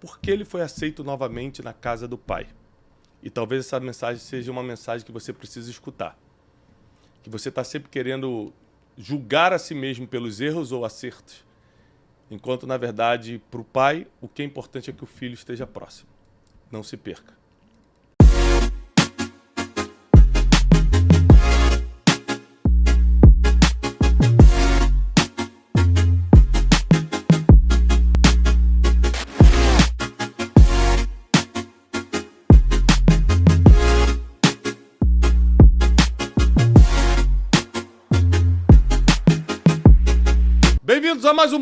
por 0.00 0.18
que 0.18 0.30
ele 0.30 0.44
foi 0.44 0.62
aceito 0.62 1.02
novamente 1.02 1.62
na 1.62 1.72
casa 1.72 2.06
do 2.06 2.16
Pai. 2.16 2.46
E 3.22 3.30
talvez 3.30 3.66
essa 3.66 3.80
mensagem 3.80 4.20
seja 4.20 4.50
uma 4.50 4.62
mensagem 4.62 5.04
que 5.04 5.12
você 5.12 5.32
precisa 5.32 5.70
escutar. 5.70 6.16
Que 7.22 7.30
você 7.30 7.48
está 7.48 7.64
sempre 7.64 7.88
querendo 7.88 8.52
julgar 8.96 9.52
a 9.52 9.58
si 9.58 9.74
mesmo 9.74 10.06
pelos 10.06 10.40
erros 10.40 10.72
ou 10.72 10.84
acertos, 10.84 11.44
enquanto, 12.30 12.66
na 12.66 12.76
verdade, 12.76 13.40
para 13.50 13.60
o 13.60 13.64
pai, 13.64 14.06
o 14.20 14.28
que 14.28 14.42
é 14.42 14.44
importante 14.44 14.90
é 14.90 14.92
que 14.92 15.04
o 15.04 15.06
filho 15.06 15.34
esteja 15.34 15.66
próximo. 15.66 16.08
Não 16.70 16.82
se 16.82 16.96
perca. 16.96 17.37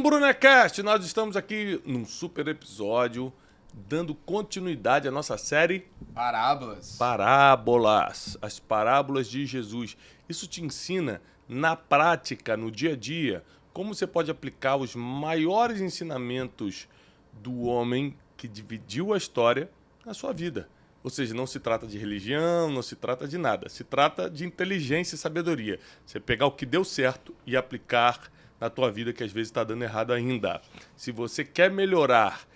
Brunecast. 0.09 0.85
Nós 0.85 1.05
estamos 1.05 1.37
aqui 1.37 1.83
num 1.85 2.05
super 2.05 2.47
episódio 2.47 3.33
dando 3.75 4.15
continuidade 4.15 5.09
à 5.09 5.11
nossa 5.11 5.37
série 5.37 5.85
Parábolas. 6.15 6.95
Parábolas, 6.97 8.39
as 8.41 8.61
parábolas 8.61 9.27
de 9.27 9.45
Jesus. 9.45 9.97
Isso 10.29 10.47
te 10.47 10.63
ensina 10.63 11.21
na 11.49 11.75
prática, 11.75 12.57
no 12.57 12.71
dia 12.71 12.93
a 12.93 12.97
dia, 12.97 13.43
como 13.73 13.93
você 13.93 14.07
pode 14.07 14.31
aplicar 14.31 14.77
os 14.77 14.95
maiores 14.95 15.81
ensinamentos 15.81 16.87
do 17.33 17.63
homem 17.63 18.17
que 18.37 18.47
dividiu 18.47 19.13
a 19.13 19.17
história 19.17 19.69
na 20.05 20.15
sua 20.15 20.33
vida. 20.33 20.69
Ou 21.03 21.11
seja, 21.11 21.35
não 21.35 21.49
se 21.49 21.59
trata 21.59 21.85
de 21.85 21.99
religião, 21.99 22.71
não 22.71 22.81
se 22.81 22.95
trata 22.95 23.27
de 23.27 23.37
nada. 23.37 23.69
Se 23.69 23.83
trata 23.83 24.31
de 24.31 24.47
inteligência 24.47 25.17
e 25.17 25.19
sabedoria. 25.19 25.81
Você 26.07 26.21
pegar 26.21 26.47
o 26.47 26.53
que 26.53 26.65
deu 26.65 26.85
certo 26.85 27.35
e 27.45 27.57
aplicar 27.57 28.31
na 28.61 28.71
tua 28.71 28.91
vida 28.91 29.13
que 29.13 29.23
às 29.23 29.33
vezes 29.33 29.49
está 29.49 29.65
dando 29.65 29.83
errado 29.83 30.13
ainda. 30.13 30.61
Se 30.97 31.13
você 31.13 31.45
quer 31.45 31.71
melhorar 31.71 32.47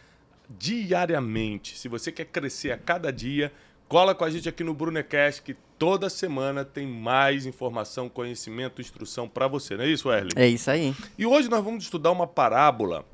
diariamente, 0.48 1.76
se 1.78 1.88
você 1.88 2.10
quer 2.10 2.26
crescer 2.26 2.72
a 2.72 2.78
cada 2.78 3.12
dia, 3.12 3.52
cola 3.88 4.14
com 4.14 4.24
a 4.24 4.30
gente 4.30 4.48
aqui 4.48 4.64
no 4.64 4.74
Brunecast 4.74 5.42
que 5.42 5.54
toda 5.78 6.10
semana 6.10 6.64
tem 6.64 6.86
mais 6.86 7.46
informação, 7.46 8.08
conhecimento, 8.08 8.80
instrução 8.80 9.28
para 9.28 9.46
você. 9.46 9.76
Não 9.76 9.84
é 9.84 9.88
isso, 9.88 10.10
Erlen? 10.10 10.32
É 10.36 10.46
isso 10.46 10.70
aí. 10.70 10.94
E 11.16 11.24
hoje 11.24 11.48
nós 11.48 11.64
vamos 11.64 11.84
estudar 11.84 12.10
uma 12.10 12.26
parábola 12.26 13.04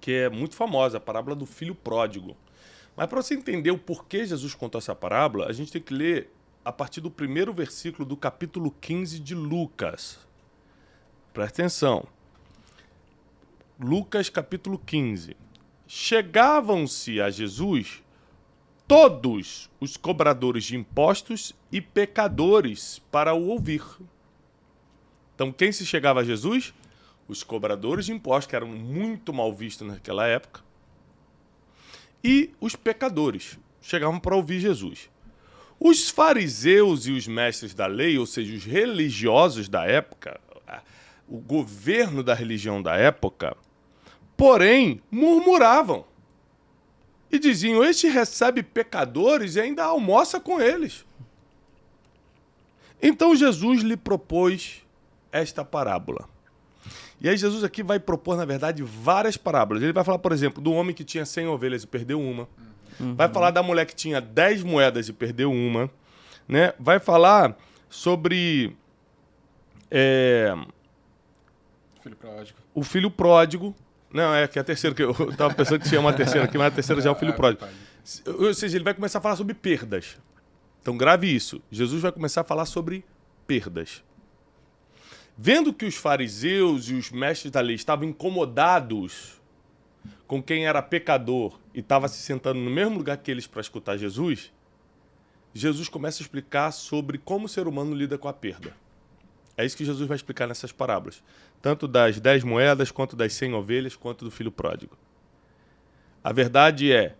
que 0.00 0.12
é 0.12 0.28
muito 0.28 0.54
famosa, 0.54 0.98
a 0.98 1.00
parábola 1.00 1.34
do 1.34 1.46
filho 1.46 1.74
pródigo. 1.74 2.36
Mas 2.96 3.06
para 3.06 3.22
você 3.22 3.34
entender 3.34 3.70
o 3.70 3.78
porquê 3.78 4.24
Jesus 4.24 4.54
contou 4.54 4.78
essa 4.78 4.94
parábola, 4.94 5.46
a 5.46 5.52
gente 5.52 5.70
tem 5.70 5.80
que 5.80 5.94
ler 5.94 6.32
a 6.64 6.72
partir 6.72 7.00
do 7.00 7.10
primeiro 7.10 7.52
versículo 7.52 8.04
do 8.04 8.16
capítulo 8.16 8.70
15 8.80 9.20
de 9.20 9.34
Lucas. 9.34 10.18
Presta 11.38 11.62
atenção. 11.62 12.04
Lucas 13.78 14.28
capítulo 14.28 14.76
15. 14.76 15.36
Chegavam-se 15.86 17.20
a 17.20 17.30
Jesus 17.30 18.02
todos 18.88 19.70
os 19.78 19.96
cobradores 19.96 20.64
de 20.64 20.76
impostos 20.76 21.54
e 21.70 21.80
pecadores 21.80 23.00
para 23.12 23.34
o 23.34 23.50
ouvir. 23.50 23.84
Então, 25.32 25.52
quem 25.52 25.70
se 25.70 25.86
chegava 25.86 26.22
a 26.22 26.24
Jesus? 26.24 26.74
Os 27.28 27.44
cobradores 27.44 28.06
de 28.06 28.12
impostos, 28.12 28.48
que 28.48 28.56
eram 28.56 28.66
muito 28.66 29.32
mal 29.32 29.52
vistos 29.52 29.86
naquela 29.86 30.26
época, 30.26 30.60
e 32.24 32.52
os 32.60 32.74
pecadores 32.74 33.56
chegavam 33.80 34.18
para 34.18 34.34
ouvir 34.34 34.58
Jesus. 34.58 35.08
Os 35.78 36.10
fariseus 36.10 37.06
e 37.06 37.12
os 37.12 37.28
mestres 37.28 37.74
da 37.74 37.86
lei, 37.86 38.18
ou 38.18 38.26
seja, 38.26 38.56
os 38.56 38.64
religiosos 38.64 39.68
da 39.68 39.84
época, 39.84 40.40
o 41.28 41.38
governo 41.38 42.22
da 42.22 42.34
religião 42.34 42.82
da 42.82 42.96
época, 42.96 43.56
porém 44.36 45.02
murmuravam 45.10 46.04
e 47.30 47.38
diziam: 47.38 47.84
Este 47.84 48.08
recebe 48.08 48.62
pecadores 48.62 49.56
e 49.56 49.60
ainda 49.60 49.84
almoça 49.84 50.40
com 50.40 50.60
eles. 50.60 51.04
Então 53.00 53.36
Jesus 53.36 53.82
lhe 53.82 53.96
propôs 53.96 54.82
esta 55.30 55.64
parábola. 55.64 56.28
E 57.20 57.28
aí 57.28 57.36
Jesus 57.36 57.64
aqui 57.64 57.82
vai 57.82 57.98
propor, 57.98 58.36
na 58.36 58.44
verdade, 58.44 58.82
várias 58.82 59.36
parábolas. 59.36 59.82
Ele 59.82 59.92
vai 59.92 60.04
falar, 60.04 60.18
por 60.18 60.32
exemplo, 60.32 60.62
do 60.62 60.72
homem 60.72 60.94
que 60.94 61.04
tinha 61.04 61.24
100 61.24 61.48
ovelhas 61.48 61.82
e 61.82 61.86
perdeu 61.86 62.20
uma. 62.20 62.48
Uhum. 62.98 63.14
Vai 63.14 63.28
falar 63.28 63.50
da 63.50 63.62
mulher 63.62 63.86
que 63.86 63.94
tinha 63.94 64.20
10 64.20 64.62
moedas 64.62 65.08
e 65.08 65.12
perdeu 65.12 65.52
uma. 65.52 65.90
Né? 66.46 66.72
Vai 66.78 67.00
falar 67.00 67.56
sobre 67.88 68.76
é, 69.90 70.54
Filho 72.08 72.16
pródigo. 72.16 72.58
O 72.74 72.82
filho 72.82 73.10
pródigo. 73.10 73.76
Não, 74.10 74.34
é 74.34 74.48
que 74.48 74.58
é 74.58 74.62
a 74.62 74.64
terceira, 74.64 74.96
que 74.96 75.02
eu 75.02 75.14
tava 75.36 75.54
pensando 75.54 75.80
que 75.80 75.88
tinha 75.88 76.00
uma 76.00 76.12
terceira 76.12 76.44
aqui, 76.46 76.56
mas 76.56 76.68
a 76.68 76.70
terceira 76.70 77.02
já 77.02 77.10
é 77.10 77.12
o 77.12 77.16
filho 77.16 77.34
pródigo. 77.34 77.66
Ou 78.38 78.54
seja, 78.54 78.76
ele 78.76 78.84
vai 78.84 78.94
começar 78.94 79.18
a 79.18 79.22
falar 79.22 79.36
sobre 79.36 79.54
perdas. 79.54 80.16
Então 80.80 80.96
grave 80.96 81.26
isso. 81.34 81.60
Jesus 81.70 82.00
vai 82.00 82.10
começar 82.10 82.40
a 82.40 82.44
falar 82.44 82.64
sobre 82.64 83.04
perdas. 83.46 84.02
Vendo 85.36 85.72
que 85.72 85.84
os 85.84 85.94
fariseus 85.94 86.88
e 86.88 86.94
os 86.94 87.10
mestres 87.10 87.52
da 87.52 87.60
lei 87.60 87.76
estavam 87.76 88.08
incomodados 88.08 89.38
com 90.26 90.42
quem 90.42 90.66
era 90.66 90.80
pecador 90.80 91.58
e 91.74 91.80
estava 91.80 92.08
se 92.08 92.22
sentando 92.22 92.58
no 92.58 92.70
mesmo 92.70 92.96
lugar 92.96 93.18
que 93.18 93.30
eles 93.30 93.46
para 93.46 93.60
escutar 93.60 93.96
Jesus, 93.96 94.50
Jesus 95.52 95.88
começa 95.88 96.22
a 96.22 96.24
explicar 96.24 96.72
sobre 96.72 97.18
como 97.18 97.46
o 97.46 97.48
ser 97.48 97.68
humano 97.68 97.94
lida 97.94 98.16
com 98.16 98.28
a 98.28 98.32
perda. 98.32 98.74
É 99.58 99.64
isso 99.64 99.76
que 99.76 99.84
Jesus 99.84 100.06
vai 100.06 100.14
explicar 100.14 100.46
nessas 100.46 100.70
parábolas. 100.70 101.22
Tanto 101.60 101.88
das 101.88 102.20
dez 102.20 102.44
moedas, 102.44 102.90
quanto 102.90 103.16
das 103.16 103.32
cem 103.32 103.52
ovelhas, 103.54 103.96
quanto 103.96 104.24
do 104.24 104.30
filho 104.30 104.52
pródigo. 104.52 104.96
A 106.22 106.32
verdade 106.32 106.92
é, 106.92 107.16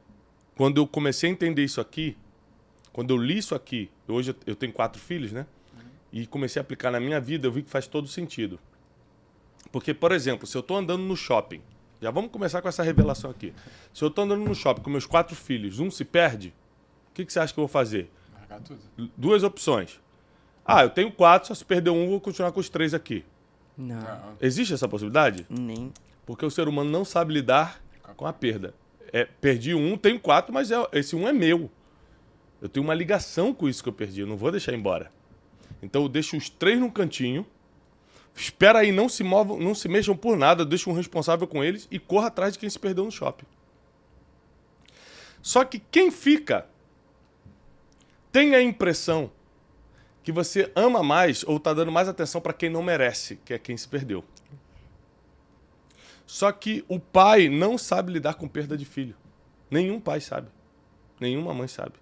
quando 0.56 0.80
eu 0.80 0.86
comecei 0.86 1.28
a 1.28 1.32
entender 1.32 1.64
isso 1.64 1.80
aqui, 1.80 2.16
quando 2.92 3.10
eu 3.10 3.16
li 3.16 3.38
isso 3.38 3.54
aqui, 3.54 3.90
hoje 4.06 4.34
eu 4.46 4.56
tenho 4.56 4.72
quatro 4.72 5.00
filhos, 5.00 5.32
né? 5.32 5.46
E 6.12 6.26
comecei 6.26 6.58
a 6.58 6.62
aplicar 6.62 6.90
na 6.90 6.98
minha 6.98 7.20
vida, 7.20 7.46
eu 7.46 7.52
vi 7.52 7.62
que 7.62 7.70
faz 7.70 7.86
todo 7.86 8.08
sentido. 8.08 8.58
Porque, 9.70 9.92
por 9.92 10.12
exemplo, 10.12 10.46
se 10.46 10.56
eu 10.56 10.60
estou 10.60 10.76
andando 10.76 11.02
no 11.02 11.16
shopping, 11.16 11.62
já 12.00 12.10
vamos 12.10 12.30
começar 12.30 12.62
com 12.62 12.68
essa 12.68 12.82
revelação 12.82 13.30
aqui. 13.30 13.52
Se 13.92 14.02
eu 14.02 14.08
estou 14.08 14.24
andando 14.24 14.44
no 14.44 14.54
shopping 14.54 14.82
com 14.82 14.90
meus 14.90 15.06
quatro 15.06 15.36
filhos, 15.36 15.78
um 15.78 15.90
se 15.90 16.04
perde, 16.04 16.54
o 17.10 17.14
que, 17.14 17.24
que 17.24 17.32
você 17.32 17.40
acha 17.40 17.52
que 17.52 17.58
eu 17.58 17.62
vou 17.62 17.68
fazer? 17.68 18.10
Largar 18.34 18.60
tudo. 18.60 18.80
Duas 19.16 19.42
opções. 19.42 20.00
Ah, 20.64 20.82
eu 20.82 20.90
tenho 20.90 21.10
quatro, 21.10 21.48
só 21.48 21.54
se 21.54 21.64
perder 21.64 21.90
um, 21.90 22.08
vou 22.08 22.20
continuar 22.20 22.52
com 22.52 22.60
os 22.60 22.68
três 22.68 22.94
aqui. 22.94 23.24
Não. 23.78 24.36
Existe 24.40 24.74
essa 24.74 24.88
possibilidade? 24.88 25.46
Nem. 25.48 25.92
Porque 26.26 26.44
o 26.44 26.50
ser 26.50 26.66
humano 26.66 26.90
não 26.90 27.04
sabe 27.04 27.32
lidar 27.32 27.80
com 28.16 28.26
a 28.26 28.32
perda. 28.32 28.74
É, 29.12 29.24
perdi 29.24 29.72
um, 29.72 29.96
tenho 29.96 30.18
quatro, 30.18 30.52
mas 30.52 30.72
é, 30.72 30.76
esse 30.92 31.14
um 31.14 31.28
é 31.28 31.32
meu. 31.32 31.70
Eu 32.60 32.68
tenho 32.68 32.84
uma 32.84 32.92
ligação 32.92 33.54
com 33.54 33.68
isso 33.68 33.82
que 33.82 33.88
eu 33.88 33.92
perdi, 33.92 34.20
eu 34.20 34.26
não 34.26 34.36
vou 34.36 34.50
deixar 34.50 34.74
embora. 34.74 35.12
Então 35.80 36.02
eu 36.02 36.08
deixo 36.08 36.36
os 36.36 36.50
três 36.50 36.78
num 36.78 36.90
cantinho, 36.90 37.46
espera 38.34 38.80
aí, 38.80 38.90
não 38.90 39.08
se 39.08 39.22
movam, 39.22 39.58
não 39.60 39.74
se 39.74 39.88
mexam 39.88 40.16
por 40.16 40.36
nada, 40.36 40.64
deixo 40.64 40.90
um 40.90 40.92
responsável 40.92 41.46
com 41.46 41.62
eles 41.62 41.86
e 41.88 42.00
corra 42.00 42.26
atrás 42.26 42.54
de 42.54 42.58
quem 42.58 42.68
se 42.68 42.78
perdeu 42.78 43.04
no 43.04 43.12
shopping. 43.12 43.46
Só 45.40 45.64
que 45.64 45.78
quem 45.78 46.10
fica 46.10 46.66
tem 48.32 48.56
a 48.56 48.60
impressão 48.60 49.30
que 50.28 50.32
você 50.32 50.70
ama 50.76 51.02
mais 51.02 51.42
ou 51.42 51.56
está 51.56 51.72
dando 51.72 51.90
mais 51.90 52.06
atenção 52.06 52.38
para 52.38 52.52
quem 52.52 52.68
não 52.68 52.82
merece, 52.82 53.36
que 53.46 53.54
é 53.54 53.58
quem 53.58 53.74
se 53.78 53.88
perdeu. 53.88 54.22
Só 56.26 56.52
que 56.52 56.84
o 56.86 57.00
pai 57.00 57.48
não 57.48 57.78
sabe 57.78 58.12
lidar 58.12 58.34
com 58.34 58.46
perda 58.46 58.76
de 58.76 58.84
filho. 58.84 59.16
Nenhum 59.70 59.98
pai 59.98 60.20
sabe. 60.20 60.48
Nenhuma 61.18 61.54
mãe 61.54 61.66
sabe. 61.66 61.94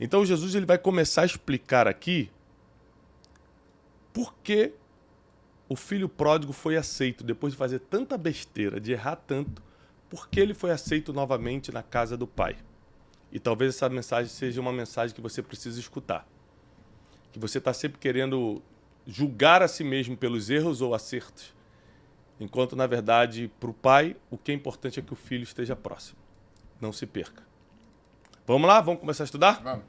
Então 0.00 0.26
Jesus 0.26 0.56
ele 0.56 0.66
vai 0.66 0.76
começar 0.76 1.22
a 1.22 1.26
explicar 1.26 1.86
aqui 1.86 2.28
por 4.12 4.34
que 4.42 4.72
o 5.68 5.76
filho 5.76 6.08
pródigo 6.08 6.52
foi 6.52 6.76
aceito 6.76 7.22
depois 7.22 7.52
de 7.52 7.56
fazer 7.56 7.78
tanta 7.78 8.18
besteira, 8.18 8.80
de 8.80 8.90
errar 8.90 9.14
tanto, 9.14 9.62
por 10.10 10.28
que 10.28 10.40
ele 10.40 10.54
foi 10.54 10.72
aceito 10.72 11.12
novamente 11.12 11.70
na 11.70 11.84
casa 11.84 12.16
do 12.16 12.26
pai. 12.26 12.56
E 13.30 13.38
talvez 13.38 13.76
essa 13.76 13.88
mensagem 13.88 14.28
seja 14.28 14.60
uma 14.60 14.72
mensagem 14.72 15.14
que 15.14 15.22
você 15.22 15.40
precisa 15.40 15.78
escutar 15.78 16.33
que 17.34 17.38
você 17.40 17.58
está 17.58 17.72
sempre 17.72 17.98
querendo 17.98 18.62
julgar 19.04 19.60
a 19.60 19.66
si 19.66 19.82
mesmo 19.82 20.16
pelos 20.16 20.50
erros 20.50 20.80
ou 20.80 20.94
acertos, 20.94 21.52
enquanto, 22.38 22.76
na 22.76 22.86
verdade, 22.86 23.50
para 23.58 23.68
o 23.68 23.74
pai, 23.74 24.14
o 24.30 24.38
que 24.38 24.52
é 24.52 24.54
importante 24.54 25.00
é 25.00 25.02
que 25.02 25.12
o 25.12 25.16
filho 25.16 25.42
esteja 25.42 25.74
próximo. 25.74 26.16
Não 26.80 26.92
se 26.92 27.06
perca. 27.06 27.42
Vamos 28.46 28.68
lá? 28.68 28.80
Vamos 28.80 29.00
começar 29.00 29.24
a 29.24 29.26
estudar? 29.26 29.60
Vamos. 29.64 29.84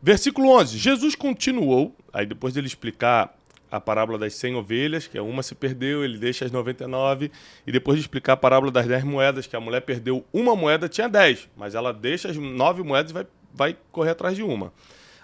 Versículo 0.00 0.48
11. 0.48 0.78
Jesus 0.78 1.14
continuou, 1.14 1.94
aí 2.10 2.24
depois 2.24 2.54
dele 2.54 2.66
explicar 2.66 3.36
a 3.70 3.78
parábola 3.78 4.16
das 4.16 4.32
100 4.32 4.54
ovelhas, 4.54 5.06
que 5.06 5.18
é 5.18 5.20
uma 5.20 5.42
se 5.42 5.54
perdeu, 5.54 6.02
ele 6.02 6.16
deixa 6.16 6.46
as 6.46 6.50
99, 6.50 7.30
e 7.66 7.72
depois 7.72 7.98
de 7.98 8.04
explicar 8.04 8.32
a 8.32 8.36
parábola 8.38 8.72
das 8.72 8.86
10 8.86 9.04
moedas, 9.04 9.46
que 9.46 9.54
a 9.56 9.60
mulher 9.60 9.82
perdeu 9.82 10.24
uma 10.32 10.56
moeda, 10.56 10.88
tinha 10.88 11.06
10, 11.06 11.50
mas 11.54 11.74
ela 11.74 11.92
deixa 11.92 12.30
as 12.30 12.36
9 12.38 12.82
moedas 12.82 13.10
e 13.10 13.14
vai, 13.14 13.26
vai 13.52 13.76
correr 13.92 14.12
atrás 14.12 14.34
de 14.34 14.42
uma. 14.42 14.72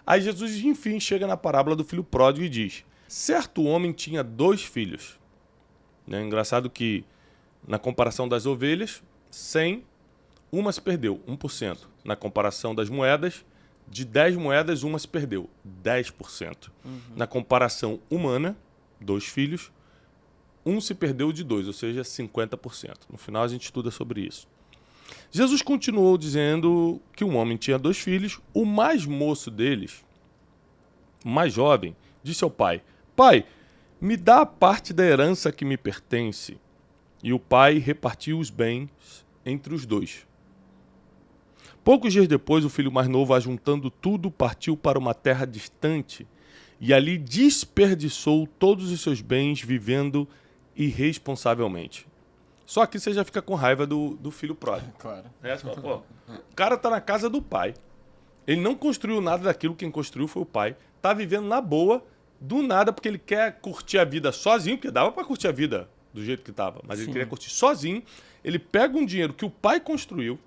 Aí 0.07 0.21
Jesus, 0.21 0.57
enfim, 0.65 0.99
chega 0.99 1.27
na 1.27 1.37
parábola 1.37 1.77
do 1.77 1.85
filho 1.85 2.05
pródigo 2.05 2.45
e 2.45 2.49
diz: 2.49 2.85
Certo 3.09 3.63
homem 3.65 3.93
tinha 3.93 4.23
dois 4.23 4.63
filhos. 4.63 5.19
É 6.11 6.21
engraçado 6.21 6.69
que, 6.69 7.05
na 7.67 7.79
comparação 7.79 8.29
das 8.29 8.45
ovelhas, 8.47 9.03
100, 9.31 9.85
uma 10.51 10.73
se 10.73 10.81
perdeu, 10.81 11.21
1%. 11.29 11.79
Na 12.05 12.17
comparação 12.17 12.75
das 12.75 12.91
moedas, 12.91 13.45
de 13.89 14.05
10 14.05 14.37
moedas, 14.37 14.83
uma 14.83 14.99
se 14.99 15.07
perdeu, 15.07 15.49
10%. 15.83 16.69
Uhum. 16.85 17.01
Na 17.15 17.27
comparação 17.27 18.01
humana, 18.11 18.57
dois 19.01 19.25
filhos, 19.25 19.71
um 20.65 20.81
se 20.81 20.95
perdeu 20.95 21.33
de 21.33 21.45
dois, 21.45 21.67
ou 21.67 21.73
seja, 21.73 22.03
50%. 22.03 22.97
No 23.11 23.19
final 23.19 23.43
a 23.43 23.49
gente 23.49 23.65
estuda 23.65 23.91
sobre 23.91 24.23
isso. 24.23 24.49
Jesus 25.31 25.63
continuou 25.63 26.17
dizendo 26.19 27.01
que 27.15 27.25
um 27.25 27.37
homem 27.37 27.57
tinha 27.57 27.79
dois 27.79 27.99
filhos, 27.99 28.41
o 28.53 28.65
mais 28.65 29.07
moço 29.07 29.51
deles, 29.51 30.05
mais 31.25 31.53
jovem, 31.53 31.97
disse 32.23 32.45
ao 32.45 32.51
pai: 32.51 32.83
Pai, 33.17 33.45
me 34.01 34.17
dá 34.17 34.41
a 34.41 34.47
parte 34.47 34.93
da 34.93 35.05
herança 35.05 35.53
que 35.53 35.65
me 35.65 35.77
pertence. 35.77 36.59
E 37.23 37.33
o 37.33 37.39
pai 37.39 37.79
repartiu 37.79 38.39
os 38.39 38.51
bens 38.51 38.91
entre 39.47 39.75
os 39.75 39.87
dois. 39.87 40.27
Poucos 41.85 42.13
dias 42.13 42.29
depois, 42.29 42.65
o 42.65 42.71
filho 42.71 42.93
mais 42.93 43.09
novo, 43.09 43.35
ajuntando 43.35 43.91
tudo, 43.91 44.31
partiu 44.31 44.77
para 44.77 44.99
uma 44.99 45.15
terra 45.15 45.47
distante 45.47 46.27
e 46.81 46.93
ali 46.93 47.17
desperdiçou 47.17 48.45
todos 48.59 48.91
os 48.91 49.01
seus 49.01 49.21
bens 49.21 49.61
vivendo 49.61 50.27
irresponsavelmente. 50.75 52.09
Só 52.73 52.87
que 52.87 52.99
você 52.99 53.13
já 53.13 53.23
fica 53.23 53.43
com 53.43 53.55
raiva 53.55 53.87
do, 53.87 54.17
do 54.17 54.31
filho 54.31 54.55
pródigo. 54.55 54.91
Claro. 54.99 55.27
É, 55.43 55.55
só, 55.59 55.75
o 55.75 56.55
cara 56.57 56.75
tá 56.79 56.89
na 56.89 57.03
casa 57.03 57.29
do 57.29 57.43
pai. 57.43 57.75
Ele 58.47 58.63
não 58.63 58.75
construiu 58.75 59.21
nada 59.21 59.43
daquilo, 59.43 59.75
quem 59.75 59.91
construiu 59.91 60.27
foi 60.27 60.41
o 60.41 60.47
pai. 60.47 60.75
Tá 61.03 61.13
vivendo 61.13 61.47
na 61.47 61.61
boa, 61.61 62.03
do 62.41 62.63
nada, 62.63 62.91
porque 62.91 63.09
ele 63.09 63.19
quer 63.19 63.61
curtir 63.61 63.99
a 63.99 64.07
vida 64.07 64.33
sozinho, 64.33 64.79
porque 64.79 64.91
dava 64.91 65.13
para 65.13 65.23
curtir 65.23 65.49
a 65.49 65.53
vida 65.53 65.87
do 66.15 66.25
jeito 66.25 66.43
que 66.43 66.51
tava, 66.51 66.81
mas 66.87 66.97
Sim. 66.97 67.05
ele 67.05 67.13
queria 67.13 67.27
curtir 67.27 67.51
sozinho. 67.51 68.03
Ele 68.43 68.59
pega 68.59 68.97
um 68.97 69.05
dinheiro 69.05 69.35
que 69.35 69.45
o 69.45 69.51
pai 69.51 69.79
construiu, 69.79 70.39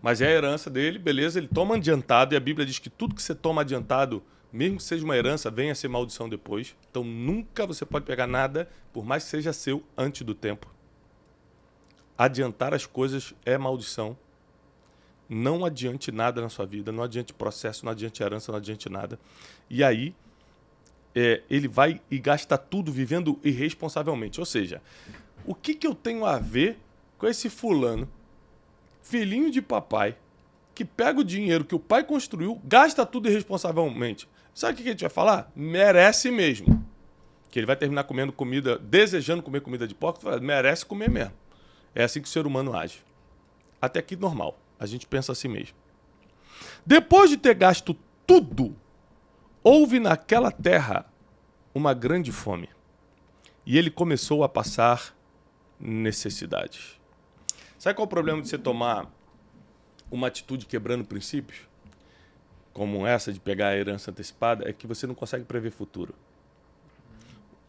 mas 0.00 0.20
é 0.20 0.28
a 0.28 0.30
herança 0.30 0.70
dele, 0.70 0.96
beleza, 0.96 1.40
ele 1.40 1.48
toma 1.48 1.74
adiantado, 1.74 2.34
e 2.34 2.36
a 2.36 2.40
Bíblia 2.40 2.64
diz 2.64 2.78
que 2.78 2.88
tudo 2.88 3.16
que 3.16 3.22
você 3.22 3.34
toma 3.34 3.62
adiantado, 3.62 4.22
mesmo 4.52 4.78
que 4.78 4.82
seja 4.82 5.04
uma 5.04 5.16
herança, 5.16 5.50
vem 5.50 5.70
a 5.70 5.74
ser 5.74 5.88
maldição 5.88 6.28
depois. 6.28 6.74
Então 6.90 7.04
nunca 7.04 7.66
você 7.66 7.84
pode 7.84 8.04
pegar 8.04 8.26
nada, 8.26 8.68
por 8.92 9.04
mais 9.04 9.24
que 9.24 9.30
seja 9.30 9.52
seu, 9.52 9.82
antes 9.96 10.22
do 10.22 10.34
tempo. 10.34 10.66
Adiantar 12.16 12.74
as 12.74 12.86
coisas 12.86 13.34
é 13.44 13.56
maldição. 13.58 14.16
Não 15.28 15.64
adiante 15.64 16.10
nada 16.10 16.40
na 16.40 16.48
sua 16.48 16.64
vida, 16.64 16.90
não 16.90 17.02
adiante 17.02 17.34
processo, 17.34 17.84
não 17.84 17.92
adiante 17.92 18.22
herança, 18.22 18.50
não 18.50 18.58
adiante 18.58 18.88
nada. 18.88 19.18
E 19.68 19.84
aí, 19.84 20.14
é, 21.14 21.42
ele 21.50 21.68
vai 21.68 22.00
e 22.10 22.18
gasta 22.18 22.56
tudo 22.56 22.90
vivendo 22.90 23.38
irresponsavelmente. 23.44 24.40
Ou 24.40 24.46
seja, 24.46 24.80
o 25.44 25.54
que, 25.54 25.74
que 25.74 25.86
eu 25.86 25.94
tenho 25.94 26.24
a 26.24 26.38
ver 26.38 26.78
com 27.18 27.26
esse 27.26 27.50
fulano 27.50 28.08
filhinho 29.02 29.50
de 29.50 29.62
papai, 29.62 30.16
que 30.74 30.84
pega 30.84 31.20
o 31.20 31.24
dinheiro 31.24 31.64
que 31.64 31.74
o 31.74 31.78
pai 31.80 32.04
construiu, 32.04 32.60
gasta 32.64 33.04
tudo 33.04 33.28
irresponsavelmente. 33.28 34.28
Sabe 34.58 34.72
o 34.72 34.76
que 34.82 34.88
a 34.88 34.90
gente 34.90 35.02
vai 35.02 35.08
falar? 35.08 35.52
Merece 35.54 36.32
mesmo. 36.32 36.84
Que 37.48 37.60
ele 37.60 37.66
vai 37.66 37.76
terminar 37.76 38.02
comendo 38.02 38.32
comida, 38.32 38.76
desejando 38.76 39.40
comer 39.40 39.60
comida 39.60 39.86
de 39.86 39.94
porco, 39.94 40.20
merece 40.40 40.84
comer 40.84 41.08
mesmo. 41.08 41.32
É 41.94 42.02
assim 42.02 42.20
que 42.20 42.26
o 42.26 42.28
ser 42.28 42.44
humano 42.44 42.76
age. 42.76 43.00
Até 43.80 44.00
aqui 44.00 44.16
normal. 44.16 44.58
A 44.76 44.84
gente 44.84 45.06
pensa 45.06 45.30
assim 45.30 45.46
mesmo. 45.46 45.76
Depois 46.84 47.30
de 47.30 47.36
ter 47.36 47.54
gasto 47.54 47.96
tudo, 48.26 48.74
houve 49.62 50.00
naquela 50.00 50.50
terra 50.50 51.06
uma 51.72 51.94
grande 51.94 52.32
fome. 52.32 52.68
E 53.64 53.78
ele 53.78 53.92
começou 53.92 54.42
a 54.42 54.48
passar 54.48 55.16
necessidades. 55.78 56.98
Sabe 57.78 57.94
qual 57.94 58.06
é 58.06 58.08
o 58.08 58.10
problema 58.10 58.42
de 58.42 58.48
você 58.48 58.58
tomar 58.58 59.08
uma 60.10 60.26
atitude 60.26 60.66
quebrando 60.66 61.04
princípios? 61.04 61.60
Como 62.72 63.06
essa 63.06 63.32
de 63.32 63.40
pegar 63.40 63.68
a 63.68 63.76
herança 63.76 64.10
antecipada, 64.10 64.68
é 64.68 64.72
que 64.72 64.86
você 64.86 65.06
não 65.06 65.14
consegue 65.14 65.44
prever 65.44 65.70
futuro. 65.70 66.14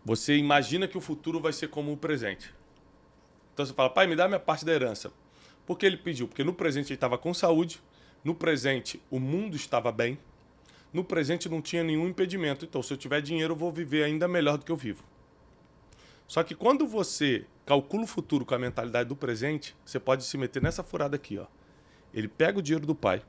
Você 0.05 0.35
imagina 0.37 0.87
que 0.87 0.97
o 0.97 1.01
futuro 1.01 1.39
vai 1.39 1.53
ser 1.53 1.69
como 1.69 1.91
o 1.91 1.97
presente. 1.97 2.53
Então 3.53 3.65
você 3.65 3.73
fala, 3.73 3.89
pai, 3.89 4.07
me 4.07 4.15
dá 4.15 4.27
minha 4.27 4.39
parte 4.39 4.63
da 4.63 4.71
herança. 4.71 5.11
Por 5.65 5.77
que 5.77 5.85
ele 5.85 5.97
pediu? 5.97 6.27
Porque 6.27 6.43
no 6.43 6.53
presente 6.53 6.87
ele 6.87 6.95
estava 6.95 7.17
com 7.17 7.33
saúde, 7.33 7.81
no 8.23 8.33
presente 8.33 9.01
o 9.11 9.19
mundo 9.19 9.55
estava 9.55 9.91
bem, 9.91 10.17
no 10.91 11.03
presente 11.03 11.47
não 11.47 11.61
tinha 11.61 11.83
nenhum 11.83 12.07
impedimento. 12.07 12.65
Então, 12.65 12.81
se 12.81 12.91
eu 12.91 12.97
tiver 12.97 13.21
dinheiro, 13.21 13.53
eu 13.53 13.57
vou 13.57 13.71
viver 13.71 14.03
ainda 14.03 14.27
melhor 14.27 14.57
do 14.57 14.65
que 14.65 14.71
eu 14.71 14.75
vivo. 14.75 15.03
Só 16.27 16.43
que 16.43 16.55
quando 16.55 16.87
você 16.87 17.45
calcula 17.65 18.03
o 18.03 18.07
futuro 18.07 18.45
com 18.45 18.55
a 18.55 18.59
mentalidade 18.59 19.09
do 19.09 19.15
presente, 19.15 19.75
você 19.85 19.99
pode 19.99 20.23
se 20.23 20.37
meter 20.37 20.61
nessa 20.61 20.83
furada 20.83 21.15
aqui, 21.15 21.37
ó. 21.37 21.45
Ele 22.13 22.27
pega 22.27 22.57
o 22.57 22.61
dinheiro 22.61 22.85
do 22.85 22.95
pai, 22.95 23.21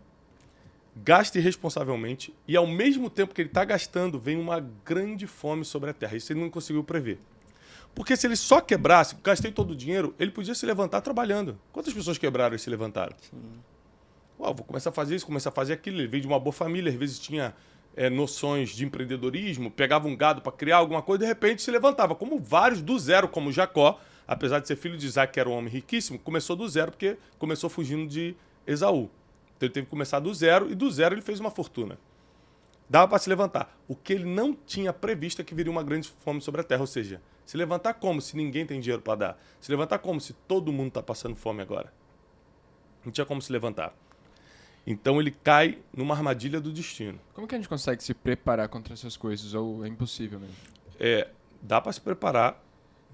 gasta 0.96 1.38
irresponsavelmente 1.38 2.34
e 2.46 2.56
ao 2.56 2.66
mesmo 2.66 3.08
tempo 3.08 3.34
que 3.34 3.40
ele 3.40 3.48
está 3.48 3.64
gastando, 3.64 4.18
vem 4.18 4.36
uma 4.36 4.60
grande 4.84 5.26
fome 5.26 5.64
sobre 5.64 5.90
a 5.90 5.92
terra. 5.92 6.16
Isso 6.16 6.32
ele 6.32 6.40
não 6.40 6.50
conseguiu 6.50 6.84
prever. 6.84 7.18
Porque 7.94 8.16
se 8.16 8.26
ele 8.26 8.36
só 8.36 8.60
quebrasse, 8.60 9.16
gastei 9.22 9.50
todo 9.50 9.72
o 9.72 9.76
dinheiro, 9.76 10.14
ele 10.18 10.30
podia 10.30 10.54
se 10.54 10.64
levantar 10.64 11.00
trabalhando. 11.00 11.58
Quantas 11.72 11.92
pessoas 11.92 12.18
quebraram 12.18 12.54
e 12.54 12.58
se 12.58 12.70
levantaram? 12.70 13.16
Sim. 13.20 13.36
Uau, 14.38 14.54
vou 14.54 14.64
começar 14.64 14.90
a 14.90 14.92
fazer 14.92 15.16
isso, 15.16 15.26
começar 15.26 15.50
a 15.50 15.52
fazer 15.52 15.72
aquilo. 15.72 15.98
Ele 15.98 16.08
veio 16.08 16.22
de 16.22 16.26
uma 16.26 16.38
boa 16.38 16.52
família, 16.52 16.90
às 16.90 16.98
vezes 16.98 17.18
tinha 17.18 17.54
é, 17.96 18.08
noções 18.08 18.70
de 18.70 18.84
empreendedorismo, 18.84 19.70
pegava 19.70 20.08
um 20.08 20.16
gado 20.16 20.40
para 20.40 20.52
criar 20.52 20.78
alguma 20.78 21.02
coisa, 21.02 21.20
de 21.20 21.26
repente 21.26 21.62
se 21.62 21.70
levantava. 21.70 22.14
Como 22.14 22.38
vários 22.38 22.80
do 22.80 22.98
zero, 22.98 23.28
como 23.28 23.52
Jacó, 23.52 24.00
apesar 24.26 24.60
de 24.60 24.68
ser 24.68 24.76
filho 24.76 24.96
de 24.96 25.06
Isaac, 25.06 25.32
que 25.32 25.40
era 25.40 25.48
um 25.48 25.52
homem 25.52 25.70
riquíssimo, 25.70 26.18
começou 26.18 26.56
do 26.56 26.68
zero 26.68 26.92
porque 26.92 27.18
começou 27.38 27.68
fugindo 27.68 28.08
de 28.08 28.34
Esaú. 28.66 29.10
Então 29.60 29.66
ele 29.66 29.74
teve 29.74 29.84
que 29.84 29.90
começar 29.90 30.20
do 30.20 30.32
zero 30.32 30.70
e 30.70 30.74
do 30.74 30.90
zero 30.90 31.14
ele 31.14 31.20
fez 31.20 31.38
uma 31.38 31.50
fortuna. 31.50 31.98
Dava 32.88 33.06
para 33.06 33.18
se 33.18 33.28
levantar. 33.28 33.78
O 33.86 33.94
que 33.94 34.14
ele 34.14 34.24
não 34.24 34.54
tinha 34.54 34.90
previsto 34.90 35.42
é 35.42 35.44
que 35.44 35.54
viria 35.54 35.70
uma 35.70 35.82
grande 35.82 36.08
fome 36.08 36.40
sobre 36.40 36.62
a 36.62 36.64
terra. 36.64 36.80
Ou 36.80 36.86
seja, 36.86 37.20
se 37.44 37.58
levantar 37.58 37.92
como 37.92 38.22
se 38.22 38.38
ninguém 38.38 38.64
tem 38.64 38.80
dinheiro 38.80 39.02
para 39.02 39.14
dar? 39.16 39.42
Se 39.60 39.70
levantar 39.70 39.98
como 39.98 40.18
se 40.18 40.32
todo 40.32 40.72
mundo 40.72 40.88
está 40.88 41.02
passando 41.02 41.36
fome 41.36 41.60
agora? 41.60 41.92
Não 43.04 43.12
tinha 43.12 43.26
como 43.26 43.42
se 43.42 43.52
levantar. 43.52 43.94
Então 44.86 45.20
ele 45.20 45.30
cai 45.30 45.78
numa 45.94 46.14
armadilha 46.14 46.58
do 46.58 46.72
destino. 46.72 47.20
Como 47.34 47.46
que 47.46 47.54
a 47.54 47.58
gente 47.58 47.68
consegue 47.68 48.02
se 48.02 48.14
preparar 48.14 48.66
contra 48.70 48.94
essas 48.94 49.14
coisas? 49.14 49.52
Ou 49.52 49.84
é 49.84 49.88
impossível 49.88 50.40
mesmo? 50.40 50.56
É, 50.98 51.28
dá 51.60 51.82
para 51.82 51.92
se 51.92 52.00
preparar, 52.00 52.64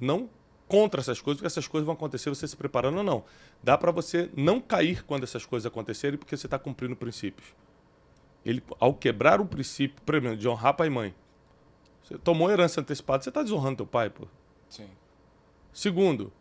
não 0.01 0.31
contra 0.69 1.01
essas 1.01 1.21
coisas, 1.21 1.39
porque 1.39 1.47
essas 1.47 1.69
coisas 1.69 1.87
vão 1.87 1.95
acontecer 1.95 2.29
você 2.29 2.47
se 2.47 2.57
preparando 2.57 2.99
ou 2.99 3.05
não. 3.05 3.25
Dá 3.63 3.79
para 3.79 3.91
você 3.91 4.31
não 4.37 4.61
cair 4.61 5.05
quando 5.05 5.25
essas 5.25 5.47
coisas 5.47 5.67
acontecerem, 5.67 6.19
porque 6.19 6.37
você 6.37 6.47
está 6.47 6.59
cumprindo 6.59 6.97
princípios. 6.97 7.49
Ele, 8.45 8.63
ao 8.79 8.95
quebrar 8.95 9.41
o 9.41 9.47
princípio, 9.47 10.01
primeiro, 10.05 10.37
de 10.37 10.49
honrar 10.49 10.75
pai 10.75 10.87
e 10.87 10.91
mãe, 10.91 11.15
você 12.03 12.17
tomou 12.19 12.51
herança 12.51 12.81
antecipada, 12.81 13.23
você 13.23 13.31
está 13.31 13.43
desonrando 13.43 13.79
teu 13.79 13.87
pai, 13.87 14.11
pô. 14.11 14.29
Sim. 14.69 14.89
Segundo, 15.73 16.33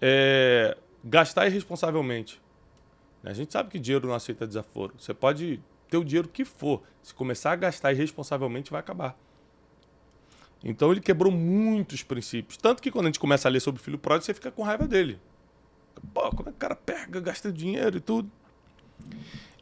é, 0.00 0.76
gastar 1.02 1.46
irresponsavelmente. 1.46 2.42
A 3.22 3.32
gente 3.32 3.52
sabe 3.52 3.70
que 3.70 3.78
dinheiro 3.78 4.06
não 4.06 4.14
aceita 4.14 4.46
desaforo. 4.46 4.94
Você 4.98 5.14
pode 5.14 5.62
ter 5.88 5.96
o 5.96 6.04
dinheiro 6.04 6.28
que 6.28 6.44
for. 6.44 6.82
Se 7.02 7.14
começar 7.14 7.52
a 7.52 7.56
gastar 7.56 7.92
irresponsavelmente, 7.92 8.70
vai 8.70 8.80
acabar. 8.80 9.16
Então 10.64 10.90
ele 10.90 11.00
quebrou 11.00 11.30
muitos 11.30 12.02
princípios. 12.02 12.56
Tanto 12.56 12.82
que 12.82 12.90
quando 12.90 13.04
a 13.04 13.08
gente 13.08 13.20
começa 13.20 13.46
a 13.46 13.50
ler 13.50 13.60
sobre 13.60 13.80
o 13.80 13.84
filho 13.84 13.98
pródigo, 13.98 14.24
você 14.24 14.32
fica 14.32 14.50
com 14.50 14.62
raiva 14.62 14.88
dele. 14.88 15.20
Pô, 16.12 16.30
como 16.30 16.48
é 16.48 16.52
que 16.52 16.56
o 16.56 16.60
cara 16.60 16.74
pega, 16.74 17.20
gasta 17.20 17.52
dinheiro 17.52 17.98
e 17.98 18.00
tudo? 18.00 18.30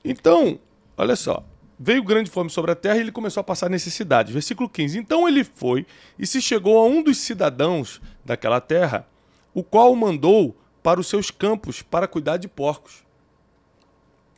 Então, 0.05 0.61
olha 0.97 1.17
só. 1.17 1.45
Veio 1.79 2.05
grande 2.05 2.31
fome 2.31 2.49
sobre 2.49 2.71
a 2.71 2.77
terra 2.77 2.99
e 2.99 3.01
ele 3.01 3.11
começou 3.11 3.41
a 3.41 3.45
passar 3.45 3.69
necessidade. 3.69 4.33
Versículo 4.33 4.69
15. 4.69 4.97
Então 4.97 5.27
ele 5.27 5.43
foi 5.43 5.85
e 6.17 6.25
se 6.25 6.41
chegou 6.41 6.79
a 6.79 6.87
um 6.87 7.03
dos 7.03 7.19
cidadãos 7.19 8.01
daquela 8.25 8.61
terra, 8.61 9.09
o 9.53 9.65
qual 9.65 9.93
o 9.93 9.97
mandou 9.97 10.57
para 10.83 11.01
os 11.01 11.09
seus 11.09 11.31
campos 11.31 11.83
para 11.83 12.07
cuidar 12.07 12.37
de 12.37 12.47
porcos. 12.47 13.05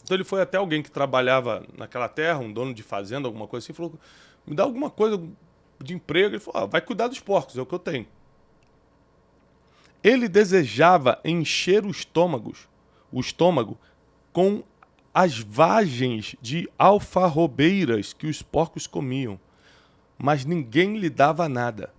Então 0.03 0.17
ele 0.17 0.25
foi 0.25 0.41
até 0.41 0.57
alguém 0.57 0.83
que 0.83 0.91
trabalhava 0.91 1.63
naquela 1.77 2.09
terra, 2.09 2.39
um 2.39 2.53
dono 2.53 2.73
de 2.73 2.83
fazenda, 2.83 3.29
alguma 3.29 3.47
coisa 3.47 3.65
assim, 3.65 3.73
falou: 3.75 3.93
me 4.47 4.55
dá 4.55 4.63
alguma 4.63 4.91
coisa, 4.91 5.23
de 5.85 5.95
emprego. 5.95 6.35
Ele 6.35 6.41
falou: 6.41 6.63
ah, 6.63 6.67
vai 6.67 6.81
cuidar 6.81 7.09
dos 7.09 7.21
porcos, 7.21 7.57
é 7.57 7.63
o 7.63 7.67
que 7.67 7.75
eu 7.75 7.79
tenho. 7.79 8.07
Ele 10.03 10.29
desejava 10.29 11.21
encher 11.25 11.87
o 11.87 11.91
estômago, 11.91 12.55
o 13.13 13.21
estômago 13.21 13.79
com 14.33 14.63
as 15.15 15.39
vagens 15.39 16.35
de 16.43 16.69
alfarrobeiras 16.79 18.13
que 18.13 18.27
os 18.27 18.43
porcos 18.43 18.87
comiam. 18.87 19.39
mas 20.19 20.45
ninguém 20.45 20.97
lhe 20.99 21.11
dava 21.11 21.49
nada. 21.49 21.93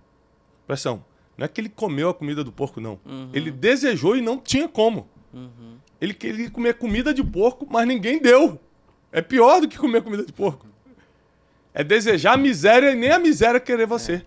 Pressão. 0.66 1.04
Não 1.36 1.44
é 1.44 1.48
que 1.48 1.60
ele 1.60 1.68
comeu 1.68 2.08
a 2.08 2.14
comida 2.14 2.42
do 2.42 2.50
porco, 2.50 2.80
não. 2.80 2.98
Uhum. 3.04 3.30
Ele 3.32 3.50
desejou 3.50 4.16
e 4.16 4.22
não 4.22 4.38
tinha 4.38 4.68
como. 4.68 5.06
Uhum. 5.32 5.76
Ele 6.00 6.14
queria 6.14 6.50
comer 6.50 6.74
comida 6.78 7.12
de 7.12 7.22
porco, 7.22 7.66
mas 7.68 7.86
ninguém 7.86 8.20
deu. 8.20 8.58
É 9.12 9.20
pior 9.20 9.60
do 9.60 9.68
que 9.68 9.78
comer 9.78 10.02
comida 10.02 10.24
de 10.24 10.32
porco. 10.32 10.66
É 11.78 11.84
desejar 11.84 12.32
a 12.32 12.36
miséria 12.38 12.92
e 12.92 12.94
nem 12.94 13.10
a 13.10 13.18
miséria 13.18 13.60
querer 13.60 13.86
você. 13.86 14.24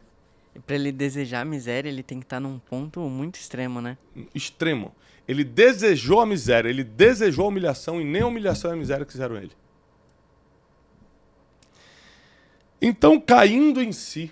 E 0.55 0.59
pra 0.59 0.75
ele 0.75 0.91
desejar 0.91 1.41
a 1.41 1.45
miséria, 1.45 1.89
ele 1.89 2.03
tem 2.03 2.19
que 2.19 2.25
estar 2.25 2.39
num 2.39 2.59
ponto 2.59 2.99
muito 3.09 3.39
extremo, 3.39 3.81
né? 3.81 3.97
Extremo. 4.35 4.93
Ele 5.27 5.43
desejou 5.43 6.21
a 6.21 6.27
miséria, 6.27 6.69
ele 6.69 6.83
desejou 6.83 7.45
a 7.45 7.47
humilhação 7.47 7.99
e 7.99 8.03
nem 8.03 8.21
a 8.21 8.27
humilhação 8.27 8.69
e 8.69 8.73
a 8.75 8.77
miséria 8.77 9.03
quiseram 9.03 9.35
ele. 9.35 9.51
Então, 12.79 13.19
caindo 13.19 13.81
em 13.81 13.91
si, 13.91 14.31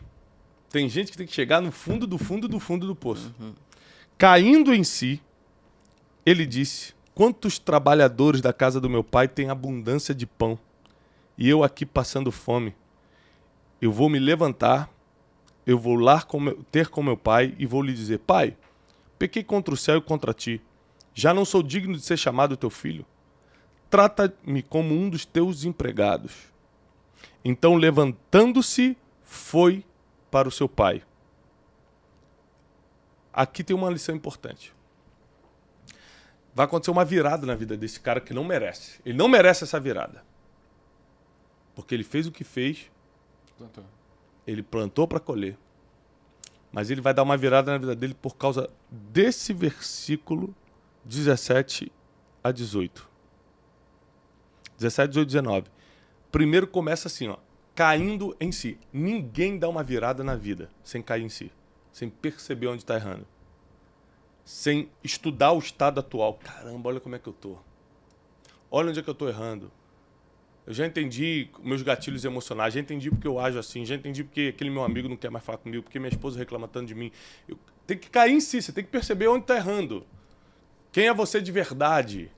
tem 0.69 0.87
gente 0.87 1.11
que 1.11 1.17
tem 1.17 1.25
que 1.25 1.33
chegar 1.33 1.59
no 1.59 1.71
fundo 1.71 2.05
do 2.05 2.19
fundo 2.19 2.47
do 2.47 2.59
fundo 2.59 2.85
do 2.85 2.95
poço. 2.95 3.33
Caindo 4.15 4.71
em 4.71 4.83
si, 4.83 5.19
ele 6.23 6.45
disse: 6.45 6.93
Quantos 7.15 7.57
trabalhadores 7.57 8.41
da 8.41 8.53
casa 8.53 8.79
do 8.79 8.87
meu 8.87 9.03
pai 9.03 9.27
têm 9.27 9.49
abundância 9.49 10.13
de 10.13 10.27
pão, 10.27 10.59
e 11.35 11.49
eu 11.49 11.63
aqui 11.63 11.83
passando 11.83 12.31
fome? 12.31 12.75
Eu 13.81 13.91
vou 13.91 14.09
me 14.09 14.19
levantar, 14.19 14.89
eu 15.65 15.77
vou 15.77 15.95
lá 15.95 16.21
com 16.21 16.39
meu- 16.39 16.63
ter 16.71 16.87
com 16.89 17.03
meu 17.03 17.17
pai 17.17 17.55
e 17.57 17.65
vou 17.65 17.81
lhe 17.81 17.93
dizer: 17.93 18.19
Pai, 18.19 18.55
pequei 19.19 19.43
contra 19.43 19.73
o 19.73 19.77
céu 19.77 19.97
e 19.97 20.01
contra 20.01 20.33
ti. 20.33 20.61
Já 21.13 21.33
não 21.33 21.45
sou 21.45 21.63
digno 21.63 21.95
de 21.95 22.01
ser 22.01 22.17
chamado 22.17 22.55
teu 22.57 22.69
filho. 22.69 23.05
Trata-me 23.89 24.61
como 24.61 24.93
um 24.93 25.09
dos 25.09 25.25
teus 25.25 25.63
empregados. 25.63 26.33
Então, 27.43 27.75
levantando-se, 27.75 28.97
foi 29.23 29.85
para 30.29 30.47
o 30.47 30.51
seu 30.51 30.67
pai. 30.67 31.03
Aqui 33.31 33.63
tem 33.63 33.75
uma 33.75 33.89
lição 33.89 34.15
importante. 34.15 34.73
Vai 36.53 36.65
acontecer 36.65 36.91
uma 36.91 37.05
virada 37.05 37.45
na 37.45 37.55
vida 37.55 37.77
desse 37.77 37.99
cara 37.99 38.19
que 38.19 38.33
não 38.33 38.43
merece. 38.43 38.99
Ele 39.05 39.17
não 39.17 39.27
merece 39.27 39.63
essa 39.63 39.79
virada. 39.79 40.23
Porque 41.75 41.93
ele 41.93 42.03
fez 42.03 42.25
o 42.25 42.31
que 42.31 42.43
fez, 42.43 42.91
Plantou. 43.57 43.83
ele 44.45 44.61
plantou 44.61 45.07
para 45.07 45.19
colher. 45.19 45.57
Mas 46.71 46.89
ele 46.89 47.01
vai 47.01 47.13
dar 47.13 47.23
uma 47.23 47.37
virada 47.37 47.71
na 47.71 47.77
vida 47.77 47.95
dele 47.95 48.13
por 48.13 48.35
causa 48.35 48.69
desse 48.89 49.53
versículo 49.53 50.53
17 51.05 51.91
a 52.43 52.51
18. 52.51 53.09
17, 54.77 55.09
18, 55.09 55.27
19. 55.27 55.67
Primeiro 56.31 56.67
começa 56.67 57.07
assim, 57.07 57.29
ó, 57.29 57.37
caindo 57.73 58.35
em 58.39 58.51
si. 58.51 58.77
Ninguém 58.93 59.57
dá 59.57 59.67
uma 59.67 59.83
virada 59.83 60.23
na 60.23 60.35
vida 60.35 60.69
sem 60.83 61.01
cair 61.01 61.23
em 61.23 61.29
si, 61.29 61.51
sem 61.91 62.09
perceber 62.09 62.67
onde 62.67 62.83
está 62.83 62.95
errando. 62.95 63.25
Sem 64.45 64.89
estudar 65.03 65.51
o 65.51 65.59
estado 65.59 65.99
atual. 65.99 66.35
Caramba, 66.35 66.89
olha 66.89 66.99
como 66.99 67.15
é 67.15 67.19
que 67.19 67.27
eu 67.27 67.33
tô. 67.33 67.57
Olha 68.69 68.89
onde 68.89 68.99
é 68.99 69.03
que 69.03 69.09
eu 69.09 69.15
tô 69.15 69.27
errando. 69.27 69.71
Eu 70.67 70.73
já 70.73 70.85
entendi 70.85 71.49
meus 71.63 71.81
gatilhos 71.81 72.25
emocionais, 72.25 72.73
já 72.73 72.81
entendi 72.81 73.09
porque 73.09 73.25
eu 73.25 73.39
ajo 73.39 73.57
assim, 73.57 73.85
já 73.85 73.95
entendi 73.95 74.21
porque 74.21 74.51
aquele 74.53 74.69
meu 74.69 74.83
amigo 74.83 75.07
não 75.07 75.15
quer 75.15 75.31
mais 75.31 75.45
falar 75.45 75.59
comigo, 75.59 75.81
porque 75.81 75.97
minha 75.97 76.09
esposa 76.09 76.37
reclama 76.37 76.67
tanto 76.67 76.87
de 76.87 76.93
mim. 76.93 77.09
Eu, 77.47 77.57
tem 77.87 77.97
que 77.97 78.09
cair 78.09 78.33
em 78.33 78.41
si, 78.41 78.61
você 78.61 78.73
tem 78.73 78.83
que 78.83 78.89
perceber 78.91 79.29
onde 79.29 79.45
está 79.45 79.55
errando. 79.55 80.05
Quem 80.91 81.07
é 81.07 81.13
você 81.13 81.39
de 81.39 81.53
verdade? 81.53 82.29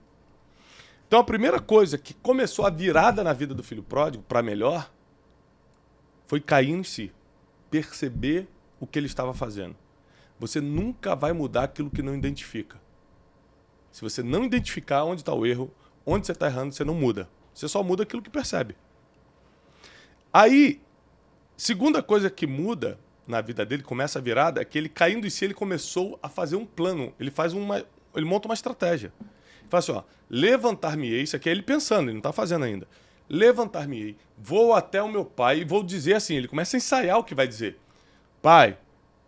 Então 1.08 1.20
a 1.20 1.24
primeira 1.24 1.60
coisa 1.60 1.98
que 1.98 2.14
começou 2.14 2.68
a 2.68 2.70
virada 2.70 3.24
na 3.24 3.34
vida 3.34 3.56
do 3.56 3.64
filho 3.64 3.82
pródigo 3.82 4.24
para 4.28 4.44
melhor 4.44 4.92
foi 6.28 6.40
cair 6.40 6.70
em 6.70 6.84
si, 6.84 7.12
perceber 7.72 8.48
o 8.80 8.86
que 8.86 9.00
ele 9.00 9.08
estava 9.08 9.34
fazendo. 9.34 9.76
Você 10.40 10.62
nunca 10.62 11.16
vai 11.16 11.34
mudar 11.34 11.64
aquilo 11.64 11.90
que 11.90 12.04
não 12.04 12.14
identifica. 12.14 12.80
Se 13.92 14.04
você 14.04 14.22
não 14.22 14.44
identificar 14.44 15.04
onde 15.04 15.22
está 15.22 15.34
o 15.34 15.48
erro, 15.48 15.74
onde 16.06 16.28
você 16.28 16.32
está 16.32 16.46
errando, 16.46 16.76
você 16.76 16.84
não 16.84 16.94
muda. 16.94 17.28
Você 17.60 17.68
só 17.68 17.84
muda 17.84 18.04
aquilo 18.04 18.22
que 18.22 18.30
percebe. 18.30 18.78
Aí, 20.32 20.82
segunda 21.58 22.02
coisa 22.02 22.30
que 22.30 22.48
muda 22.48 22.98
na 23.28 23.42
vida 23.42 23.66
dele, 23.66 23.84
começa 23.84 24.18
a 24.18 24.22
virada, 24.22 24.62
é 24.62 24.66
que 24.66 24.78
ele 24.78 24.88
caindo 24.88 25.28
em 25.28 25.30
si, 25.30 25.44
ele 25.44 25.54
começou 25.54 26.18
a 26.24 26.30
fazer 26.30 26.56
um 26.56 26.66
plano. 26.66 27.14
Ele 27.20 27.30
faz 27.30 27.52
uma. 27.52 27.86
Ele 28.16 28.26
monta 28.26 28.48
uma 28.48 28.54
estratégia. 28.54 29.12
Ele 29.20 29.70
fala 29.70 29.80
assim, 29.80 29.92
ó, 29.92 30.04
levantar-me-ei, 30.30 31.22
isso 31.22 31.36
aqui 31.36 31.50
é 31.50 31.52
ele 31.52 31.62
pensando, 31.62 32.04
ele 32.04 32.14
não 32.14 32.20
está 32.20 32.32
fazendo 32.32 32.64
ainda. 32.64 32.88
Levantar-me-ei, 33.28 34.16
vou 34.38 34.74
até 34.74 35.04
o 35.04 35.10
meu 35.10 35.26
pai 35.26 35.60
e 35.60 35.66
vou 35.66 35.84
dizer 35.84 36.14
assim, 36.14 36.36
ele 36.36 36.48
começa 36.48 36.78
a 36.78 36.80
ensaiar 36.80 37.20
o 37.20 37.26
que 37.26 37.36
vai 37.36 37.46
dizer. 37.46 37.78
Pai, 38.42 38.78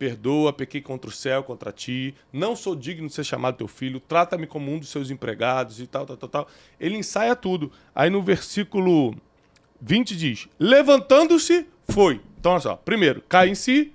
perdoa, 0.02 0.52
pequei 0.52 0.80
contra 0.80 1.08
o 1.08 1.12
céu, 1.12 1.44
contra 1.44 1.70
ti, 1.70 2.12
não 2.32 2.56
sou 2.56 2.74
digno 2.74 3.06
de 3.06 3.14
ser 3.14 3.22
chamado 3.22 3.56
teu 3.56 3.68
filho, 3.68 4.00
trata-me 4.00 4.48
como 4.48 4.68
um 4.68 4.76
dos 4.76 4.88
seus 4.88 5.12
empregados 5.12 5.78
e 5.78 5.86
tal, 5.86 6.04
tal, 6.04 6.16
tal, 6.16 6.28
tal. 6.28 6.48
Ele 6.80 6.96
ensaia 6.96 7.36
tudo. 7.36 7.70
Aí 7.94 8.10
no 8.10 8.20
versículo 8.20 9.14
20 9.80 10.16
diz: 10.16 10.48
Levantando-se, 10.58 11.68
foi. 11.88 12.20
Então, 12.36 12.50
olha 12.50 12.60
só. 12.60 12.74
Primeiro, 12.74 13.22
cai 13.28 13.50
em 13.50 13.54
si. 13.54 13.92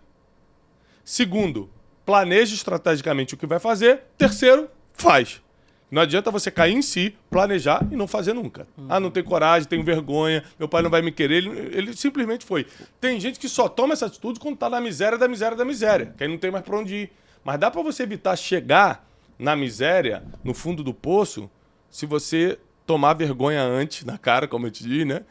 Segundo, 1.04 1.70
planeja 2.06 2.56
estrategicamente 2.56 3.34
o 3.34 3.38
que 3.38 3.46
vai 3.46 3.60
fazer. 3.60 4.04
Terceiro, 4.18 4.70
faz. 4.94 5.42
Não 5.90 6.02
adianta 6.02 6.30
você 6.30 6.52
cair 6.52 6.74
em 6.74 6.82
si, 6.82 7.16
planejar 7.30 7.88
e 7.90 7.96
não 7.96 8.08
fazer 8.08 8.34
nunca. 8.34 8.68
Ah, 8.90 9.00
não 9.00 9.10
tenho 9.10 9.26
coragem, 9.26 9.68
tenho 9.70 9.84
vergonha, 9.84 10.44
meu 10.60 10.68
pai 10.68 10.82
não 10.82 10.90
vai 10.90 11.02
me 11.02 11.12
querer. 11.12 11.38
Ele, 11.38 11.50
ele 11.78 11.94
simplesmente 11.94 12.46
foi. 12.46 12.68
Tem 13.00 13.18
gente 13.20 13.40
que 13.40 13.48
só 13.48 13.70
toma 13.70 13.94
essa 13.94 14.08
atitude 14.08 14.40
quando 14.40 14.58
tá 14.58 14.70
na 14.70 14.82
miséria 14.82 15.18
da 15.18 15.28
miséria 15.28 15.56
da 15.56 15.64
miséria, 15.64 16.14
que 16.18 16.24
aí 16.24 16.30
não 16.30 16.38
tem 16.38 16.52
mais 16.52 16.64
pra 16.64 16.78
onde 16.78 16.96
ir. 16.96 17.12
Mas 17.44 17.58
dá 17.58 17.72
pra 17.72 17.82
você 17.82 18.04
evitar 18.04 18.36
chegar 18.36 19.08
na 19.40 19.56
miséria, 19.56 20.24
no 20.44 20.54
fundo 20.54 20.84
do 20.84 20.94
poço, 20.94 21.50
se 21.90 22.06
você 22.06 22.60
tomar 22.86 23.14
vergonha 23.14 23.62
antes, 23.62 24.04
na 24.04 24.18
cara, 24.18 24.48
como 24.48 24.68
eu 24.68 24.72
te 24.72 24.84
disse, 24.84 25.06
né? 25.06 25.24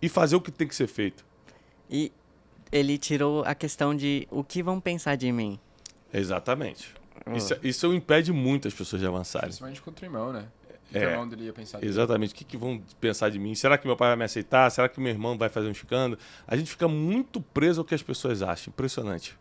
E 0.00 0.08
fazer 0.08 0.36
o 0.36 0.40
que 0.40 0.52
tem 0.52 0.68
que 0.68 0.74
ser 0.74 0.86
feito. 0.86 1.24
E 1.90 2.12
ele 2.70 2.98
tirou 2.98 3.44
a 3.44 3.54
questão 3.54 3.94
de 3.94 4.28
o 4.30 4.44
que 4.44 4.62
vão 4.62 4.80
pensar 4.80 5.16
de 5.16 5.32
mim. 5.32 5.58
Exatamente. 6.12 6.94
Isso, 7.34 7.56
isso 7.62 7.94
impede 7.94 8.32
muito 8.32 8.68
as 8.68 8.74
pessoas 8.74 9.00
de 9.00 9.08
avançarem. 9.08 9.48
Principalmente 9.48 9.80
contra 9.80 10.04
o 10.04 10.06
irmão, 10.06 10.32
né? 10.32 10.46
O 10.92 10.98
É. 10.98 11.06
o 11.06 11.10
irmão 11.10 11.28
dele 11.28 11.44
ia 11.44 11.52
pensar 11.52 11.78
dele? 11.78 11.90
Exatamente. 11.90 12.32
O 12.34 12.36
que, 12.36 12.44
que 12.44 12.56
vão 12.56 12.82
pensar 13.00 13.30
de 13.30 13.38
mim? 13.38 13.54
Será 13.54 13.78
que 13.78 13.86
meu 13.86 13.96
pai 13.96 14.08
vai 14.10 14.16
me 14.16 14.24
aceitar? 14.24 14.70
Será 14.70 14.88
que 14.88 15.00
meu 15.00 15.10
irmão 15.10 15.36
vai 15.38 15.48
fazer 15.48 15.68
um 15.68 15.72
escândalo? 15.72 16.18
A 16.46 16.56
gente 16.56 16.70
fica 16.70 16.86
muito 16.86 17.40
preso 17.40 17.80
ao 17.80 17.84
que 17.84 17.94
as 17.94 18.02
pessoas 18.02 18.42
acham. 18.42 18.70
Impressionante. 18.70 19.36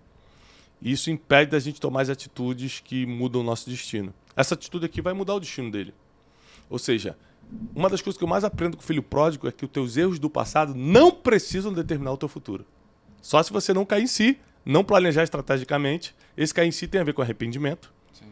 E 0.82 0.92
isso 0.92 1.12
impede 1.12 1.52
da 1.52 1.60
gente 1.60 1.80
tomar 1.80 2.02
as 2.02 2.10
atitudes 2.10 2.80
que 2.80 3.06
mudam 3.06 3.42
o 3.42 3.44
nosso 3.44 3.70
destino. 3.70 4.13
Essa 4.36 4.54
atitude 4.56 4.86
aqui 4.86 5.02
vai 5.02 5.13
mudar 5.13 5.36
o 5.36 5.40
destino 5.40 5.70
dele. 5.70 5.94
Ou 6.70 6.80
seja, 6.80 7.18
uma 7.75 7.90
das 7.90 8.02
coisas 8.02 8.18
que 8.18 8.24
eu 8.24 8.28
mais 8.28 8.44
aprendo 8.44 8.78
com 8.78 8.84
o 8.84 8.86
filho 8.86 9.04
pródigo 9.04 9.48
é 9.48 9.52
que 9.52 9.66
os 9.66 9.72
teus 9.72 9.96
erros 9.98 10.18
do 10.20 10.30
passado 10.30 10.74
não 10.74 11.12
precisam 11.12 11.72
determinar 11.74 12.13
o 12.13 12.18
teu 12.18 12.28
futuro. 12.30 12.66
Só 13.22 13.42
se 13.44 13.54
você 13.54 13.74
não 13.74 13.86
cair 13.86 14.04
em 14.04 14.08
si, 14.08 14.40
não 14.65 14.84
planejar 14.84 15.24
estrategicamente. 15.24 16.15
Esse 16.38 16.53
cair 16.53 16.67
em 16.67 16.72
si 16.72 16.88
tem 16.88 17.01
a 17.01 17.03
ver 17.03 17.13
com 17.13 17.22
arrependimento. 17.22 17.93
Sim. 18.13 18.25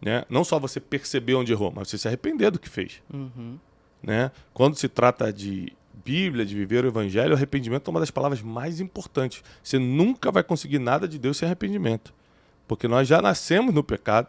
Né? 0.00 0.24
Não 0.28 0.44
só 0.44 0.58
você 0.58 0.80
perceber 0.80 1.34
onde 1.34 1.52
errou, 1.52 1.72
mas 1.74 1.88
você 1.88 1.98
se 1.98 2.08
arrepender 2.08 2.50
do 2.50 2.58
que 2.58 2.68
fez 2.68 3.02
Uhum. 3.12 3.58
né? 4.02 4.30
Quando 4.52 4.76
se 4.76 4.88
trata 4.88 5.32
de 5.32 5.72
Bíblia, 6.04 6.44
de 6.44 6.54
viver 6.54 6.84
o 6.84 6.88
Evangelho, 6.88 7.32
o 7.32 7.36
arrependimento 7.36 7.88
é 7.88 7.90
uma 7.90 8.00
das 8.00 8.10
palavras 8.10 8.42
mais 8.42 8.80
importantes. 8.80 9.42
Você 9.62 9.78
nunca 9.78 10.30
vai 10.30 10.42
conseguir 10.42 10.78
nada 10.78 11.08
de 11.08 11.18
Deus 11.18 11.36
sem 11.38 11.46
arrependimento, 11.46 12.12
porque 12.68 12.86
nós 12.86 13.08
já 13.08 13.22
nascemos 13.22 13.72
no 13.74 13.82
pecado, 13.82 14.28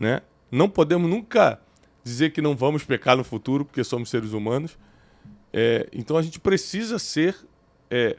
né? 0.00 0.22
Não 0.50 0.68
podemos 0.68 1.10
nunca 1.10 1.60
dizer 2.04 2.30
que 2.30 2.40
não 2.40 2.54
vamos 2.54 2.84
pecar 2.84 3.16
no 3.16 3.24
futuro, 3.24 3.64
porque 3.64 3.82
somos 3.82 4.08
seres 4.10 4.32
humanos. 4.32 4.78
É, 5.52 5.88
então 5.92 6.16
a 6.16 6.22
gente 6.22 6.38
precisa 6.38 6.98
ser 6.98 7.34
é, 7.90 8.16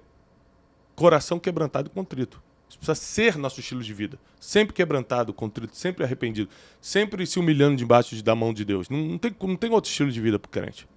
coração 0.96 1.40
quebrantado 1.40 1.88
e 1.88 1.92
contrito. 1.92 2.42
Isso 2.76 2.80
precisa 2.80 2.96
ser 2.96 3.38
nosso 3.38 3.60
estilo 3.60 3.82
de 3.82 3.94
vida. 3.94 4.20
Sempre 4.40 4.74
quebrantado, 4.74 5.34
contrito, 5.34 5.76
sempre 5.76 6.04
arrependido. 6.04 6.50
Sempre 6.82 7.26
se 7.26 7.40
humilhando 7.40 7.78
debaixo 7.78 8.16
de- 8.16 8.24
da 8.24 8.36
mão 8.36 8.54
de 8.54 8.66
Deus. 8.66 8.90
Não, 8.90 8.98
não 8.98 9.18
tem, 9.18 9.34
não 9.42 9.56
tem 9.56 9.72
outro 9.72 9.90
estilo 9.90 10.12
de 10.12 10.20
vida 10.20 10.38
para 10.38 10.52
crente. 10.52 10.88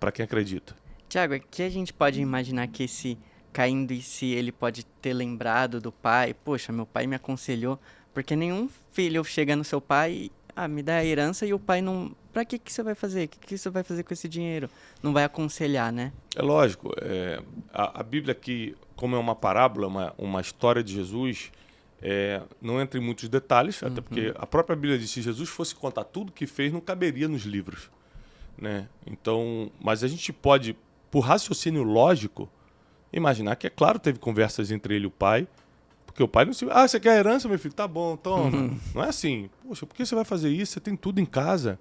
Para 0.00 0.10
quem 0.10 0.24
acredita. 0.24 0.74
Tiago, 1.08 1.34
aqui 1.34 1.62
a 1.62 1.68
gente 1.68 1.92
pode 1.92 2.20
imaginar 2.20 2.66
que 2.68 2.84
esse 2.84 3.18
caindo 3.52 3.92
em 3.92 4.00
si, 4.00 4.26
ele 4.32 4.50
pode 4.50 4.84
ter 4.84 5.12
lembrado 5.12 5.80
do 5.80 5.92
pai. 5.92 6.32
Poxa, 6.34 6.72
meu 6.72 6.86
pai 6.86 7.06
me 7.06 7.14
aconselhou. 7.14 7.78
Porque 8.14 8.34
nenhum 8.34 8.68
filho 8.92 9.22
chega 9.24 9.54
no 9.54 9.64
seu 9.64 9.80
pai 9.80 10.30
ah, 10.54 10.68
me 10.68 10.82
dá 10.82 10.96
a 10.96 11.04
herança 11.04 11.46
e 11.46 11.54
o 11.54 11.58
pai 11.58 11.80
não. 11.80 12.14
Pra 12.32 12.44
que, 12.44 12.58
que 12.58 12.72
você 12.72 12.82
vai 12.82 12.94
fazer? 12.94 13.24
O 13.24 13.28
que, 13.28 13.38
que 13.38 13.58
você 13.58 13.70
vai 13.70 13.82
fazer 13.82 14.02
com 14.02 14.12
esse 14.12 14.28
dinheiro? 14.28 14.68
Não 15.02 15.12
vai 15.12 15.24
aconselhar, 15.24 15.92
né? 15.92 16.12
É 16.34 16.42
lógico. 16.42 16.92
é, 17.00 17.42
a, 17.72 18.00
a 18.00 18.02
Bíblia 18.02 18.32
aqui, 18.32 18.74
como 18.96 19.16
é 19.16 19.18
uma 19.18 19.34
parábola, 19.34 19.86
uma, 19.86 20.14
uma 20.18 20.40
história 20.40 20.82
de 20.82 20.94
Jesus, 20.94 21.50
é, 22.00 22.42
não 22.60 22.80
entra 22.80 22.98
em 22.98 23.02
muitos 23.02 23.28
detalhes, 23.28 23.82
até 23.82 24.00
porque 24.00 24.32
a 24.36 24.46
própria 24.46 24.74
Bíblia 24.74 24.98
diz 24.98 25.08
que 25.08 25.14
se 25.14 25.22
Jesus 25.22 25.48
fosse 25.48 25.74
contar 25.74 26.04
tudo 26.04 26.32
que 26.32 26.46
fez, 26.46 26.72
não 26.72 26.80
caberia 26.80 27.28
nos 27.28 27.42
livros. 27.42 27.90
Né? 28.58 28.88
Então, 29.06 29.70
mas 29.80 30.02
a 30.02 30.08
gente 30.08 30.32
pode, 30.32 30.76
por 31.10 31.20
raciocínio 31.20 31.82
lógico, 31.82 32.50
imaginar 33.12 33.56
que, 33.56 33.66
é 33.66 33.70
claro, 33.70 33.98
teve 33.98 34.18
conversas 34.18 34.70
entre 34.70 34.96
ele 34.96 35.04
e 35.04 35.06
o 35.06 35.10
pai, 35.10 35.46
porque 36.12 36.22
o 36.22 36.28
pai 36.28 36.44
não 36.44 36.52
se. 36.52 36.66
Ah, 36.70 36.86
você 36.86 37.00
quer 37.00 37.18
herança, 37.18 37.48
meu 37.48 37.58
filho? 37.58 37.72
Tá 37.72 37.88
bom, 37.88 38.16
toma. 38.16 38.78
Não 38.94 39.02
é 39.02 39.08
assim. 39.08 39.48
Poxa, 39.66 39.86
por 39.86 39.96
que 39.96 40.04
você 40.04 40.14
vai 40.14 40.24
fazer 40.24 40.50
isso? 40.50 40.74
Você 40.74 40.80
tem 40.80 40.94
tudo 40.94 41.20
em 41.20 41.24
casa. 41.24 41.78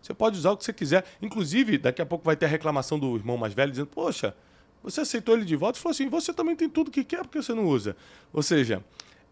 Você 0.00 0.14
pode 0.14 0.38
usar 0.38 0.52
o 0.52 0.56
que 0.56 0.64
você 0.64 0.72
quiser. 0.72 1.04
Inclusive, 1.20 1.76
daqui 1.76 2.00
a 2.00 2.06
pouco 2.06 2.24
vai 2.24 2.36
ter 2.36 2.46
a 2.46 2.48
reclamação 2.48 2.98
do 2.98 3.14
irmão 3.14 3.36
mais 3.36 3.52
velho 3.52 3.70
dizendo: 3.70 3.88
Poxa, 3.88 4.34
você 4.82 5.02
aceitou 5.02 5.36
ele 5.36 5.44
de 5.44 5.54
volta 5.56 5.78
e 5.78 5.82
falou 5.82 5.92
assim: 5.92 6.08
Você 6.08 6.32
também 6.32 6.56
tem 6.56 6.70
tudo 6.70 6.90
que 6.90 7.04
quer, 7.04 7.22
porque 7.22 7.42
você 7.42 7.52
não 7.52 7.66
usa? 7.66 7.94
Ou 8.32 8.42
seja, 8.42 8.82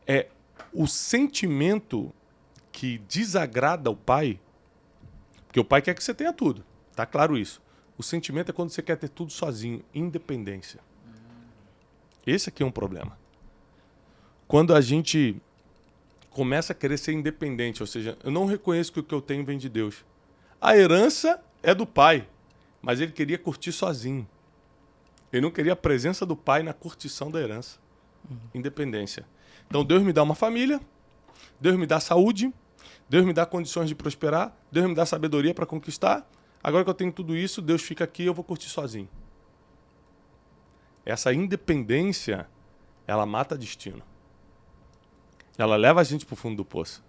é 0.07 0.29
o 0.75 0.87
sentimento 0.87 2.13
que 2.71 2.99
desagrada 3.09 3.91
o 3.91 3.97
pai, 3.97 4.39
porque 5.47 5.59
o 5.59 5.65
pai 5.65 5.81
quer 5.81 5.95
que 5.95 6.05
você 6.05 6.13
tenha 6.13 6.35
tudo. 6.35 6.63
Tá 6.95 7.07
claro 7.07 7.39
isso. 7.39 7.63
O 7.97 8.03
sentimento 8.03 8.51
é 8.51 8.53
quando 8.53 8.69
você 8.69 8.83
quer 8.83 8.97
ter 8.97 9.09
tudo 9.09 9.33
sozinho, 9.33 9.83
independência. 9.95 10.81
Esse 12.27 12.51
aqui 12.51 12.63
é 12.63 12.67
um 12.67 12.71
problema. 12.71 13.24
Quando 14.47 14.75
a 14.75 14.81
gente 14.81 15.41
começa 16.31 16.73
a 16.73 16.77
querer 16.77 16.99
ser 16.99 17.13
independente, 17.13 17.83
ou 17.83 17.87
seja, 17.87 18.19
eu 18.23 18.31
não 18.31 18.45
reconheço 18.45 18.93
que 18.93 19.01
o 19.01 19.03
que 19.03 19.15
eu 19.15 19.23
tenho 19.23 19.45
vem 19.45 19.57
de 19.57 19.69
Deus. 19.69 20.05
A 20.61 20.77
herança 20.77 21.41
é 21.63 21.75
do 21.75 21.87
pai, 21.87 22.29
mas 22.83 23.01
ele 23.01 23.13
queria 23.13 23.39
curtir 23.39 23.73
sozinho. 23.73 24.29
Ele 25.33 25.43
não 25.43 25.51
queria 25.51 25.73
a 25.73 25.77
presença 25.77 26.27
do 26.27 26.37
pai 26.37 26.63
na 26.63 26.73
curtição 26.73 27.31
da 27.31 27.41
herança. 27.41 27.79
Uhum. 28.29 28.37
Independência. 28.55 29.25
Então 29.67 29.85
Deus 29.85 30.03
me 30.03 30.13
dá 30.13 30.23
uma 30.23 30.35
família, 30.35 30.81
Deus 31.61 31.77
me 31.77 31.87
dá 31.87 32.01
saúde, 32.01 32.53
Deus 33.09 33.25
me 33.25 33.33
dá 33.33 33.47
condições 33.47 33.89
de 33.89 33.95
prosperar, 33.95 34.57
Deus 34.71 34.87
me 34.87 34.95
dá 34.95 35.07
sabedoria 35.07 35.55
para 35.55 35.67
conquistar. 35.67 36.29
Agora 36.63 36.85
que 36.85 36.91
eu 36.91 36.95
tenho 36.95 37.13
tudo 37.13 37.37
isso, 37.37 37.61
Deus 37.61 37.83
fica 37.83 38.05
aqui 38.05 38.23
e 38.23 38.27
eu 38.27 38.35
vou 38.35 38.45
curtir 38.45 38.69
sozinho. 38.69 39.09
Essa 41.05 41.33
independência, 41.33 42.49
ela 43.07 43.27
mata 43.27 43.57
destino. 43.57 44.03
Ela 45.56 45.76
leva 45.76 46.00
a 46.00 46.04
gente 46.04 46.26
para 46.26 46.34
o 46.34 46.37
fundo 46.37 46.56
do 46.56 46.64
poço. 46.64 47.02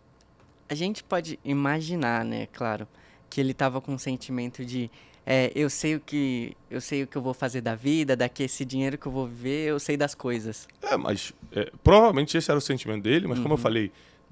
A 0.70 0.76
gente 0.76 1.04
pode 1.04 1.40
imaginar, 1.44 2.24
né, 2.26 2.48
claro, 2.48 2.88
que 3.30 3.40
ele 3.40 3.52
estava 3.52 3.82
com 3.82 3.94
um 3.94 3.98
sentimento 3.98 4.66
de 4.66 4.90
é, 5.26 5.52
eu 5.56 5.70
sei 5.70 5.96
o 5.96 6.00
que 6.00 6.56
eu 6.70 6.80
sei 6.80 7.04
o 7.04 7.08
que 7.08 7.16
eu 7.16 7.22
vou 7.22 7.34
fazer 7.34 7.62
da 7.62 7.74
vida, 7.74 8.16
daqui 8.16 8.44
esse 8.44 8.64
dinheiro 8.64 8.98
que 8.98 9.08
eu 9.08 9.12
vou 9.12 9.28
viver, 9.28 9.70
eu 9.70 9.80
sei 9.80 9.98
das 9.98 10.14
coisas. 10.14 10.68
É, 10.82 10.96
mas 10.96 11.34
é, 11.52 11.72
provavelmente 11.84 12.38
esse 12.38 12.52
era 12.52 12.58
o 12.58 12.62
sentimento 12.62 13.04
dele, 13.04 13.28
mas 13.28 13.38
uhum. 13.38 13.44
como 13.44 13.54
eu 13.54 13.58
uhum. 13.58 13.64
falei, 13.64 13.92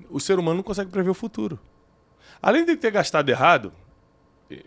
o 0.09 0.19
ser 0.19 0.37
humano 0.37 0.57
não 0.57 0.63
consegue 0.63 0.91
prever 0.91 1.09
o 1.09 1.15
futuro. 1.15 1.59
Além 2.41 2.65
de 2.65 2.75
ter 2.75 2.91
gastado 2.91 3.27
errado, 3.29 3.73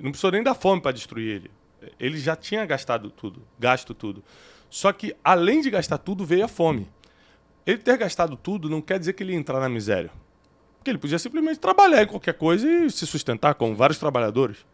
não 0.00 0.10
precisou 0.10 0.32
nem 0.32 0.42
dar 0.42 0.54
fome 0.54 0.80
para 0.80 0.92
destruir 0.92 1.36
ele. 1.36 1.50
Ele 2.00 2.18
já 2.18 2.34
tinha 2.34 2.64
gastado 2.64 3.10
tudo, 3.10 3.42
gasto 3.58 3.94
tudo. 3.94 4.24
Só 4.68 4.92
que 4.92 5.14
além 5.22 5.60
de 5.60 5.70
gastar 5.70 5.98
tudo, 5.98 6.24
veio 6.24 6.44
a 6.44 6.48
fome. 6.48 6.88
Ele 7.66 7.78
ter 7.78 7.98
gastado 7.98 8.36
tudo 8.36 8.70
não 8.70 8.80
quer 8.80 8.98
dizer 8.98 9.12
que 9.14 9.22
ele 9.22 9.32
ia 9.32 9.38
entrar 9.38 9.58
na 9.58 9.68
miséria. 9.68 10.10
Porque 10.78 10.90
ele 10.90 10.98
podia 10.98 11.18
simplesmente 11.18 11.58
trabalhar 11.58 12.04
em 12.04 12.06
qualquer 12.06 12.34
coisa 12.34 12.68
e 12.68 12.88
se 12.90 13.06
sustentar 13.06 13.54
com 13.54 13.74
vários 13.74 13.98
trabalhadores. 13.98 14.64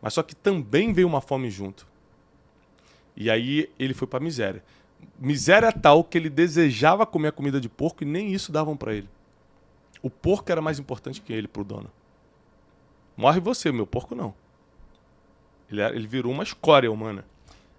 Mas 0.00 0.14
só 0.14 0.22
que 0.22 0.34
também 0.34 0.94
veio 0.94 1.06
uma 1.06 1.20
fome 1.20 1.50
junto. 1.50 1.86
E 3.14 3.30
aí 3.30 3.70
ele 3.78 3.92
foi 3.92 4.08
para 4.08 4.18
miséria. 4.18 4.64
Miséria 5.18 5.70
tal 5.70 6.02
que 6.02 6.16
ele 6.16 6.30
desejava 6.30 7.04
comer 7.04 7.28
a 7.28 7.32
comida 7.32 7.60
de 7.60 7.68
porco 7.68 8.02
e 8.02 8.06
nem 8.06 8.32
isso 8.32 8.50
davam 8.50 8.76
para 8.76 8.94
ele. 8.94 9.08
O 10.02 10.08
porco 10.08 10.50
era 10.50 10.62
mais 10.62 10.78
importante 10.78 11.20
que 11.20 11.32
ele 11.34 11.46
pro 11.46 11.62
dono. 11.62 11.90
Morre 13.14 13.40
você, 13.40 13.70
meu 13.70 13.86
porco 13.86 14.14
não. 14.14 14.34
Ele, 15.70 15.82
ele 15.82 16.06
virou 16.06 16.32
uma 16.32 16.42
escória 16.42 16.90
humana. 16.90 17.26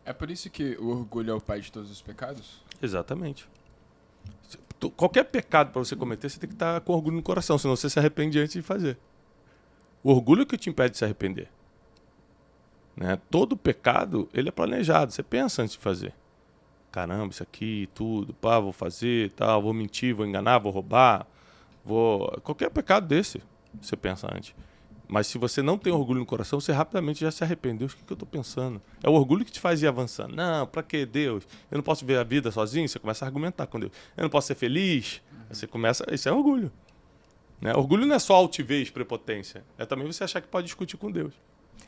É 0.05 0.13
por 0.13 0.29
isso 0.29 0.47
que 0.49 0.75
o 0.77 0.89
orgulho 0.89 1.31
é 1.31 1.33
o 1.33 1.41
pai 1.41 1.61
de 1.61 1.71
todos 1.71 1.89
os 1.89 2.01
pecados? 2.01 2.61
Exatamente. 2.79 3.47
Qualquer 4.95 5.25
pecado 5.25 5.71
para 5.71 5.83
você 5.83 5.95
cometer, 5.95 6.29
você 6.29 6.39
tem 6.39 6.49
que 6.49 6.55
estar 6.55 6.81
com 6.81 6.93
orgulho 6.93 7.15
no 7.15 7.21
coração, 7.21 7.57
senão 7.57 7.75
você 7.75 7.89
se 7.89 7.99
arrepende 7.99 8.39
antes 8.39 8.53
de 8.53 8.61
fazer. 8.61 8.97
O 10.03 10.11
orgulho 10.11 10.41
é 10.41 10.45
que 10.45 10.57
te 10.57 10.69
impede 10.69 10.91
de 10.91 10.97
se 10.97 11.05
arrepender. 11.05 11.49
Né? 12.95 13.19
Todo 13.29 13.55
pecado, 13.55 14.27
ele 14.33 14.49
é 14.49 14.51
planejado. 14.51 15.11
Você 15.11 15.21
pensa 15.21 15.61
antes 15.61 15.73
de 15.73 15.79
fazer. 15.79 16.13
Caramba, 16.91 17.31
isso 17.31 17.43
aqui, 17.43 17.87
tudo, 17.93 18.33
pá, 18.33 18.59
vou 18.59 18.73
fazer, 18.73 19.31
tal, 19.31 19.61
vou 19.61 19.73
mentir, 19.73 20.13
vou 20.13 20.25
enganar, 20.25 20.59
vou 20.59 20.71
roubar, 20.71 21.25
vou... 21.85 22.27
Qualquer 22.43 22.69
pecado 22.69 23.07
desse, 23.07 23.41
você 23.79 23.95
pensa 23.95 24.27
antes. 24.33 24.53
Mas 25.11 25.27
se 25.27 25.37
você 25.37 25.61
não 25.61 25.77
tem 25.77 25.91
orgulho 25.91 26.21
no 26.21 26.25
coração, 26.25 26.61
você 26.61 26.71
rapidamente 26.71 27.19
já 27.19 27.29
se 27.29 27.43
arrependeu. 27.43 27.85
O 27.85 27.89
que, 27.89 28.01
que 28.01 28.13
eu 28.13 28.15
estou 28.15 28.25
pensando? 28.25 28.81
É 29.03 29.09
o 29.09 29.11
orgulho 29.11 29.43
que 29.43 29.51
te 29.51 29.59
faz 29.59 29.83
ir 29.83 29.87
avançando. 29.87 30.33
Não, 30.33 30.65
para 30.65 30.81
que 30.81 31.05
Deus? 31.05 31.43
Eu 31.69 31.75
não 31.75 31.83
posso 31.83 32.05
ver 32.05 32.17
a 32.17 32.23
vida 32.23 32.49
sozinho? 32.49 32.87
Você 32.87 32.97
começa 32.97 33.25
a 33.25 33.27
argumentar 33.27 33.67
com 33.67 33.77
Deus. 33.77 33.91
Eu 34.15 34.23
não 34.23 34.29
posso 34.29 34.47
ser 34.47 34.55
feliz? 34.55 35.21
Uhum. 35.29 35.39
Você 35.49 35.67
começa. 35.67 36.05
Isso 36.13 36.29
é 36.29 36.31
orgulho. 36.31 36.71
Né? 37.59 37.75
Orgulho 37.75 38.05
não 38.05 38.15
é 38.15 38.19
só 38.19 38.35
altivez, 38.35 38.89
prepotência. 38.89 39.65
É 39.77 39.85
também 39.85 40.07
você 40.07 40.23
achar 40.23 40.39
que 40.39 40.47
pode 40.47 40.67
discutir 40.67 40.95
com 40.95 41.11
Deus. 41.11 41.33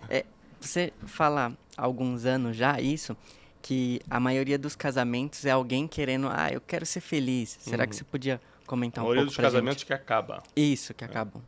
É, 0.10 0.26
você 0.60 0.92
fala 1.06 1.58
há 1.78 1.82
alguns 1.82 2.26
anos 2.26 2.58
já 2.58 2.82
isso, 2.82 3.16
que 3.62 4.02
a 4.10 4.20
maioria 4.20 4.58
dos 4.58 4.76
casamentos 4.76 5.46
é 5.46 5.52
alguém 5.52 5.88
querendo, 5.88 6.28
ah, 6.30 6.52
eu 6.52 6.60
quero 6.60 6.86
ser 6.86 7.00
feliz. 7.00 7.58
Será 7.62 7.84
uhum. 7.84 7.90
que 7.90 7.96
você 7.96 8.04
podia 8.04 8.42
comentar 8.68 9.02
um 9.02 9.08
pouco 9.08 9.14
A 9.14 9.16
maioria 9.16 9.26
dos 9.28 9.38
casamentos 9.38 9.80
gente? 9.80 9.88
que 9.88 9.94
acabam. 9.94 10.42
Isso, 10.54 10.94
que 10.94 11.06
acabam. 11.06 11.42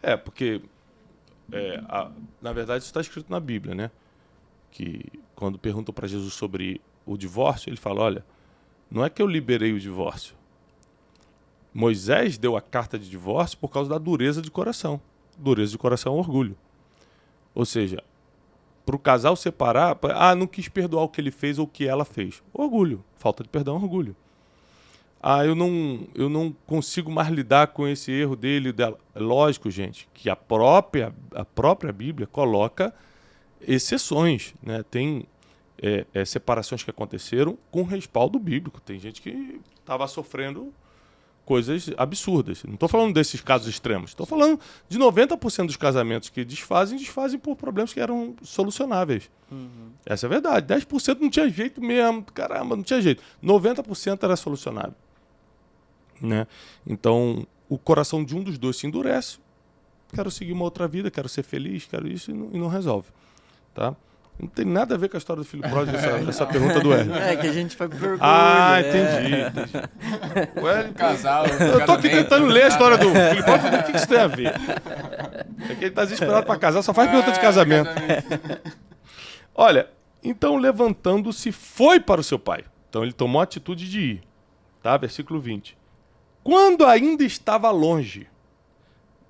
É, 0.00 0.16
porque 0.16 0.62
é, 1.50 1.82
a, 1.88 2.10
na 2.40 2.52
verdade, 2.52 2.82
isso 2.82 2.90
está 2.90 3.00
escrito 3.00 3.30
na 3.30 3.40
Bíblia, 3.40 3.74
né? 3.74 3.90
Que 4.70 5.04
quando 5.34 5.58
perguntam 5.58 5.92
para 5.92 6.06
Jesus 6.06 6.34
sobre 6.34 6.80
o 7.06 7.16
divórcio, 7.16 7.68
ele 7.70 7.76
fala: 7.76 8.00
olha, 8.02 8.26
não 8.90 9.04
é 9.04 9.10
que 9.10 9.20
eu 9.20 9.26
liberei 9.26 9.72
o 9.72 9.80
divórcio. 9.80 10.34
Moisés 11.74 12.36
deu 12.36 12.56
a 12.56 12.60
carta 12.60 12.98
de 12.98 13.08
divórcio 13.08 13.56
por 13.58 13.68
causa 13.68 13.88
da 13.88 13.98
dureza 13.98 14.42
de 14.42 14.50
coração. 14.50 15.00
Dureza 15.38 15.72
de 15.72 15.78
coração 15.78 16.14
é 16.14 16.18
orgulho. 16.18 16.56
Ou 17.54 17.64
seja, 17.64 18.02
para 18.84 18.96
o 18.96 18.98
casal 18.98 19.34
separar, 19.36 19.98
ah, 20.14 20.34
não 20.34 20.46
quis 20.46 20.68
perdoar 20.68 21.04
o 21.04 21.08
que 21.08 21.20
ele 21.20 21.30
fez 21.30 21.58
ou 21.58 21.64
o 21.64 21.68
que 21.68 21.86
ela 21.86 22.04
fez. 22.04 22.42
Orgulho. 22.52 23.02
Falta 23.16 23.42
de 23.42 23.48
perdão, 23.48 23.76
orgulho 23.76 24.14
ah, 25.22 25.46
eu 25.46 25.54
não, 25.54 26.00
eu 26.16 26.28
não 26.28 26.52
consigo 26.66 27.08
mais 27.08 27.28
lidar 27.28 27.68
com 27.68 27.86
esse 27.86 28.10
erro 28.10 28.34
dele 28.34 28.70
e 28.70 28.72
dela. 28.72 28.98
Lógico, 29.14 29.70
gente, 29.70 30.08
que 30.12 30.28
a 30.28 30.34
própria, 30.34 31.14
a 31.32 31.44
própria 31.44 31.92
Bíblia 31.92 32.26
coloca 32.26 32.92
exceções. 33.60 34.52
Né? 34.60 34.82
Tem 34.90 35.24
é, 35.80 36.04
é, 36.12 36.24
separações 36.24 36.82
que 36.82 36.90
aconteceram 36.90 37.56
com 37.70 37.84
respaldo 37.84 38.36
bíblico. 38.36 38.80
Tem 38.80 38.98
gente 38.98 39.22
que 39.22 39.60
estava 39.78 40.08
sofrendo 40.08 40.74
coisas 41.44 41.90
absurdas. 41.96 42.64
Não 42.64 42.74
estou 42.74 42.88
falando 42.88 43.14
desses 43.14 43.40
casos 43.40 43.68
extremos. 43.68 44.10
Estou 44.10 44.26
falando 44.26 44.58
de 44.88 44.98
90% 44.98 45.66
dos 45.66 45.76
casamentos 45.76 46.30
que 46.30 46.44
desfazem, 46.44 46.98
desfazem 46.98 47.38
por 47.38 47.54
problemas 47.54 47.92
que 47.92 48.00
eram 48.00 48.34
solucionáveis. 48.42 49.30
Uhum. 49.52 49.92
Essa 50.04 50.26
é 50.26 50.28
a 50.28 50.30
verdade. 50.30 50.74
10% 50.74 51.20
não 51.20 51.30
tinha 51.30 51.48
jeito 51.48 51.80
mesmo. 51.80 52.24
Caramba, 52.24 52.74
não 52.74 52.82
tinha 52.82 53.00
jeito. 53.00 53.22
90% 53.40 54.24
era 54.24 54.34
solucionável. 54.34 54.94
Né? 56.22 56.46
Então, 56.86 57.46
o 57.68 57.76
coração 57.76 58.24
de 58.24 58.36
um 58.36 58.42
dos 58.42 58.58
dois 58.58 58.76
se 58.76 58.86
endurece. 58.86 59.38
Quero 60.14 60.30
seguir 60.30 60.52
uma 60.52 60.64
outra 60.64 60.86
vida, 60.86 61.10
quero 61.10 61.28
ser 61.28 61.42
feliz, 61.42 61.86
quero 61.86 62.06
isso 62.06 62.30
e 62.30 62.34
não, 62.34 62.50
e 62.52 62.58
não 62.58 62.68
resolve. 62.68 63.08
Tá? 63.74 63.96
Não 64.38 64.48
tem 64.48 64.64
nada 64.64 64.94
a 64.94 64.98
ver 64.98 65.08
com 65.08 65.16
a 65.16 65.18
história 65.18 65.42
do 65.42 65.48
filho 65.48 65.62
pródigo, 65.62 65.96
essa, 65.96 66.08
essa 66.28 66.46
pergunta 66.46 66.80
do 66.80 66.92
Hélio. 66.92 67.14
É, 67.14 67.36
que 67.36 67.46
a 67.46 67.52
gente 67.52 67.76
foi 67.76 67.88
por 67.88 67.96
orgulho. 67.96 68.18
Ah, 68.20 68.80
entendi. 68.80 69.34
É. 69.34 69.48
entendi. 69.48 70.60
O 70.60 70.68
Hélio, 70.68 70.94
casal. 70.94 71.46
Eu 71.46 71.84
tô 71.84 71.92
aqui 71.92 72.08
tentando 72.08 72.46
ler 72.46 72.64
a 72.64 72.68
história 72.68 72.98
do 72.98 73.08
filho 73.08 73.44
pródigo, 73.44 73.76
o 73.76 73.82
que 73.84 73.96
isso 73.96 74.08
tem 74.08 74.18
a 74.18 74.26
ver? 74.26 74.54
É 75.68 75.74
que 75.74 75.84
ele 75.84 75.90
tá 75.90 76.04
desesperado 76.04 76.46
para 76.46 76.58
casar, 76.58 76.82
só 76.82 76.92
faz 76.92 77.10
pergunta 77.10 77.32
de 77.32 77.38
ah, 77.38 77.42
casamento. 77.42 77.90
Olha, 79.54 79.88
então 80.22 80.56
levantando-se, 80.56 81.52
foi 81.52 82.00
para 82.00 82.20
o 82.20 82.24
seu 82.24 82.38
pai. 82.38 82.64
Então 82.88 83.02
ele 83.02 83.12
tomou 83.12 83.40
a 83.40 83.44
atitude 83.44 83.88
de 83.88 84.00
ir. 84.00 84.22
Tá? 84.82 84.96
Versículo 84.96 85.40
20. 85.40 85.76
Quando 86.42 86.84
ainda 86.84 87.24
estava 87.24 87.70
longe, 87.70 88.28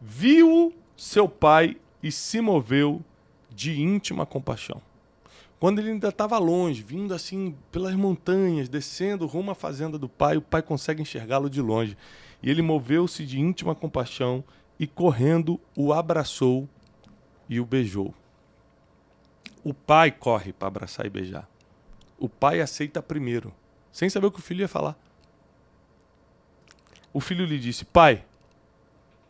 viu 0.01 0.75
seu 0.97 1.29
pai 1.29 1.77
e 2.03 2.11
se 2.11 2.41
moveu 2.41 3.03
de 3.51 3.81
íntima 3.81 4.25
compaixão. 4.25 4.81
Quando 5.61 5.79
ele 5.79 5.91
ainda 5.91 6.09
estava 6.09 6.39
longe, 6.39 6.83
vindo 6.83 7.15
assim 7.15 7.55
pelas 7.71 7.95
montanhas, 7.95 8.69
descendo 8.69 9.27
rumo 9.27 9.53
à 9.53 9.55
fazenda 9.55 9.99
do 9.99 10.09
pai, 10.09 10.37
o 10.37 10.43
pai 10.43 10.63
consegue 10.63 11.03
enxergá-lo 11.03 11.49
de 11.49 11.61
longe. 11.61 11.97
E 12.43 12.51
ele 12.51 12.63
moveu-se 12.63 13.25
de 13.25 13.39
íntima 13.39 13.75
compaixão 13.75 14.43
e, 14.77 14.89
correndo, 14.89 15.61
o 15.77 15.93
abraçou 15.93 16.69
e 17.49 17.61
o 17.61 17.65
beijou. 17.65 18.13
O 19.63 19.73
pai 19.73 20.11
corre 20.11 20.53
para 20.53 20.67
abraçar 20.67 21.07
e 21.07 21.11
beijar. 21.11 21.49
O 22.19 22.29
pai 22.29 22.61
aceita 22.61 23.01
primeiro, 23.01 23.55
sem 23.93 24.09
saber 24.09 24.27
o 24.27 24.33
que 24.33 24.41
o 24.41 24.43
filho 24.43 24.63
ia 24.63 24.69
falar. 24.69 24.99
O 27.13 27.21
filho 27.21 27.45
lhe 27.45 27.59
disse: 27.59 27.85
Pai, 27.85 28.25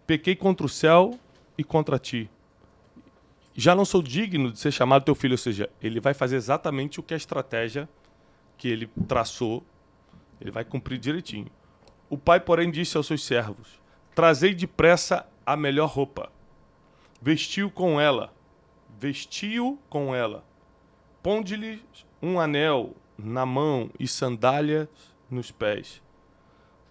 pequei 0.06 0.36
contra 0.36 0.64
o 0.64 0.68
céu 0.68 1.18
e 1.56 1.64
contra 1.64 1.98
ti. 1.98 2.30
Já 3.54 3.74
não 3.74 3.84
sou 3.84 4.02
digno 4.02 4.50
de 4.50 4.58
ser 4.58 4.70
chamado 4.70 5.04
teu 5.04 5.14
filho. 5.14 5.34
Ou 5.34 5.38
seja, 5.38 5.68
ele 5.80 6.00
vai 6.00 6.14
fazer 6.14 6.36
exatamente 6.36 7.00
o 7.00 7.02
que 7.02 7.14
a 7.14 7.16
estratégia 7.16 7.88
que 8.56 8.68
ele 8.68 8.88
traçou, 9.08 9.64
ele 10.40 10.50
vai 10.50 10.64
cumprir 10.64 10.98
direitinho. 10.98 11.48
O 12.08 12.16
pai, 12.16 12.40
porém, 12.40 12.70
disse 12.70 12.96
aos 12.96 13.06
seus 13.06 13.24
servos: 13.24 13.80
Trazei 14.14 14.54
depressa 14.54 15.26
a 15.44 15.56
melhor 15.56 15.88
roupa. 15.88 16.30
Vestiu 17.20 17.70
com 17.70 18.00
ela. 18.00 18.32
Vestiu 18.98 19.78
com 19.88 20.14
ela. 20.14 20.44
Ponde-lhe 21.22 21.82
um 22.20 22.38
anel 22.38 22.94
na 23.18 23.44
mão 23.46 23.90
e 23.98 24.06
sandálias 24.06 24.88
nos 25.30 25.50
pés. 25.50 26.02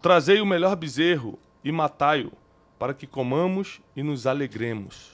Trazei 0.02 0.42
o 0.42 0.46
melhor 0.46 0.76
bezerro 0.76 1.38
e 1.64 1.72
matai-o, 1.72 2.32
para 2.80 2.92
que 2.92 3.06
comamos 3.06 3.80
e 3.96 4.02
nos 4.02 4.26
alegremos. 4.26 5.12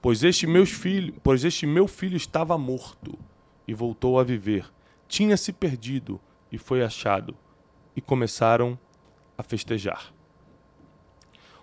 Pois 0.00 0.22
este, 0.22 0.46
meus 0.46 0.70
filho, 0.70 1.14
pois 1.24 1.44
este 1.44 1.66
meu 1.66 1.88
filho 1.88 2.16
estava 2.16 2.56
morto 2.56 3.18
e 3.66 3.74
voltou 3.74 4.20
a 4.20 4.22
viver. 4.22 4.70
Tinha 5.08 5.36
se 5.36 5.52
perdido 5.52 6.20
e 6.52 6.56
foi 6.56 6.84
achado. 6.84 7.36
E 7.96 8.00
começaram 8.00 8.78
a 9.36 9.42
festejar. 9.42 10.12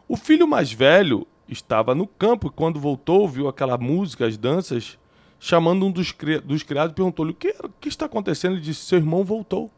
O 0.06 0.18
filho 0.18 0.46
mais 0.46 0.72
velho 0.72 1.26
estava 1.48 1.96
no 1.96 2.06
campo 2.06 2.48
e 2.48 2.52
quando 2.52 2.78
voltou, 2.78 3.28
viu 3.28 3.48
aquela 3.48 3.78
música, 3.78 4.26
as 4.26 4.38
danças, 4.38 5.00
chamando 5.40 5.86
um 5.86 5.92
dos, 5.92 6.12
cri 6.12 6.40
dos 6.42 6.62
criados, 6.62 6.94
perguntou-lhe: 6.94 7.32
o 7.32 7.36
que, 7.36 7.56
o 7.64 7.70
que 7.80 7.88
está 7.88 8.06
acontecendo? 8.06 8.56
Ele 8.56 8.62
disse: 8.62 8.82
Seu 8.82 8.98
irmão 8.98 9.24
voltou. 9.24 9.72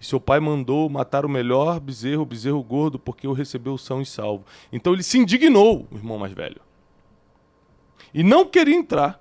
E 0.00 0.06
seu 0.06 0.20
pai 0.20 0.38
mandou 0.38 0.88
matar 0.88 1.24
o 1.24 1.28
melhor 1.28 1.80
bezerro, 1.80 2.22
o 2.22 2.26
bezerro 2.26 2.62
gordo, 2.62 2.98
porque 2.98 3.26
o 3.26 3.32
recebeu 3.32 3.76
são 3.76 4.00
e 4.00 4.06
salvo. 4.06 4.44
Então 4.72 4.92
ele 4.92 5.02
se 5.02 5.18
indignou, 5.18 5.86
o 5.90 5.96
irmão 5.96 6.18
mais 6.18 6.32
velho. 6.32 6.60
E 8.14 8.22
não 8.22 8.44
queria 8.44 8.76
entrar. 8.76 9.20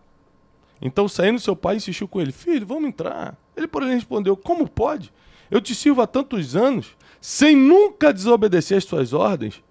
Então, 0.82 1.08
saindo, 1.08 1.40
seu 1.40 1.56
pai 1.56 1.78
insistiu 1.78 2.08
com 2.08 2.22
ele: 2.22 2.32
Filho, 2.32 2.66
vamos 2.66 2.90
entrar. 2.90 3.36
Ele, 3.56 3.68
porém, 3.68 3.90
respondeu: 3.90 4.38
Como 4.38 4.70
pode? 4.70 5.12
Eu 5.50 5.60
te 5.60 5.74
sirvo 5.74 6.02
há 6.02 6.08
tantos 6.08 6.56
anos, 6.56 6.96
sem 7.20 7.56
nunca 7.56 8.14
desobedecer 8.14 8.78
às 8.78 8.84
suas 8.84 9.14
ordens, 9.14 9.64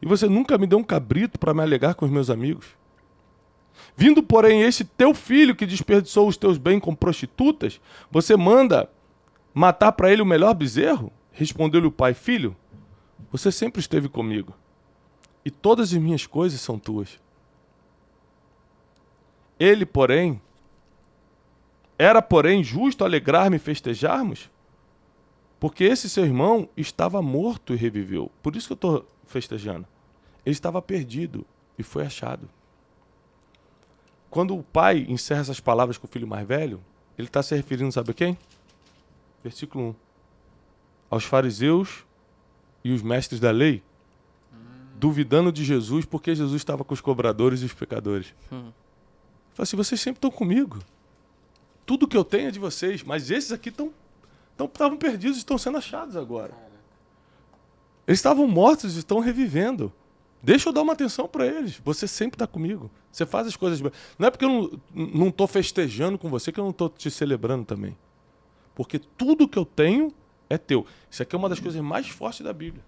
e 0.00 0.06
você 0.06 0.28
nunca 0.28 0.56
me 0.56 0.66
deu 0.66 0.78
um 0.78 0.84
cabrito 0.84 1.38
para 1.38 1.52
me 1.52 1.62
alegar 1.62 1.94
com 1.94 2.04
os 2.04 2.10
meus 2.10 2.30
amigos. 2.30 2.66
Vindo, 3.96 4.22
porém, 4.22 4.62
esse 4.62 4.84
teu 4.84 5.14
filho 5.14 5.54
que 5.54 5.66
desperdiçou 5.66 6.28
os 6.28 6.36
teus 6.36 6.58
bens 6.58 6.80
com 6.80 6.94
prostitutas, 6.94 7.80
você 8.10 8.36
manda 8.36 8.88
matar 9.56 9.92
para 9.92 10.12
ele 10.12 10.20
o 10.20 10.26
melhor 10.26 10.52
bezerro? 10.52 11.10
Respondeu-lhe 11.32 11.86
o 11.86 11.92
pai: 11.92 12.12
Filho, 12.12 12.54
você 13.32 13.50
sempre 13.50 13.80
esteve 13.80 14.06
comigo, 14.06 14.54
e 15.42 15.50
todas 15.50 15.94
as 15.94 15.98
minhas 15.98 16.26
coisas 16.26 16.60
são 16.60 16.78
tuas. 16.78 17.18
Ele, 19.58 19.86
porém, 19.86 20.42
era, 21.98 22.20
porém, 22.20 22.62
justo 22.62 23.02
alegrar-me 23.02 23.56
e 23.56 23.58
festejarmos? 23.58 24.50
Porque 25.58 25.84
esse 25.84 26.10
seu 26.10 26.26
irmão 26.26 26.68
estava 26.76 27.22
morto 27.22 27.72
e 27.72 27.76
reviveu. 27.76 28.30
Por 28.42 28.54
isso 28.54 28.66
que 28.66 28.72
eu 28.74 28.76
estou 28.76 29.08
festejando. 29.24 29.86
Ele 30.44 30.52
estava 30.52 30.82
perdido 30.82 31.46
e 31.78 31.82
foi 31.82 32.04
achado. 32.04 32.50
Quando 34.28 34.54
o 34.54 34.62
pai 34.62 35.06
encerra 35.08 35.40
essas 35.40 35.60
palavras 35.60 35.96
com 35.96 36.06
o 36.06 36.10
filho 36.10 36.28
mais 36.28 36.46
velho, 36.46 36.82
ele 37.16 37.28
está 37.28 37.42
se 37.42 37.56
referindo, 37.56 37.90
sabe 37.90 38.10
a 38.10 38.14
quem? 38.14 38.36
Versículo 39.46 39.90
1. 39.90 39.94
Aos 41.08 41.24
fariseus 41.24 42.04
e 42.82 42.92
os 42.92 43.00
mestres 43.00 43.38
da 43.38 43.52
lei, 43.52 43.80
duvidando 44.96 45.52
de 45.52 45.64
Jesus 45.64 46.04
porque 46.04 46.34
Jesus 46.34 46.60
estava 46.60 46.82
com 46.82 46.92
os 46.92 47.00
cobradores 47.00 47.62
e 47.62 47.64
os 47.64 47.72
pecadores. 47.72 48.34
Hum. 48.50 48.72
Fala 49.54 49.62
assim, 49.62 49.76
vocês 49.76 50.00
sempre 50.00 50.18
estão 50.18 50.32
comigo. 50.32 50.80
Tudo 51.84 52.08
que 52.08 52.16
eu 52.16 52.24
tenho 52.24 52.48
é 52.48 52.50
de 52.50 52.58
vocês, 52.58 53.04
mas 53.04 53.30
esses 53.30 53.52
aqui 53.52 53.68
estão 53.68 53.92
estavam 54.58 54.96
perdidos 54.96 55.36
estão 55.36 55.56
sendo 55.56 55.78
achados 55.78 56.16
agora. 56.16 56.52
Eles 58.04 58.18
estavam 58.18 58.48
mortos 58.48 58.96
e 58.96 58.98
estão 58.98 59.20
revivendo. 59.20 59.92
Deixa 60.42 60.68
eu 60.68 60.72
dar 60.72 60.82
uma 60.82 60.94
atenção 60.94 61.28
para 61.28 61.46
eles. 61.46 61.80
Você 61.84 62.08
sempre 62.08 62.34
está 62.34 62.48
comigo. 62.48 62.90
Você 63.12 63.24
faz 63.24 63.46
as 63.46 63.54
coisas. 63.54 63.80
Não 64.18 64.26
é 64.26 64.30
porque 64.30 64.44
eu 64.44 64.80
não 64.92 65.28
estou 65.28 65.46
festejando 65.46 66.18
com 66.18 66.28
você 66.28 66.50
que 66.50 66.58
eu 66.58 66.64
não 66.64 66.72
estou 66.72 66.88
te 66.88 67.12
celebrando 67.12 67.64
também. 67.64 67.96
Porque 68.76 68.98
tudo 68.98 69.48
que 69.48 69.58
eu 69.58 69.64
tenho 69.64 70.12
é 70.48 70.58
teu. 70.58 70.86
Isso 71.10 71.22
aqui 71.22 71.34
é 71.34 71.38
uma 71.38 71.48
das 71.48 71.58
coisas 71.58 71.80
mais 71.80 72.08
fortes 72.08 72.42
da 72.42 72.52
Bíblia. 72.52 72.84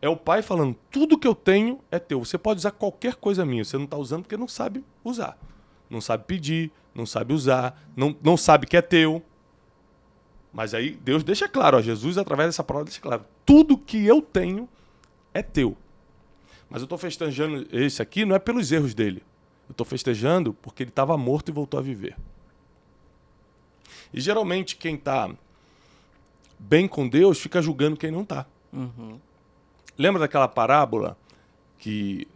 É 0.00 0.08
o 0.08 0.16
pai 0.16 0.42
falando: 0.42 0.76
tudo 0.90 1.18
que 1.18 1.26
eu 1.26 1.34
tenho 1.34 1.80
é 1.90 1.98
teu. 1.98 2.22
Você 2.22 2.36
pode 2.36 2.58
usar 2.58 2.70
qualquer 2.70 3.14
coisa 3.14 3.46
minha. 3.46 3.64
Você 3.64 3.78
não 3.78 3.86
está 3.86 3.96
usando 3.96 4.22
porque 4.22 4.36
não 4.36 4.46
sabe 4.46 4.84
usar. 5.02 5.38
Não 5.88 6.00
sabe 6.00 6.24
pedir, 6.24 6.70
não 6.94 7.06
sabe 7.06 7.32
usar, 7.32 7.82
não, 7.96 8.14
não 8.22 8.36
sabe 8.36 8.66
que 8.66 8.76
é 8.76 8.82
teu. 8.82 9.22
Mas 10.52 10.74
aí 10.74 10.90
Deus 10.90 11.24
deixa 11.24 11.48
claro, 11.48 11.78
ó, 11.78 11.80
Jesus, 11.80 12.18
através 12.18 12.48
dessa 12.48 12.62
palavra, 12.62 12.84
deixa 12.84 13.00
claro: 13.00 13.24
tudo 13.46 13.78
que 13.78 14.04
eu 14.04 14.20
tenho 14.20 14.68
é 15.32 15.42
teu. 15.42 15.76
Mas 16.68 16.82
eu 16.82 16.84
estou 16.84 16.98
festejando 16.98 17.66
esse 17.72 18.02
aqui 18.02 18.26
não 18.26 18.36
é 18.36 18.38
pelos 18.38 18.70
erros 18.70 18.92
dele. 18.92 19.22
Eu 19.66 19.72
estou 19.72 19.86
festejando 19.86 20.52
porque 20.52 20.82
ele 20.82 20.90
estava 20.90 21.16
morto 21.16 21.48
e 21.48 21.52
voltou 21.52 21.80
a 21.80 21.82
viver. 21.82 22.16
E 24.12 24.20
geralmente 24.20 24.76
quem 24.76 24.94
está 24.94 25.30
bem 26.58 26.86
com 26.86 27.08
Deus 27.08 27.40
fica 27.40 27.60
julgando 27.60 27.96
quem 27.96 28.10
não 28.10 28.22
está. 28.22 28.46
Uhum. 28.72 29.18
Lembra 29.98 30.20
daquela 30.20 30.48
parábola 30.48 31.16
que 31.78 32.26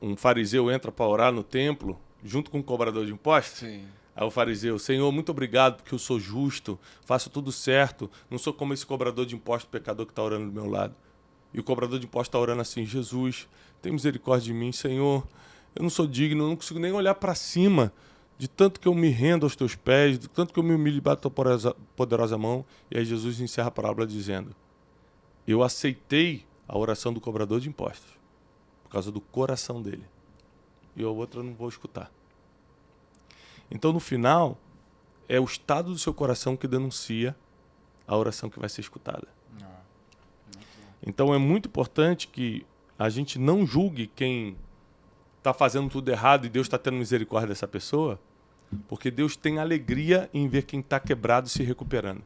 um 0.00 0.16
fariseu 0.16 0.70
entra 0.70 0.90
para 0.90 1.06
orar 1.06 1.32
no 1.32 1.42
templo 1.42 1.98
junto 2.22 2.50
com 2.50 2.58
um 2.58 2.62
cobrador 2.62 3.04
de 3.06 3.12
impostos? 3.12 3.60
Sim. 3.60 3.84
Aí 4.14 4.26
o 4.26 4.30
fariseu, 4.30 4.78
Senhor, 4.78 5.10
muito 5.12 5.30
obrigado 5.30 5.76
porque 5.76 5.94
eu 5.94 5.98
sou 5.98 6.18
justo, 6.18 6.78
faço 7.04 7.30
tudo 7.30 7.52
certo, 7.52 8.10
não 8.28 8.38
sou 8.38 8.52
como 8.52 8.74
esse 8.74 8.84
cobrador 8.84 9.24
de 9.24 9.34
impostos 9.34 9.70
pecador 9.70 10.04
que 10.04 10.12
está 10.12 10.22
orando 10.22 10.46
do 10.46 10.52
meu 10.52 10.68
lado. 10.68 10.94
E 11.54 11.60
o 11.60 11.64
cobrador 11.64 11.98
de 11.98 12.06
impostos 12.06 12.28
está 12.28 12.38
orando 12.38 12.60
assim: 12.60 12.84
Jesus, 12.84 13.48
tem 13.80 13.92
misericórdia 13.92 14.52
de 14.52 14.52
mim, 14.52 14.72
Senhor. 14.72 15.26
Eu 15.74 15.82
não 15.82 15.90
sou 15.90 16.06
digno, 16.06 16.44
eu 16.44 16.48
não 16.48 16.56
consigo 16.56 16.80
nem 16.80 16.92
olhar 16.92 17.14
para 17.14 17.34
cima 17.34 17.92
de 18.40 18.48
tanto 18.48 18.80
que 18.80 18.88
eu 18.88 18.94
me 18.94 19.10
rendo 19.10 19.44
aos 19.44 19.54
teus 19.54 19.74
pés, 19.74 20.18
de 20.18 20.26
tanto 20.26 20.54
que 20.54 20.58
eu 20.58 20.62
me 20.62 20.72
humilho 20.72 20.96
e 20.96 21.00
bato 21.02 21.28
a 21.28 21.30
tua 21.30 21.76
poderosa 21.94 22.38
mão. 22.38 22.64
E 22.90 22.96
aí 22.96 23.04
Jesus 23.04 23.38
encerra 23.38 23.68
a 23.68 23.70
parábola 23.70 24.06
dizendo: 24.06 24.56
Eu 25.46 25.62
aceitei 25.62 26.46
a 26.66 26.78
oração 26.78 27.12
do 27.12 27.20
cobrador 27.20 27.60
de 27.60 27.68
impostos 27.68 28.18
por 28.82 28.92
causa 28.92 29.12
do 29.12 29.20
coração 29.20 29.82
dele. 29.82 30.06
E 30.96 31.04
a 31.04 31.08
outra 31.10 31.40
eu 31.40 31.44
não 31.44 31.52
vou 31.52 31.68
escutar. 31.68 32.10
Então, 33.70 33.92
no 33.92 34.00
final, 34.00 34.56
é 35.28 35.38
o 35.38 35.44
estado 35.44 35.92
do 35.92 35.98
seu 35.98 36.14
coração 36.14 36.56
que 36.56 36.66
denuncia 36.66 37.36
a 38.08 38.16
oração 38.16 38.48
que 38.48 38.58
vai 38.58 38.70
ser 38.70 38.80
escutada. 38.80 39.28
Então, 41.06 41.34
é 41.34 41.38
muito 41.38 41.68
importante 41.68 42.26
que 42.26 42.66
a 42.98 43.10
gente 43.10 43.38
não 43.38 43.66
julgue 43.66 44.06
quem 44.06 44.56
está 45.36 45.52
fazendo 45.52 45.90
tudo 45.90 46.10
errado 46.10 46.46
e 46.46 46.48
Deus 46.48 46.66
está 46.66 46.78
tendo 46.78 46.96
misericórdia 46.96 47.48
dessa 47.48 47.68
pessoa, 47.68 48.18
porque 48.88 49.10
Deus 49.10 49.36
tem 49.36 49.58
alegria 49.58 50.30
em 50.32 50.48
ver 50.48 50.62
quem 50.62 50.80
está 50.80 51.00
quebrado 51.00 51.48
se 51.48 51.62
recuperando. 51.62 52.22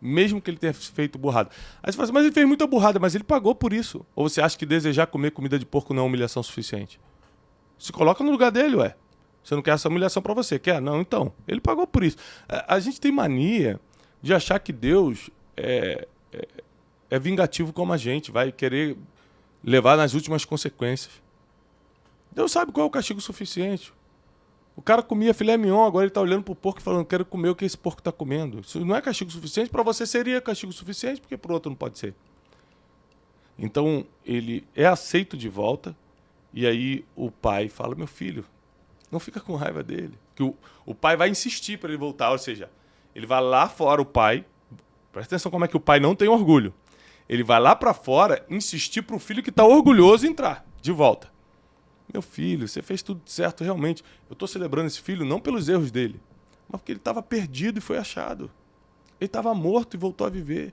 Mesmo 0.00 0.40
que 0.40 0.50
ele 0.50 0.58
tenha 0.58 0.72
feito 0.72 1.18
burrada. 1.18 1.50
Aí 1.82 1.90
você 1.90 1.96
fala 1.96 2.04
assim, 2.04 2.12
mas 2.12 2.24
ele 2.24 2.32
fez 2.32 2.46
muita 2.46 2.66
burrada, 2.66 2.98
mas 2.98 3.14
ele 3.14 3.24
pagou 3.24 3.54
por 3.54 3.72
isso. 3.72 4.04
Ou 4.14 4.28
você 4.28 4.40
acha 4.40 4.56
que 4.56 4.64
desejar 4.64 5.06
comer 5.06 5.32
comida 5.32 5.58
de 5.58 5.66
porco 5.66 5.92
não 5.92 6.04
é 6.04 6.06
humilhação 6.06 6.42
suficiente? 6.42 7.00
Se 7.78 7.92
coloca 7.92 8.22
no 8.22 8.30
lugar 8.30 8.50
dele, 8.50 8.76
ué. 8.76 8.94
Você 9.42 9.54
não 9.54 9.62
quer 9.62 9.72
essa 9.72 9.88
humilhação 9.88 10.22
para 10.22 10.34
você, 10.34 10.58
quer? 10.58 10.80
Não, 10.80 11.00
então. 11.00 11.32
Ele 11.46 11.60
pagou 11.60 11.86
por 11.86 12.04
isso. 12.04 12.16
A, 12.46 12.78
gente 12.78 13.00
tem 13.00 13.10
mania 13.10 13.80
de 14.20 14.34
achar 14.34 14.58
que 14.58 14.72
Deus 14.72 15.30
é, 15.56 16.06
é, 16.32 16.48
é 17.10 17.18
vingativo 17.18 17.72
como 17.72 17.92
a 17.92 17.96
gente, 17.96 18.30
vai 18.30 18.52
querer 18.52 18.96
levar 19.64 19.96
nas 19.96 20.14
últimas 20.14 20.44
consequências. 20.44 21.22
Deus 22.30 22.52
sabe 22.52 22.72
qual 22.72 22.84
é 22.84 22.88
o 22.88 22.90
castigo 22.90 23.20
suficiente. 23.20 23.92
O 24.78 24.80
cara 24.80 25.02
comia 25.02 25.34
filé 25.34 25.56
mignon, 25.56 25.84
agora 25.84 26.04
ele 26.04 26.10
está 26.10 26.20
olhando 26.20 26.44
para 26.44 26.52
o 26.52 26.54
porco 26.54 26.78
e 26.78 26.82
falando: 26.84 27.04
quero 27.04 27.24
comer 27.24 27.48
o 27.48 27.56
que 27.56 27.64
esse 27.64 27.76
porco 27.76 28.00
está 28.00 28.12
comendo. 28.12 28.60
Isso 28.60 28.78
não 28.84 28.94
é 28.94 29.00
castigo 29.00 29.28
suficiente, 29.28 29.68
para 29.68 29.82
você 29.82 30.06
seria 30.06 30.40
castigo 30.40 30.72
suficiente, 30.72 31.20
porque 31.20 31.36
para 31.36 31.50
o 31.50 31.54
outro 31.54 31.68
não 31.68 31.74
pode 31.74 31.98
ser. 31.98 32.14
Então 33.58 34.06
ele 34.24 34.64
é 34.76 34.86
aceito 34.86 35.36
de 35.36 35.48
volta, 35.48 35.96
e 36.54 36.64
aí 36.64 37.04
o 37.16 37.28
pai 37.28 37.68
fala: 37.68 37.96
meu 37.96 38.06
filho, 38.06 38.44
não 39.10 39.18
fica 39.18 39.40
com 39.40 39.56
raiva 39.56 39.82
dele. 39.82 40.16
Que 40.36 40.44
o, 40.44 40.54
o 40.86 40.94
pai 40.94 41.16
vai 41.16 41.28
insistir 41.28 41.76
para 41.76 41.88
ele 41.88 41.98
voltar, 41.98 42.30
ou 42.30 42.38
seja, 42.38 42.70
ele 43.16 43.26
vai 43.26 43.42
lá 43.42 43.68
fora, 43.68 44.00
o 44.00 44.06
pai. 44.06 44.44
Presta 45.10 45.34
atenção 45.34 45.50
como 45.50 45.64
é 45.64 45.68
que 45.68 45.76
o 45.76 45.80
pai 45.80 45.98
não 45.98 46.14
tem 46.14 46.28
orgulho. 46.28 46.72
Ele 47.28 47.42
vai 47.42 47.58
lá 47.58 47.74
para 47.74 47.92
fora 47.92 48.46
insistir 48.48 49.02
para 49.02 49.16
o 49.16 49.18
filho 49.18 49.42
que 49.42 49.50
está 49.50 49.64
orgulhoso 49.64 50.24
entrar 50.24 50.64
de 50.80 50.92
volta. 50.92 51.36
Meu 52.12 52.22
filho, 52.22 52.66
você 52.66 52.80
fez 52.80 53.02
tudo 53.02 53.20
certo 53.26 53.62
realmente. 53.62 54.02
Eu 54.28 54.32
estou 54.32 54.48
celebrando 54.48 54.86
esse 54.86 55.00
filho 55.00 55.24
não 55.24 55.40
pelos 55.40 55.68
erros 55.68 55.90
dele, 55.90 56.20
mas 56.68 56.80
porque 56.80 56.92
ele 56.92 56.98
estava 56.98 57.22
perdido 57.22 57.78
e 57.78 57.82
foi 57.82 57.98
achado. 57.98 58.50
Ele 59.20 59.26
estava 59.26 59.54
morto 59.54 59.94
e 59.94 59.98
voltou 59.98 60.26
a 60.26 60.30
viver. 60.30 60.72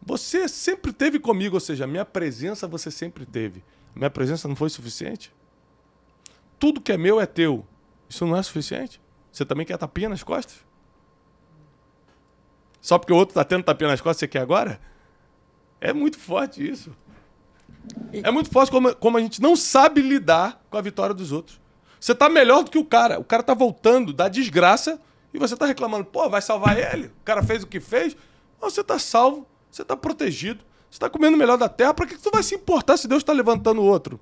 Você 0.00 0.48
sempre 0.48 0.92
teve 0.92 1.18
comigo, 1.18 1.56
ou 1.56 1.60
seja, 1.60 1.84
a 1.84 1.86
minha 1.86 2.04
presença 2.04 2.66
você 2.66 2.90
sempre 2.90 3.24
teve. 3.26 3.64
A 3.94 3.98
minha 3.98 4.10
presença 4.10 4.46
não 4.48 4.56
foi 4.56 4.70
suficiente? 4.70 5.32
Tudo 6.58 6.80
que 6.80 6.92
é 6.92 6.96
meu 6.96 7.20
é 7.20 7.26
teu. 7.26 7.66
Isso 8.08 8.26
não 8.26 8.36
é 8.36 8.42
suficiente? 8.42 9.00
Você 9.32 9.44
também 9.44 9.66
quer 9.66 9.76
tapinha 9.76 10.08
nas 10.08 10.22
costas? 10.22 10.64
Só 12.80 12.98
porque 12.98 13.12
o 13.12 13.16
outro 13.16 13.34
tá 13.34 13.44
tendo 13.44 13.64
tapinha 13.64 13.90
nas 13.90 14.00
costas, 14.00 14.20
você 14.20 14.28
quer 14.28 14.40
agora? 14.40 14.80
É 15.80 15.92
muito 15.92 16.18
forte 16.18 16.66
isso. 16.66 16.94
É 18.12 18.30
muito 18.30 18.50
forte 18.50 18.70
como, 18.70 18.94
como 18.96 19.16
a 19.16 19.20
gente 19.20 19.42
não 19.42 19.56
sabe 19.56 20.00
lidar 20.00 20.62
com 20.70 20.76
a 20.76 20.80
vitória 20.80 21.14
dos 21.14 21.32
outros. 21.32 21.60
Você 21.98 22.14
tá 22.14 22.28
melhor 22.28 22.62
do 22.62 22.70
que 22.70 22.78
o 22.78 22.84
cara. 22.84 23.18
O 23.18 23.24
cara 23.24 23.42
tá 23.42 23.54
voltando 23.54 24.12
da 24.12 24.28
desgraça 24.28 25.00
e 25.32 25.38
você 25.38 25.56
tá 25.56 25.66
reclamando, 25.66 26.04
pô, 26.04 26.28
vai 26.28 26.40
salvar 26.40 26.78
ele? 26.78 27.06
O 27.06 27.24
cara 27.24 27.42
fez 27.42 27.62
o 27.62 27.66
que 27.66 27.80
fez? 27.80 28.16
Não, 28.60 28.70
você 28.70 28.84
tá 28.84 28.98
salvo, 28.98 29.46
você 29.70 29.84
tá 29.84 29.96
protegido, 29.96 30.62
você 30.90 30.98
tá 30.98 31.10
comendo 31.10 31.34
o 31.34 31.38
melhor 31.38 31.58
da 31.58 31.68
terra, 31.68 31.92
para 31.92 32.06
que, 32.06 32.14
que 32.14 32.22
tu 32.22 32.30
vai 32.30 32.42
se 32.42 32.54
importar 32.54 32.96
se 32.96 33.08
Deus 33.08 33.22
está 33.22 33.32
levantando 33.32 33.80
o 33.80 33.84
outro? 33.84 34.20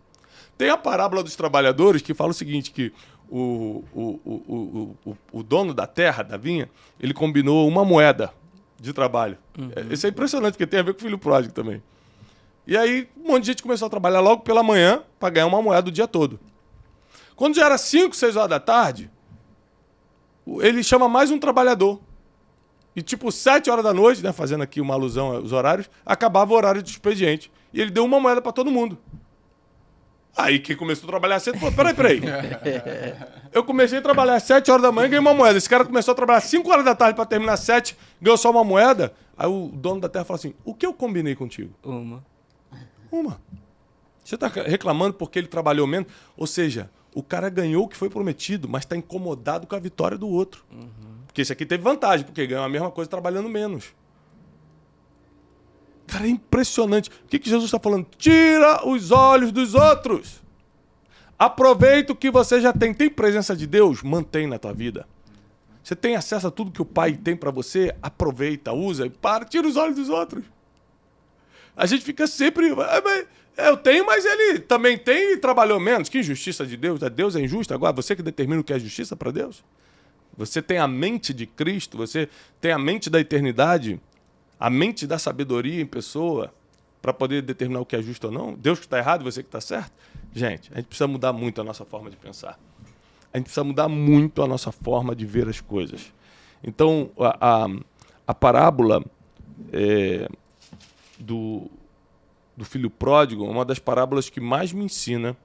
Tem 0.57 0.71
a 0.71 0.77
parábola 0.77 1.23
dos 1.23 1.37
trabalhadores 1.37 2.03
que 2.03 2.15
fala 2.15 2.31
o 2.31 2.35
seguinte, 2.35 2.71
que 2.71 2.93
o, 3.29 3.85
o, 3.93 4.21
o, 4.25 4.97
o, 5.05 5.17
o 5.33 5.43
dono 5.43 5.75
da 5.75 5.87
terra, 5.87 6.23
da 6.23 6.37
vinha, 6.37 6.71
ele 7.01 7.13
combinou 7.13 7.67
uma 7.69 7.85
moeda 7.85 8.33
de 8.81 8.93
trabalho. 8.93 9.39
Uhum. 9.59 9.71
Isso 9.91 10.07
é 10.07 10.11
impressionante, 10.11 10.53
porque 10.53 10.67
tem 10.67 10.81
a 10.81 10.83
ver 10.83 10.95
com 10.95 11.01
o 11.01 11.03
filho 11.03 11.19
pródigo 11.19 11.53
também. 11.53 11.83
E 12.67 12.77
aí, 12.77 13.09
um 13.17 13.29
monte 13.29 13.43
de 13.43 13.47
gente 13.49 13.63
começou 13.63 13.87
a 13.87 13.91
trabalhar 13.91 14.21
logo 14.21 14.43
pela 14.43 14.63
manhã 14.63 15.03
para 15.19 15.31
ganhar 15.31 15.47
uma 15.47 15.61
moeda 15.61 15.89
o 15.89 15.93
dia 15.93 16.07
todo. 16.07 16.39
Quando 17.35 17.57
já 17.57 17.65
era 17.65 17.77
5, 17.77 18.15
6 18.15 18.37
horas 18.37 18.51
da 18.51 18.61
tarde, 18.61 19.11
ele 20.61 20.83
chama 20.83 21.09
mais 21.09 21.31
um 21.31 21.39
trabalhador. 21.39 22.01
E 22.95 23.03
tipo, 23.03 23.33
7 23.33 23.71
horas 23.71 23.83
da 23.83 23.93
noite, 23.93 24.23
né, 24.23 24.33
fazendo 24.33 24.63
aqui 24.63 24.81
uma 24.81 24.95
alusão 24.95 25.33
aos 25.37 25.53
horários, 25.53 25.91
acabava 26.05 26.53
o 26.53 26.57
horário 26.57 26.83
de 26.83 26.91
expediente. 26.91 27.51
E 27.73 27.81
ele 27.81 27.91
deu 27.91 28.05
uma 28.05 28.21
moeda 28.21 28.41
para 28.41 28.53
todo 28.53 28.71
mundo. 28.71 28.99
Aí 30.37 30.59
quem 30.59 30.77
começou 30.77 31.07
a 31.07 31.11
trabalhar 31.11 31.41
cedo 31.41 31.59
falou: 31.59 31.75
peraí, 31.75 31.95
peraí. 31.95 32.21
Eu 33.53 33.65
comecei 33.65 33.99
a 33.99 34.03
trabalhar 34.03 34.37
às 34.37 34.45
7 34.45 34.71
horas 34.71 34.83
da 34.83 34.91
manhã 34.91 35.07
e 35.07 35.09
ganhei 35.11 35.21
uma 35.21 35.35
moeda. 35.35 35.59
Esse 35.59 35.69
cara 35.69 35.85
começou 35.85 36.13
a 36.13 36.15
trabalhar 36.15 36.39
às 36.39 36.45
5 36.45 36.71
horas 36.71 36.85
da 36.85 36.95
tarde 36.95 37.17
para 37.17 37.27
terminar 37.27 37.55
às 37.55 37.61
7, 37.61 37.97
ganhou 38.21 38.37
só 38.39 38.51
uma 38.51 38.65
moeda. 38.65 39.13
Aí 39.37 39.47
o 39.47 39.71
dono 39.75 40.01
da 40.01 40.09
terra 40.09 40.25
falou 40.25 40.39
assim: 40.39 40.55
o 40.65 40.75
que 40.75 40.87
eu 40.87 40.95
combinei 40.95 41.35
contigo? 41.35 41.75
Uma. 41.83 42.25
Uma. 43.13 43.41
Você 44.25 44.35
está 44.37 44.49
reclamando 44.49 45.15
porque 45.15 45.39
ele 45.39 45.49
trabalhou 45.49 45.87
menos? 45.87 46.11
Ou 46.37 46.47
seja, 46.47 46.91
o 47.15 47.23
cara 47.23 47.51
ganhou 47.51 47.85
o 47.85 47.89
que 47.89 47.97
foi 47.97 48.09
prometido, 48.09 48.69
mas 48.69 48.83
está 48.83 48.97
incomodado 48.97 49.67
com 49.67 49.77
a 49.77 49.79
vitória 49.79 50.17
do 50.17 50.29
outro. 50.29 50.65
Uhum. 50.73 50.89
Porque 51.27 51.43
esse 51.43 51.53
aqui 51.53 51.67
teve 51.67 51.83
vantagem, 51.83 52.25
porque 52.25 52.47
ganhou 52.47 52.65
a 52.65 52.69
mesma 52.69 52.91
coisa 52.91 53.11
trabalhando 53.11 53.49
menos. 53.49 53.95
Cara, 56.07 56.27
é 56.27 56.31
impressionante. 56.31 57.11
O 57.11 57.29
que, 57.29 57.39
que 57.39 57.49
Jesus 57.49 57.67
está 57.67 57.79
falando? 57.79 58.07
Tira 58.17 58.87
os 58.87 59.11
olhos 59.11 59.53
dos 59.53 59.75
outros. 59.75 60.43
Aproveita 61.39 62.13
o 62.13 62.17
que 62.17 62.31
você 62.31 62.61
já 62.61 62.73
tem. 62.73 62.95
Tem 62.95 63.11
presença 63.11 63.57
de 63.57 63.67
Deus? 63.67 64.03
Mantém 64.03 64.47
na 64.47 64.59
tua 64.59 64.73
vida. 64.73 65.07
Você 65.83 65.97
tem 65.97 66.15
acesso 66.15 66.47
a 66.47 66.51
tudo 66.51 66.71
que 66.71 66.81
o 66.81 66.85
Pai 66.85 67.15
tem 67.15 67.37
para 67.37 67.51
você? 67.51 67.95
Aproveita, 68.01 68.73
usa 68.73 69.07
e 69.07 69.11
para, 69.11 69.45
tira 69.45 69.67
os 69.67 69.77
olhos 69.77 69.97
dos 69.97 70.09
outros. 70.09 70.45
A 71.77 71.87
gente 71.87 72.05
fica 72.05 72.27
sempre. 72.27 72.69
É, 73.57 73.69
eu 73.69 73.77
tenho, 73.77 74.07
mas 74.07 74.25
ele 74.25 74.59
também 74.61 74.97
tem 74.97 75.33
e 75.33 75.37
trabalhou 75.37 75.79
menos. 75.81 76.09
Que 76.09 76.19
injustiça 76.19 76.67
de 76.67 76.77
Deus. 76.77 77.01
Deus 77.15 77.37
é 77.37 77.41
injusto 77.41 77.75
agora? 77.75 77.93
Você 77.93 78.15
que 78.17 78.23
determina 78.23 78.61
o 78.61 78.65
que 78.65 78.73
é 78.73 78.79
justiça 78.79 79.17
para 79.17 79.31
Deus? 79.31 79.65
Você 80.37 80.63
tem 80.63 80.79
a 80.79 80.89
mente 80.89 81.35
de 81.35 81.47
Cristo, 81.47 81.97
você 81.97 82.29
tem 82.61 82.73
a 82.73 82.79
mente 82.79 83.11
da 83.11 83.21
eternidade, 83.21 84.01
a 84.59 84.71
mente 84.71 85.07
da 85.07 85.19
sabedoria 85.19 85.83
em 85.83 85.87
pessoa 85.87 86.53
para 87.03 87.13
poder 87.13 87.43
determinar 87.43 87.81
o 87.81 87.87
que 87.87 87.97
é 87.97 88.03
justo 88.03 88.29
ou 88.29 88.33
não? 88.33 88.55
Deus 88.55 88.79
que 88.79 88.87
está 88.87 88.97
errado, 88.97 89.25
você 89.25 89.43
que 89.43 89.49
está 89.49 89.61
certo? 89.61 89.93
Gente, 90.33 90.71
a 90.73 90.77
gente 90.77 90.87
precisa 90.87 91.07
mudar 91.07 91.33
muito 91.33 91.61
a 91.61 91.65
nossa 91.65 91.85
forma 91.85 92.09
de 92.09 92.17
pensar. 92.17 92.59
A 93.33 93.37
gente 93.37 93.47
precisa 93.47 93.65
mudar 93.65 93.89
muito 93.89 94.43
a 94.43 94.47
nossa 94.47 94.71
forma 94.71 95.15
de 95.15 95.27
ver 95.27 95.49
as 95.49 95.61
coisas. 95.61 96.13
Então, 96.63 97.11
a, 97.19 97.65
a, 97.65 97.69
a 98.29 98.35
parábola 98.35 99.05
é, 99.73 100.29
do, 101.23 101.71
do 102.57 102.65
filho 102.65 102.91
pródigo 102.91 103.47
é 103.47 103.49
uma 103.49 103.65
das 103.65 103.79
parábolas 103.79 104.29
que 104.29 104.41
mais 104.41 104.73
me 104.73 104.85
ensina 104.85 105.37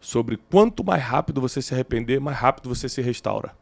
sobre 0.00 0.36
quanto 0.36 0.84
mais 0.84 1.02
rápido 1.02 1.40
você 1.40 1.62
se 1.62 1.72
arrepender, 1.72 2.20
mais 2.20 2.36
rápido 2.36 2.68
você 2.68 2.88
se 2.88 3.00
restaura. 3.00 3.56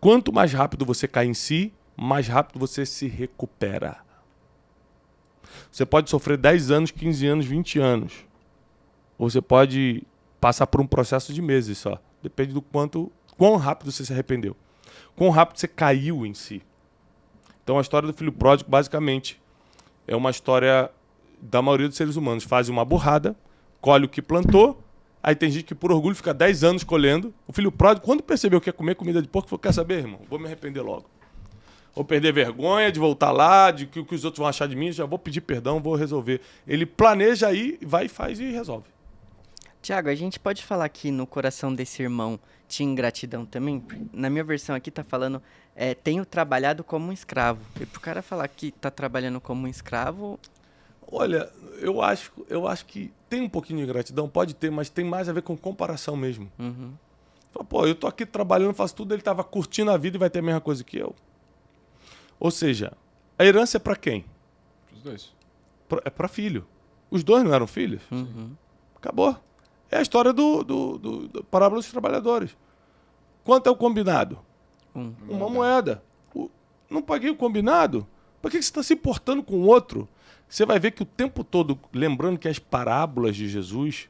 Quanto 0.00 0.32
mais 0.32 0.52
rápido 0.52 0.84
você 0.84 1.06
cai 1.06 1.26
em 1.26 1.34
si, 1.34 1.72
mais 1.96 2.26
rápido 2.26 2.58
você 2.58 2.84
se 2.84 3.06
recupera. 3.06 3.98
Você 5.70 5.84
pode 5.84 6.10
sofrer 6.10 6.38
10 6.38 6.70
anos, 6.70 6.90
15 6.90 7.26
anos, 7.26 7.46
20 7.46 7.78
anos. 7.78 8.26
Ou 9.18 9.30
você 9.30 9.40
pode 9.40 10.02
passar 10.40 10.66
por 10.66 10.80
um 10.80 10.86
processo 10.86 11.32
de 11.32 11.40
meses 11.40 11.78
só. 11.78 12.00
Depende 12.22 12.52
do 12.52 12.62
quanto, 12.62 13.12
quão 13.36 13.56
rápido 13.56 13.92
você 13.92 14.04
se 14.04 14.12
arrependeu. 14.12 14.56
Quão 15.14 15.30
rápido 15.30 15.58
você 15.58 15.68
caiu 15.68 16.26
em 16.26 16.34
si. 16.34 16.62
Então 17.62 17.78
a 17.78 17.80
história 17.80 18.06
do 18.06 18.14
filho 18.14 18.32
pródigo, 18.32 18.70
basicamente, 18.70 19.40
é 20.06 20.16
uma 20.16 20.30
história 20.30 20.90
da 21.40 21.62
maioria 21.62 21.88
dos 21.88 21.96
seres 21.96 22.16
humanos. 22.16 22.44
Faz 22.44 22.68
uma 22.68 22.84
burrada, 22.84 23.36
colhe 23.80 24.04
o 24.04 24.08
que 24.08 24.20
plantou, 24.20 24.82
aí 25.22 25.34
tem 25.34 25.50
gente 25.50 25.64
que 25.64 25.74
por 25.74 25.92
orgulho 25.92 26.14
fica 26.14 26.34
10 26.34 26.64
anos 26.64 26.84
colhendo. 26.84 27.32
O 27.46 27.52
filho 27.52 27.70
pródigo, 27.70 28.04
quando 28.04 28.22
percebeu 28.22 28.60
que 28.60 28.68
ia 28.68 28.72
comer 28.72 28.94
comida 28.94 29.22
de 29.22 29.28
porco, 29.28 29.48
falou: 29.48 29.60
Quer 29.60 29.72
saber, 29.72 29.98
irmão? 29.98 30.20
Vou 30.28 30.38
me 30.38 30.46
arrepender 30.46 30.82
logo. 30.82 31.06
Vou 31.94 32.04
perder 32.04 32.32
vergonha 32.32 32.90
de 32.90 32.98
voltar 32.98 33.32
lá, 33.32 33.70
de 33.70 33.86
que 33.86 34.00
o 34.00 34.04
que 34.04 34.14
os 34.14 34.24
outros 34.24 34.38
vão 34.38 34.48
achar 34.48 34.66
de 34.66 34.74
mim, 34.74 34.90
já 34.90 35.04
vou 35.04 35.18
pedir 35.18 35.42
perdão, 35.42 35.78
vou 35.78 35.94
resolver. 35.94 36.40
Ele 36.66 36.86
planeja 36.86 37.48
aí, 37.48 37.78
vai, 37.82 38.08
faz 38.08 38.40
e 38.40 38.50
resolve. 38.50 38.86
Tiago, 39.82 40.08
a 40.08 40.14
gente 40.14 40.38
pode 40.38 40.64
falar 40.64 40.88
que 40.88 41.10
no 41.10 41.26
coração 41.26 41.74
desse 41.74 42.02
irmão 42.02 42.38
tinha 42.68 42.88
ingratidão 42.88 43.44
também? 43.44 43.84
Na 44.12 44.30
minha 44.30 44.44
versão 44.44 44.76
aqui 44.76 44.92
tá 44.92 45.02
falando, 45.02 45.42
é, 45.74 45.92
tenho 45.92 46.24
trabalhado 46.24 46.84
como 46.84 47.08
um 47.08 47.12
escravo. 47.12 47.60
E 47.80 47.84
pro 47.84 48.00
cara 48.00 48.22
falar 48.22 48.46
que 48.46 48.70
tá 48.70 48.90
trabalhando 48.90 49.40
como 49.40 49.66
um 49.66 49.68
escravo... 49.68 50.38
Olha, 51.14 51.50
eu 51.80 52.00
acho, 52.00 52.32
eu 52.48 52.66
acho 52.66 52.86
que 52.86 53.12
tem 53.28 53.42
um 53.42 53.48
pouquinho 53.48 53.80
de 53.80 53.84
ingratidão, 53.84 54.28
pode 54.28 54.54
ter, 54.54 54.70
mas 54.70 54.88
tem 54.88 55.04
mais 55.04 55.28
a 55.28 55.32
ver 55.32 55.42
com 55.42 55.54
comparação 55.56 56.16
mesmo. 56.16 56.50
Uhum. 56.58 56.94
Fala, 57.52 57.64
pô, 57.66 57.86
eu 57.86 57.94
tô 57.94 58.06
aqui 58.06 58.24
trabalhando, 58.24 58.72
faço 58.72 58.94
tudo, 58.94 59.12
ele 59.12 59.20
tava 59.20 59.44
curtindo 59.44 59.90
a 59.90 59.98
vida 59.98 60.16
e 60.16 60.18
vai 60.18 60.30
ter 60.30 60.38
a 60.38 60.42
mesma 60.42 60.60
coisa 60.60 60.82
que 60.82 60.96
eu. 60.96 61.14
Ou 62.40 62.50
seja, 62.50 62.92
a 63.38 63.44
herança 63.44 63.76
é 63.76 63.80
para 63.80 63.94
quem? 63.94 64.24
Os 64.94 65.02
dois. 65.02 65.34
Pra, 65.86 66.00
é 66.04 66.08
para 66.08 66.28
filho. 66.28 66.66
Os 67.10 67.22
dois 67.22 67.44
não 67.44 67.52
eram 67.52 67.66
filhos? 67.66 68.00
Uhum. 68.10 68.52
Acabou. 68.96 69.38
É 69.92 69.98
a 69.98 70.02
história 70.02 70.32
do, 70.32 70.64
do, 70.64 70.98
do, 70.98 71.28
do 71.28 71.44
parábola 71.44 71.82
dos 71.82 71.90
trabalhadores. 71.90 72.56
Quanto 73.44 73.66
é 73.66 73.70
o 73.70 73.76
combinado? 73.76 74.38
Um. 74.96 75.12
Uma 75.28 75.50
moeda. 75.50 76.02
O, 76.34 76.50
não 76.88 77.02
paguei 77.02 77.28
o 77.28 77.36
combinado? 77.36 78.06
Por 78.40 78.50
que, 78.50 78.56
que 78.56 78.64
você 78.64 78.70
está 78.70 78.82
se 78.82 78.94
importando 78.94 79.42
com 79.42 79.56
o 79.56 79.66
outro? 79.66 80.08
Você 80.48 80.64
vai 80.64 80.80
ver 80.80 80.92
que 80.92 81.02
o 81.02 81.06
tempo 81.06 81.44
todo, 81.44 81.78
lembrando 81.92 82.38
que 82.38 82.48
as 82.48 82.58
parábolas 82.58 83.36
de 83.36 83.46
Jesus 83.48 84.08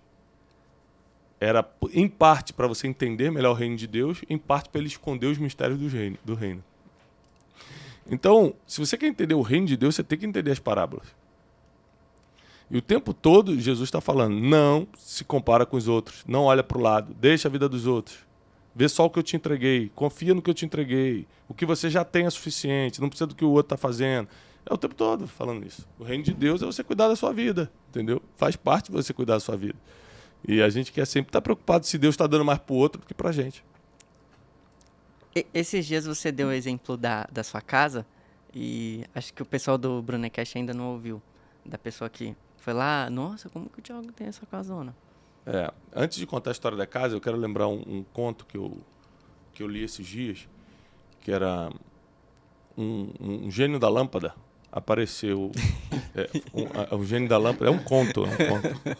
era 1.40 1.68
em 1.92 2.08
parte 2.08 2.52
para 2.52 2.68
você 2.68 2.86
entender 2.86 3.32
melhor 3.32 3.50
o 3.50 3.54
reino 3.54 3.76
de 3.76 3.88
Deus, 3.88 4.22
em 4.30 4.38
parte 4.38 4.68
para 4.68 4.80
ele 4.80 4.88
esconder 4.88 5.26
os 5.26 5.38
mistérios 5.38 5.80
do 5.80 5.88
reino, 5.88 6.16
do 6.24 6.34
reino. 6.36 6.62
Então, 8.08 8.54
se 8.68 8.78
você 8.78 8.96
quer 8.96 9.08
entender 9.08 9.34
o 9.34 9.42
reino 9.42 9.66
de 9.66 9.76
Deus, 9.76 9.96
você 9.96 10.04
tem 10.04 10.16
que 10.16 10.26
entender 10.26 10.52
as 10.52 10.60
parábolas. 10.60 11.08
E 12.72 12.78
o 12.78 12.80
tempo 12.80 13.12
todo 13.12 13.60
Jesus 13.60 13.88
está 13.88 14.00
falando: 14.00 14.34
não 14.34 14.88
se 14.96 15.24
compara 15.24 15.66
com 15.66 15.76
os 15.76 15.88
outros, 15.88 16.24
não 16.26 16.44
olha 16.44 16.62
para 16.62 16.78
o 16.78 16.80
lado, 16.80 17.12
deixa 17.12 17.46
a 17.46 17.50
vida 17.50 17.68
dos 17.68 17.86
outros. 17.86 18.20
Vê 18.74 18.88
só 18.88 19.04
o 19.04 19.10
que 19.10 19.18
eu 19.18 19.22
te 19.22 19.36
entreguei, 19.36 19.92
confia 19.94 20.32
no 20.32 20.40
que 20.40 20.48
eu 20.48 20.54
te 20.54 20.64
entreguei. 20.64 21.26
O 21.46 21.52
que 21.52 21.66
você 21.66 21.90
já 21.90 22.02
tem 22.02 22.24
é 22.24 22.30
suficiente, 22.30 22.98
não 22.98 23.10
precisa 23.10 23.26
do 23.26 23.34
que 23.34 23.44
o 23.44 23.50
outro 23.50 23.74
está 23.74 23.76
fazendo. 23.76 24.26
É 24.64 24.72
o 24.72 24.78
tempo 24.78 24.94
todo 24.94 25.26
falando 25.28 25.66
isso. 25.66 25.86
O 25.98 26.04
reino 26.04 26.24
de 26.24 26.32
Deus 26.32 26.62
é 26.62 26.64
você 26.64 26.82
cuidar 26.82 27.08
da 27.08 27.16
sua 27.16 27.30
vida, 27.30 27.70
entendeu? 27.90 28.22
Faz 28.38 28.56
parte 28.56 28.86
de 28.86 28.92
você 28.92 29.12
cuidar 29.12 29.34
da 29.34 29.40
sua 29.40 29.56
vida. 29.56 29.76
E 30.48 30.62
a 30.62 30.70
gente 30.70 30.90
quer 30.92 31.06
sempre 31.06 31.28
estar 31.28 31.40
tá 31.40 31.42
preocupado 31.42 31.84
se 31.84 31.98
Deus 31.98 32.14
está 32.14 32.26
dando 32.26 32.44
mais 32.44 32.58
para 32.58 32.72
o 32.72 32.76
outro 32.76 33.02
do 33.02 33.06
que 33.06 33.12
para 33.12 33.28
a 33.28 33.32
gente. 33.32 33.62
esses 35.52 35.84
dias 35.84 36.06
você 36.06 36.32
deu 36.32 36.48
o 36.48 36.52
exemplo 36.52 36.96
da, 36.96 37.28
da 37.30 37.44
sua 37.44 37.60
casa, 37.60 38.06
e 38.54 39.04
acho 39.14 39.34
que 39.34 39.42
o 39.42 39.46
pessoal 39.46 39.76
do 39.76 40.00
Brunecast 40.00 40.56
ainda 40.56 40.72
não 40.72 40.92
ouviu, 40.92 41.20
da 41.66 41.76
pessoa 41.76 42.08
que 42.08 42.34
foi 42.62 42.72
lá, 42.72 43.10
nossa, 43.10 43.48
como 43.48 43.68
que 43.68 43.80
o 43.80 43.82
Thiago 43.82 44.12
tem 44.12 44.28
essa 44.28 44.46
casona? 44.46 44.94
É, 45.44 45.72
antes 45.92 46.16
de 46.16 46.24
contar 46.24 46.50
a 46.50 46.52
história 46.52 46.78
da 46.78 46.86
casa, 46.86 47.16
eu 47.16 47.20
quero 47.20 47.36
lembrar 47.36 47.66
um, 47.66 47.82
um 47.84 48.04
conto 48.12 48.46
que 48.46 48.56
eu, 48.56 48.78
que 49.52 49.64
eu 49.64 49.66
li 49.66 49.82
esses 49.82 50.06
dias, 50.06 50.48
que 51.20 51.32
era 51.32 51.72
um, 52.78 53.10
um 53.20 53.50
gênio 53.50 53.80
da 53.80 53.88
lâmpada. 53.88 54.34
Apareceu. 54.70 55.50
É, 56.14 56.28
um, 56.52 56.98
o 56.98 57.04
gênio 57.06 57.26
da 57.26 57.38
lâmpada 57.38 57.70
é 57.70 57.72
um 57.72 57.82
conto. 57.82 58.26
É 58.26 58.28
um 58.28 58.60
conto. 58.60 58.98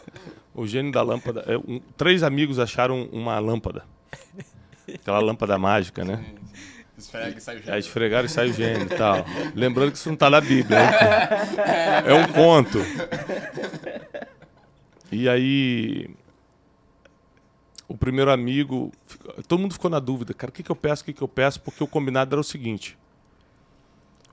O 0.55 0.67
gênio 0.67 0.91
da 0.91 1.03
lâmpada. 1.03 1.41
É 1.47 1.59
um, 1.59 1.79
três 1.95 2.23
amigos 2.23 2.59
acharam 2.59 3.05
uma 3.13 3.39
lâmpada. 3.39 3.85
Aquela 4.89 5.19
lâmpada 5.19 5.59
mágica, 5.59 6.07
né? 6.07 6.25
Esfrega 6.97 7.39
e 7.39 7.41
sai 7.41 7.57
o 7.57 7.59
gênio. 7.59 7.75
É, 7.75 7.79
esfregar 7.79 8.25
e 8.25 8.29
sai 8.29 8.51
o 8.51 8.53
gênio 8.53 8.87
e 8.87 8.97
tal. 8.97 9.25
Lembrando 9.55 9.93
que 9.93 9.99
isso 9.99 10.09
não 10.09 10.15
está 10.15 10.29
na 10.29 10.41
Bíblia. 10.41 10.79
É, 10.79 12.11
é 12.11 12.15
um 12.15 12.31
conto. 12.33 12.79
E 15.11 15.29
aí. 15.29 16.11
O 17.89 17.97
primeiro 17.97 18.31
amigo. 18.31 18.93
Todo 19.49 19.61
mundo 19.61 19.73
ficou 19.73 19.91
na 19.91 19.99
dúvida, 19.99 20.33
cara, 20.35 20.51
o 20.51 20.53
que, 20.53 20.63
que 20.63 20.71
eu 20.71 20.77
peço, 20.77 21.03
o 21.03 21.05
que, 21.05 21.13
que 21.13 21.23
eu 21.23 21.29
peço? 21.29 21.61
Porque 21.61 21.83
o 21.83 21.87
combinado 21.87 22.35
era 22.35 22.41
o 22.41 22.45
seguinte: 22.45 22.99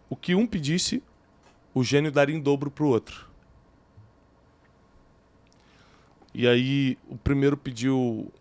o 0.09 0.15
que 0.15 0.35
um 0.35 0.47
pedisse, 0.47 1.03
o 1.73 1.83
gênio 1.83 2.11
daria 2.11 2.35
em 2.35 2.39
dobro 2.39 2.71
pro 2.71 2.87
outro. 2.87 3.27
E 6.33 6.47
aí 6.47 6.97
o 7.07 7.17
primeiro 7.17 7.57
pediu: 7.57 8.31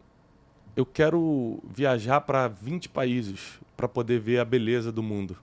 Eu 0.79 0.87
quero 0.87 1.59
viajar 1.65 2.21
para 2.21 2.47
20 2.47 2.89
países 2.91 3.59
para 3.77 3.89
poder 3.89 4.21
ver 4.21 4.39
a 4.39 4.45
beleza 4.45 4.93
do 4.93 5.03
mundo. 5.03 5.37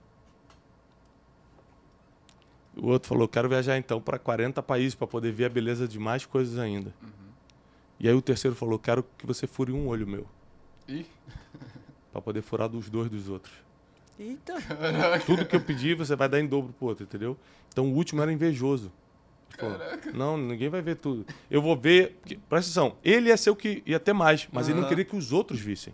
O 2.73 2.87
outro 2.87 3.09
falou: 3.09 3.27
Quero 3.27 3.49
viajar 3.49 3.77
então 3.77 3.99
para 3.99 4.17
40 4.17 4.63
países 4.63 4.95
para 4.95 5.05
poder 5.05 5.33
ver 5.33 5.43
a 5.43 5.49
beleza 5.49 5.89
de 5.89 5.99
mais 5.99 6.25
coisas 6.25 6.57
ainda. 6.57 6.95
E 7.99 8.07
aí 8.07 8.15
o 8.15 8.21
terceiro 8.21 8.55
falou: 8.55 8.79
Quero 8.79 9.03
que 9.17 9.25
você 9.25 9.45
fure 9.45 9.73
um 9.73 9.89
olho 9.89 10.07
meu 10.07 10.25
Ih, 10.87 11.05
para 12.13 12.21
poder 12.21 12.41
furar 12.41 12.69
dos 12.69 12.89
dois 12.89 13.09
dos 13.09 13.27
outros. 13.27 13.53
Eita. 14.17 14.53
Tudo 15.25 15.45
que 15.45 15.57
eu 15.57 15.61
pedi, 15.61 15.95
você 15.95 16.15
vai 16.15 16.29
dar 16.29 16.39
em 16.39 16.47
dobro 16.47 16.71
pro 16.71 16.87
outro, 16.87 17.03
entendeu? 17.03 17.35
Então 17.67 17.91
o 17.91 17.93
último 17.93 18.21
era 18.21 18.31
invejoso. 18.31 18.89
Não, 20.13 20.37
ninguém 20.37 20.69
vai 20.69 20.81
ver 20.81 20.95
tudo. 20.95 21.25
Eu 21.49 21.61
vou 21.61 21.75
ver. 21.77 22.17
porque- 22.21 22.37
Presta 22.49 22.69
atenção, 22.71 22.97
ele 23.03 23.29
ia 23.29 23.37
ser 23.37 23.49
o 23.49 23.55
que 23.55 23.81
ia 23.85 23.99
ter 23.99 24.13
mais, 24.13 24.47
mas 24.51 24.67
ele 24.69 24.79
não 24.79 24.87
queria 24.87 25.05
que 25.05 25.15
os 25.15 25.31
outros 25.31 25.59
vissem. 25.59 25.93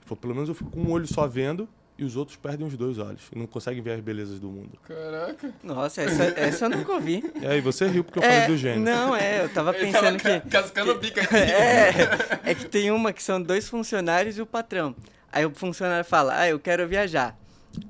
Ele 0.00 0.06
falou, 0.08 0.16
pelo 0.20 0.34
menos 0.34 0.48
eu 0.48 0.54
fico 0.54 0.70
com 0.70 0.80
um 0.80 0.90
olho 0.90 1.06
só 1.06 1.26
vendo 1.26 1.68
e 1.98 2.04
os 2.04 2.14
outros 2.14 2.36
perdem 2.36 2.66
os 2.66 2.76
dois 2.76 2.98
olhos 2.98 3.22
e 3.34 3.38
não 3.38 3.46
conseguem 3.46 3.82
ver 3.82 3.92
as 3.92 4.00
belezas 4.00 4.38
do 4.38 4.48
mundo. 4.48 4.78
caraca. 4.86 5.50
Nossa, 5.62 6.02
essa, 6.02 6.24
essa 6.38 6.64
eu 6.66 6.70
nunca 6.70 6.92
ouvi. 6.92 7.24
E 7.40 7.46
aí, 7.46 7.60
você 7.60 7.86
riu 7.88 8.04
porque 8.04 8.18
eu 8.18 8.22
é, 8.22 8.30
falei 8.42 8.46
do 8.48 8.56
gênio. 8.56 8.80
Não, 8.84 9.16
é, 9.16 9.42
eu 9.44 9.48
tava 9.48 9.74
Ele 9.76 9.90
tava 9.92 10.06
pensando 10.12 10.22
ca- 10.22 10.40
que. 10.40 10.48
cascando 10.50 10.92
o 10.92 10.98
bico 10.98 11.18
aqui. 11.20 11.34
É, 11.34 12.50
é 12.50 12.54
que 12.54 12.66
tem 12.66 12.90
uma 12.90 13.12
que 13.12 13.22
são 13.22 13.40
dois 13.42 13.68
funcionários 13.68 14.36
e 14.36 14.42
o 14.42 14.46
patrão. 14.46 14.94
Aí 15.32 15.44
o 15.46 15.50
funcionário 15.54 16.04
fala, 16.04 16.38
ah, 16.38 16.48
eu 16.48 16.58
quero 16.60 16.86
viajar. 16.86 17.36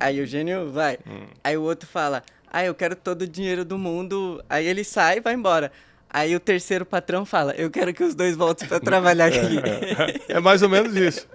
Aí 0.00 0.20
o 0.20 0.26
gênio 0.26 0.70
vai. 0.72 0.98
Hum. 1.06 1.26
Aí 1.44 1.56
o 1.56 1.62
outro 1.62 1.88
fala, 1.88 2.22
ah, 2.48 2.64
eu 2.64 2.74
quero 2.74 2.96
todo 2.96 3.22
o 3.22 3.28
dinheiro 3.28 3.64
do 3.64 3.78
mundo. 3.78 4.42
Aí 4.48 4.66
ele 4.66 4.84
sai 4.84 5.18
e 5.18 5.20
vai 5.20 5.34
embora. 5.34 5.72
Aí 6.08 6.34
o 6.34 6.40
terceiro 6.40 6.86
patrão 6.86 7.26
fala, 7.26 7.52
eu 7.56 7.70
quero 7.70 7.92
que 7.92 8.02
os 8.02 8.14
dois 8.14 8.36
voltem 8.36 8.66
pra 8.66 8.80
trabalhar 8.80 9.26
aqui. 9.26 9.56
É 10.28 10.40
mais 10.40 10.62
ou 10.62 10.68
menos 10.68 10.94
isso. 10.96 11.28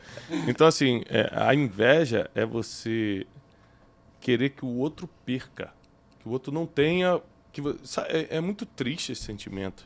Então, 0.48 0.66
assim, 0.66 1.04
é, 1.10 1.30
a 1.34 1.54
inveja 1.54 2.30
é 2.34 2.46
você 2.46 3.28
querer 4.20 4.52
que 4.52 4.64
o 4.64 4.78
outro 4.78 5.10
perca, 5.26 5.74
que 6.20 6.28
o 6.28 6.32
outro 6.32 6.52
não 6.52 6.66
tenha. 6.66 7.22
Que, 7.52 7.62
é, 8.08 8.38
é 8.38 8.42
muito 8.42 8.66
triste 8.66 9.12
esse 9.12 9.24
sentimento. 9.24 9.86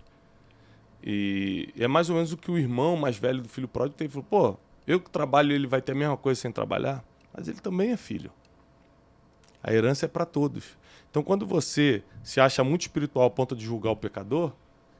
E 1.04 1.70
é 1.78 1.88
mais 1.88 2.10
ou 2.10 2.16
menos 2.16 2.32
o 2.32 2.38
que 2.38 2.52
o 2.52 2.58
irmão 2.58 2.96
mais 2.96 3.18
velho 3.18 3.42
do 3.42 3.50
filho 3.50 3.68
pródigo 3.68 3.98
tem. 3.98 4.08
Falou: 4.08 4.26
pô, 4.30 4.58
eu 4.88 5.00
que 5.00 5.10
trabalho, 5.10 5.52
ele 5.52 5.68
vai 5.68 5.82
ter 5.82 5.92
a 5.92 5.96
mesma 5.96 6.18
coisa 6.18 6.40
sem 6.40 6.52
trabalhar, 6.52 7.04
mas 7.34 7.48
ele 7.48 7.60
também 7.60 7.92
é 7.92 7.98
filho. 7.98 8.32
A 9.64 9.74
herança 9.74 10.06
é 10.06 10.10
para 10.10 10.26
todos. 10.26 10.78
Então, 11.16 11.24
quando 11.24 11.48
você 11.48 12.04
se 12.22 12.42
acha 12.42 12.62
muito 12.62 12.82
espiritual 12.82 13.24
ao 13.24 13.32
ponto 13.32 13.56
de 13.56 13.64
julgar 13.64 13.90
o 13.90 13.96
pecador, 13.96 14.52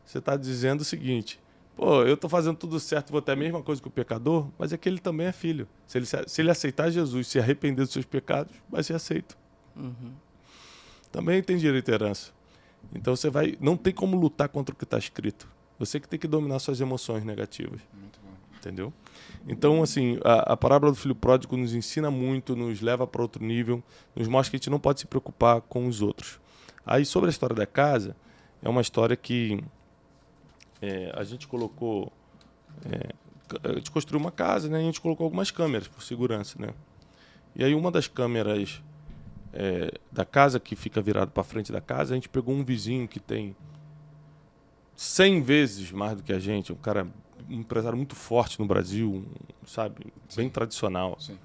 você 0.06 0.20
está 0.20 0.38
dizendo 0.38 0.80
o 0.80 0.86
seguinte: 0.86 1.42
pô, 1.76 2.04
eu 2.04 2.14
estou 2.14 2.30
fazendo 2.30 2.56
tudo 2.56 2.80
certo, 2.80 3.12
vou 3.12 3.22
ter 3.22 3.34
a 3.34 3.36
mesma 3.36 3.62
coisa 3.62 3.82
que 3.82 3.88
o 3.90 3.92
pecador, 3.92 4.48
mas 4.58 4.72
é 4.72 4.78
que 4.78 4.88
ele 4.88 5.00
também 5.00 5.28
é 5.28 5.34
filho. 5.34 5.68
Se 5.86 5.98
ele, 5.98 6.06
se 6.06 6.42
ele 6.42 6.50
aceitar 6.50 6.90
Jesus, 6.90 7.28
se 7.28 7.38
arrepender 7.38 7.84
dos 7.84 7.92
seus 7.92 8.06
pecados, 8.06 8.56
vai 8.70 8.82
ser 8.82 8.94
aceito. 8.94 9.38
Uhum. 9.76 10.14
Também 11.12 11.44
tem 11.44 11.58
direito 11.58 11.92
à 11.92 11.96
herança. 11.96 12.32
Então 12.94 13.14
você 13.14 13.30
vai, 13.30 13.58
não 13.60 13.76
tem 13.76 13.92
como 13.92 14.16
lutar 14.16 14.48
contra 14.48 14.74
o 14.74 14.78
que 14.78 14.86
está 14.86 14.98
escrito. 14.98 15.46
Você 15.78 16.00
que 16.00 16.08
tem 16.08 16.18
que 16.18 16.30
dominar 16.30 16.60
suas 16.60 16.80
emoções 16.80 17.26
negativas 17.26 17.82
bom. 17.94 18.05
Entendeu? 18.66 18.92
Então, 19.48 19.84
assim, 19.84 20.18
a, 20.24 20.54
a 20.54 20.58
parábola 20.58 20.92
do 20.92 20.98
filho 20.98 21.14
pródigo 21.14 21.56
nos 21.56 21.74
ensina 21.76 22.10
muito, 22.10 22.56
nos 22.56 22.82
leva 22.82 23.06
para 23.06 23.22
outro 23.22 23.44
nível, 23.44 23.84
nos 24.16 24.28
mostra 24.28 24.52
que 24.52 24.56
a 24.56 24.60
gente 24.60 24.70
não 24.72 24.80
pode 24.80 25.02
se 25.02 25.06
preocupar 25.06 25.62
com 25.62 25.88
os 25.88 26.02
outros. 26.02 26.40
Aí, 26.84 27.06
sobre 27.06 27.30
a 27.30 27.32
história 27.32 27.56
da 27.56 27.66
casa, 27.66 28.16
é 28.64 28.68
uma 28.68 28.82
história 28.82 29.16
que 29.16 29.64
é, 30.82 31.14
a 31.16 31.24
gente 31.24 31.48
colocou. 31.48 32.12
é, 32.92 33.14
a 33.64 33.74
gente 33.74 33.92
construiu 33.92 34.20
uma 34.20 34.32
casa, 34.32 34.68
né? 34.68 34.80
E 34.80 34.82
a 34.82 34.86
gente 34.86 35.00
colocou 35.00 35.26
algumas 35.26 35.52
câmeras 35.52 35.88
por 35.88 36.02
segurança, 36.02 36.58
né? 36.60 36.70
E 37.56 37.64
aí, 37.64 37.76
uma 37.76 37.92
das 37.92 38.08
câmeras 38.08 38.82
é, 39.54 39.92
da 40.12 40.26
casa 40.26 40.60
que 40.60 40.76
fica 40.76 41.02
virado 41.02 41.30
para 41.32 41.44
frente 41.44 41.72
da 41.72 41.80
casa, 41.80 42.14
a 42.14 42.16
gente 42.16 42.28
pegou 42.28 42.56
um 42.56 42.64
vizinho 42.64 43.08
que 43.08 43.20
tem 43.20 43.56
100 44.96 45.42
vezes 45.44 45.92
mais 45.92 46.18
do 46.18 46.24
que 46.24 46.34
a 46.34 46.40
gente, 46.40 46.74
um 46.74 46.76
cara, 46.76 47.08
um 47.50 47.60
empresário 47.60 47.98
muito 47.98 48.16
forte 48.16 48.60
no 48.60 48.66
Brasil, 48.66 49.26
sabe, 49.66 50.08
bem 50.36 50.50
tradicional. 50.50 51.18
Sim. 51.20 51.38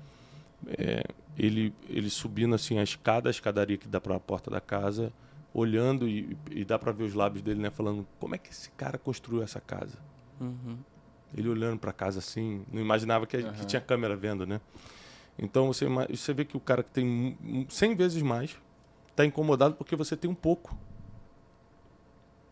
É, 0.66 1.02
ele, 1.38 1.74
ele 1.88 2.10
subindo 2.10 2.54
assim 2.54 2.78
a 2.78 2.82
escada, 2.82 3.28
a 3.28 3.32
escadaria 3.32 3.76
que 3.78 3.88
dá 3.88 4.00
para 4.00 4.14
a 4.16 4.20
porta 4.20 4.50
da 4.50 4.60
casa, 4.60 5.12
olhando 5.54 6.08
e, 6.08 6.36
e 6.50 6.64
dá 6.64 6.78
para 6.78 6.92
ver 6.92 7.04
os 7.04 7.14
lábios 7.14 7.42
dele, 7.42 7.60
né, 7.60 7.70
falando 7.70 8.06
como 8.18 8.34
é 8.34 8.38
que 8.38 8.50
esse 8.50 8.70
cara 8.70 8.98
construiu 8.98 9.42
essa 9.42 9.60
casa. 9.60 9.98
Uhum. 10.40 10.76
Ele 11.36 11.48
olhando 11.48 11.78
para 11.78 11.92
casa 11.92 12.18
assim, 12.18 12.64
não 12.72 12.80
imaginava 12.80 13.26
que, 13.26 13.38
que 13.38 13.44
Aham. 13.48 13.64
tinha 13.64 13.80
câmera 13.80 14.16
vendo, 14.16 14.46
né? 14.46 14.60
Então 15.38 15.66
você, 15.68 15.86
você 16.08 16.34
vê 16.34 16.44
que 16.44 16.56
o 16.56 16.60
cara 16.60 16.82
que 16.82 16.90
tem 16.90 17.04
mu- 17.06 17.36
mu- 17.40 17.66
100 17.70 17.94
vezes 17.94 18.20
mais 18.22 18.56
está 19.10 19.24
incomodado 19.24 19.74
porque 19.74 19.96
você 19.96 20.16
tem 20.16 20.30
um 20.30 20.34
pouco. 20.34 20.76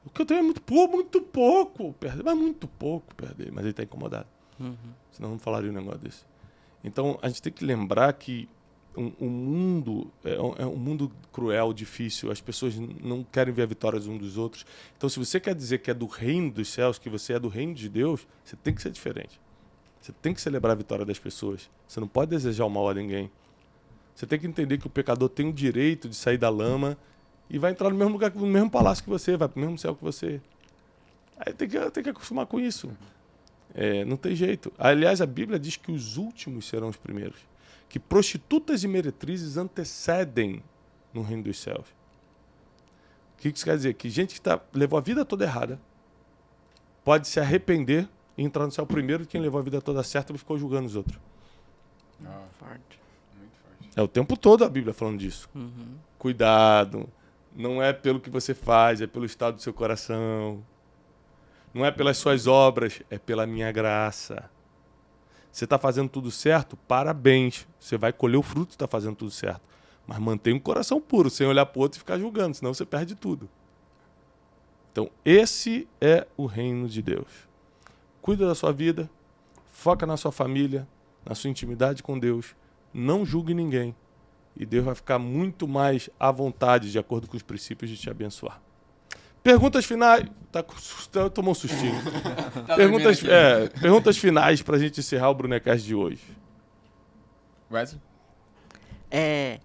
O 0.09 0.11
que 0.11 0.23
eu 0.23 0.27
tenho 0.27 0.41
é 0.41 0.43
muito 0.43 0.63
pouco, 0.63 0.97
muito 0.97 1.21
pouco, 1.21 1.93
perder, 1.93 2.25
mas 2.25 2.35
muito 2.35 2.67
pouco 2.67 3.15
perder, 3.15 3.53
mas 3.53 3.61
ele 3.61 3.73
está 3.73 3.83
incomodado. 3.83 4.27
Uhum. 4.59 4.75
Senão 5.13 5.31
não 5.33 5.39
falaria 5.39 5.71
um 5.71 5.75
negócio 5.75 5.99
desse. 5.99 6.25
Então 6.83 7.19
a 7.21 7.29
gente 7.29 7.43
tem 7.43 7.53
que 7.53 7.63
lembrar 7.63 8.11
que 8.15 8.49
o 8.97 9.13
um, 9.21 9.29
mundo 9.29 10.11
é 10.25 10.41
um, 10.41 10.55
é 10.57 10.67
um 10.67 10.77
mundo 10.77 11.13
cruel, 11.31 11.75
difícil. 11.75 12.31
As 12.33 12.41
pessoas 12.41 12.75
não 12.77 13.23
querem 13.23 13.53
ver 13.53 13.63
a 13.63 13.67
vitória 13.67 13.99
uns 13.99 14.19
dos 14.19 14.39
outros. 14.39 14.65
Então, 14.97 15.09
se 15.09 15.19
você 15.19 15.39
quer 15.39 15.55
dizer 15.55 15.79
que 15.79 15.91
é 15.91 15.95
do 15.95 16.07
reino 16.07 16.51
dos 16.51 16.69
céus, 16.69 16.99
que 16.99 17.09
você 17.09 17.35
é 17.35 17.39
do 17.39 17.49
reino 17.49 17.75
de 17.75 17.89
Deus, 17.89 18.27
você 18.43 18.57
tem 18.57 18.75
que 18.75 18.83
ser 18.83 18.91
diferente. 18.91 19.39
Você 20.01 20.11
tem 20.11 20.35
que 20.35 20.41
celebrar 20.41 20.73
a 20.73 20.75
vitória 20.75 21.05
das 21.05 21.19
pessoas. 21.19 21.71
Você 21.87 22.01
não 22.01 22.09
pode 22.09 22.31
desejar 22.31 22.65
o 22.65 22.71
mal 22.71 22.89
a 22.89 22.95
ninguém. 22.95 23.31
Você 24.15 24.27
tem 24.27 24.39
que 24.39 24.47
entender 24.47 24.79
que 24.79 24.87
o 24.87 24.91
pecador 24.91 25.29
tem 25.29 25.49
o 25.49 25.53
direito 25.53 26.09
de 26.09 26.17
sair 26.17 26.39
da 26.39 26.49
lama 26.49 26.99
e 27.51 27.59
vai 27.59 27.71
entrar 27.71 27.91
no 27.91 27.97
mesmo 27.97 28.13
lugar, 28.13 28.35
no 28.35 28.47
mesmo 28.47 28.71
palácio 28.71 29.03
que 29.03 29.11
você, 29.11 29.37
vai 29.37 29.49
para 29.49 29.57
o 29.57 29.61
mesmo 29.61 29.79
céu 29.79 29.95
que 29.95 30.03
você. 30.03 30.41
Aí 31.39 31.53
tem 31.53 31.69
que, 31.69 31.91
tem 31.91 32.03
que 32.03 32.11
acostumar 32.11 32.47
com 32.47 32.61
isso. 32.61 32.91
É, 33.75 34.05
não 34.05 34.17
tem 34.17 34.35
jeito. 34.35 34.73
Aliás, 34.79 35.21
a 35.21 35.27
Bíblia 35.27 35.59
diz 35.59 35.77
que 35.77 35.93
os 35.93 36.17
últimos 36.17 36.67
serão 36.67 36.89
os 36.89 36.97
primeiros. 36.97 37.39
Que 37.89 37.99
prostitutas 37.99 38.85
e 38.85 38.89
meretrizes 38.89 39.57
antecedem 39.57 40.63
no 41.13 41.23
reino 41.23 41.45
dos 41.45 41.59
céus. 41.59 41.87
O 43.35 43.41
que 43.41 43.49
isso 43.49 43.65
quer 43.65 43.77
dizer? 43.77 43.95
Que 43.95 44.11
gente 44.11 44.35
que 44.35 44.41
tá, 44.41 44.61
levou 44.73 44.99
a 44.99 45.03
vida 45.03 45.25
toda 45.25 45.45
errada 45.45 45.81
pode 47.05 47.29
se 47.29 47.41
arrepender 47.41 48.09
e 48.37 48.43
entrar 48.43 48.67
no 48.67 48.73
céu 48.73 48.85
primeiro 48.85 49.23
e 49.23 49.27
quem 49.27 49.41
levou 49.41 49.61
a 49.61 49.63
vida 49.63 49.81
toda 49.81 50.03
certa 50.03 50.33
e 50.35 50.39
ficou 50.39 50.59
julgando 50.59 50.87
os 50.87 50.97
outros. 50.97 51.19
Ah, 52.25 52.43
Forte. 52.59 53.01
muito 53.39 53.57
forte. 53.63 53.91
É 53.97 54.03
o 54.03 54.09
tempo 54.09 54.37
todo 54.37 54.65
a 54.65 54.69
Bíblia 54.69 54.93
falando 54.93 55.19
disso. 55.19 55.49
Uhum. 55.55 55.95
Cuidado. 56.19 57.09
Não 57.59 57.83
é 57.83 57.93
pelo 57.93 58.21
que 58.21 58.31
você 58.31 58.55
faz, 58.55 59.01
é 59.01 59.07
pelo 59.09 59.25
estado 59.25 59.57
do 59.57 59.61
seu 59.61 59.75
coração. 59.75 60.65
Não 61.75 61.85
é 61.85 61.91
pelas 61.91 62.17
suas 62.17 62.47
obras, 62.47 63.03
é 63.11 63.19
pela 63.19 63.49
minha 63.49 63.73
graça. 63.73 64.49
Você 65.51 65.65
está 65.65 65.77
fazendo 65.77 66.09
tudo 66.09 66.31
certo? 66.31 66.77
Parabéns. 66.77 67.67
Você 67.81 67.99
vai 67.99 68.13
colher 68.13 68.37
o 68.37 68.45
fruto 68.45 68.71
estar 68.71 68.87
fazendo 68.87 69.17
tudo 69.17 69.33
certo. 69.33 69.61
Mas 70.07 70.21
mantenha 70.21 70.55
um 70.55 70.61
coração 70.61 71.01
puro, 71.01 71.29
sem 71.29 71.49
olhar 71.49 71.67
para 71.67 71.81
o 71.81 71.83
outro 71.83 71.99
e 71.99 71.99
ficar 71.99 72.17
julgando, 72.17 72.57
senão 72.57 72.73
você 72.73 72.87
perde 72.87 73.17
tudo. 73.17 73.49
Então, 74.93 75.11
esse 75.25 75.89
é 76.01 76.29
o 76.37 76.47
reino 76.47 76.89
de 76.89 77.03
Deus. 77.03 77.27
Cuida 78.23 78.47
da 78.47 78.55
sua 78.55 78.73
vida, 78.73 79.11
foca 79.73 80.07
na 80.07 80.17
sua 80.17 80.31
família, 80.31 80.87
na 81.27 81.35
sua 81.35 81.51
intimidade 81.51 82.05
com 82.05 82.17
Deus. 82.17 82.55
Não 82.95 83.27
julgue 83.27 83.53
ninguém. 83.53 83.97
E 84.59 84.67
Deus 84.67 84.85
vai 84.85 84.95
ficar 84.95 85.19
muito 85.21 85.69
mais 85.69 86.11
à 86.19 86.33
vontade, 86.33 86.91
de 86.91 86.99
acordo 86.99 87.29
com 87.29 87.37
os 87.37 87.43
princípios, 87.43 87.89
de 87.91 87.97
te 87.97 88.11
abençoar. 88.11 88.61
Perguntas 89.43 89.85
finais. 89.85 90.27
Tá, 90.51 90.65
tomou 91.33 91.53
um 91.53 91.55
sustinho. 91.55 91.95
Tá 92.67 92.75
perguntas, 92.75 93.23
é, 93.25 93.69
perguntas 93.69 94.19
finais 94.19 94.61
para 94.61 94.77
a 94.77 94.79
gente 94.79 94.99
encerrar 95.01 95.31
o 95.31 95.35
Brunecast 95.35 95.87
de 95.87 95.95
hoje. 95.95 96.21
Wesley? 97.71 98.01
É. 99.11 99.61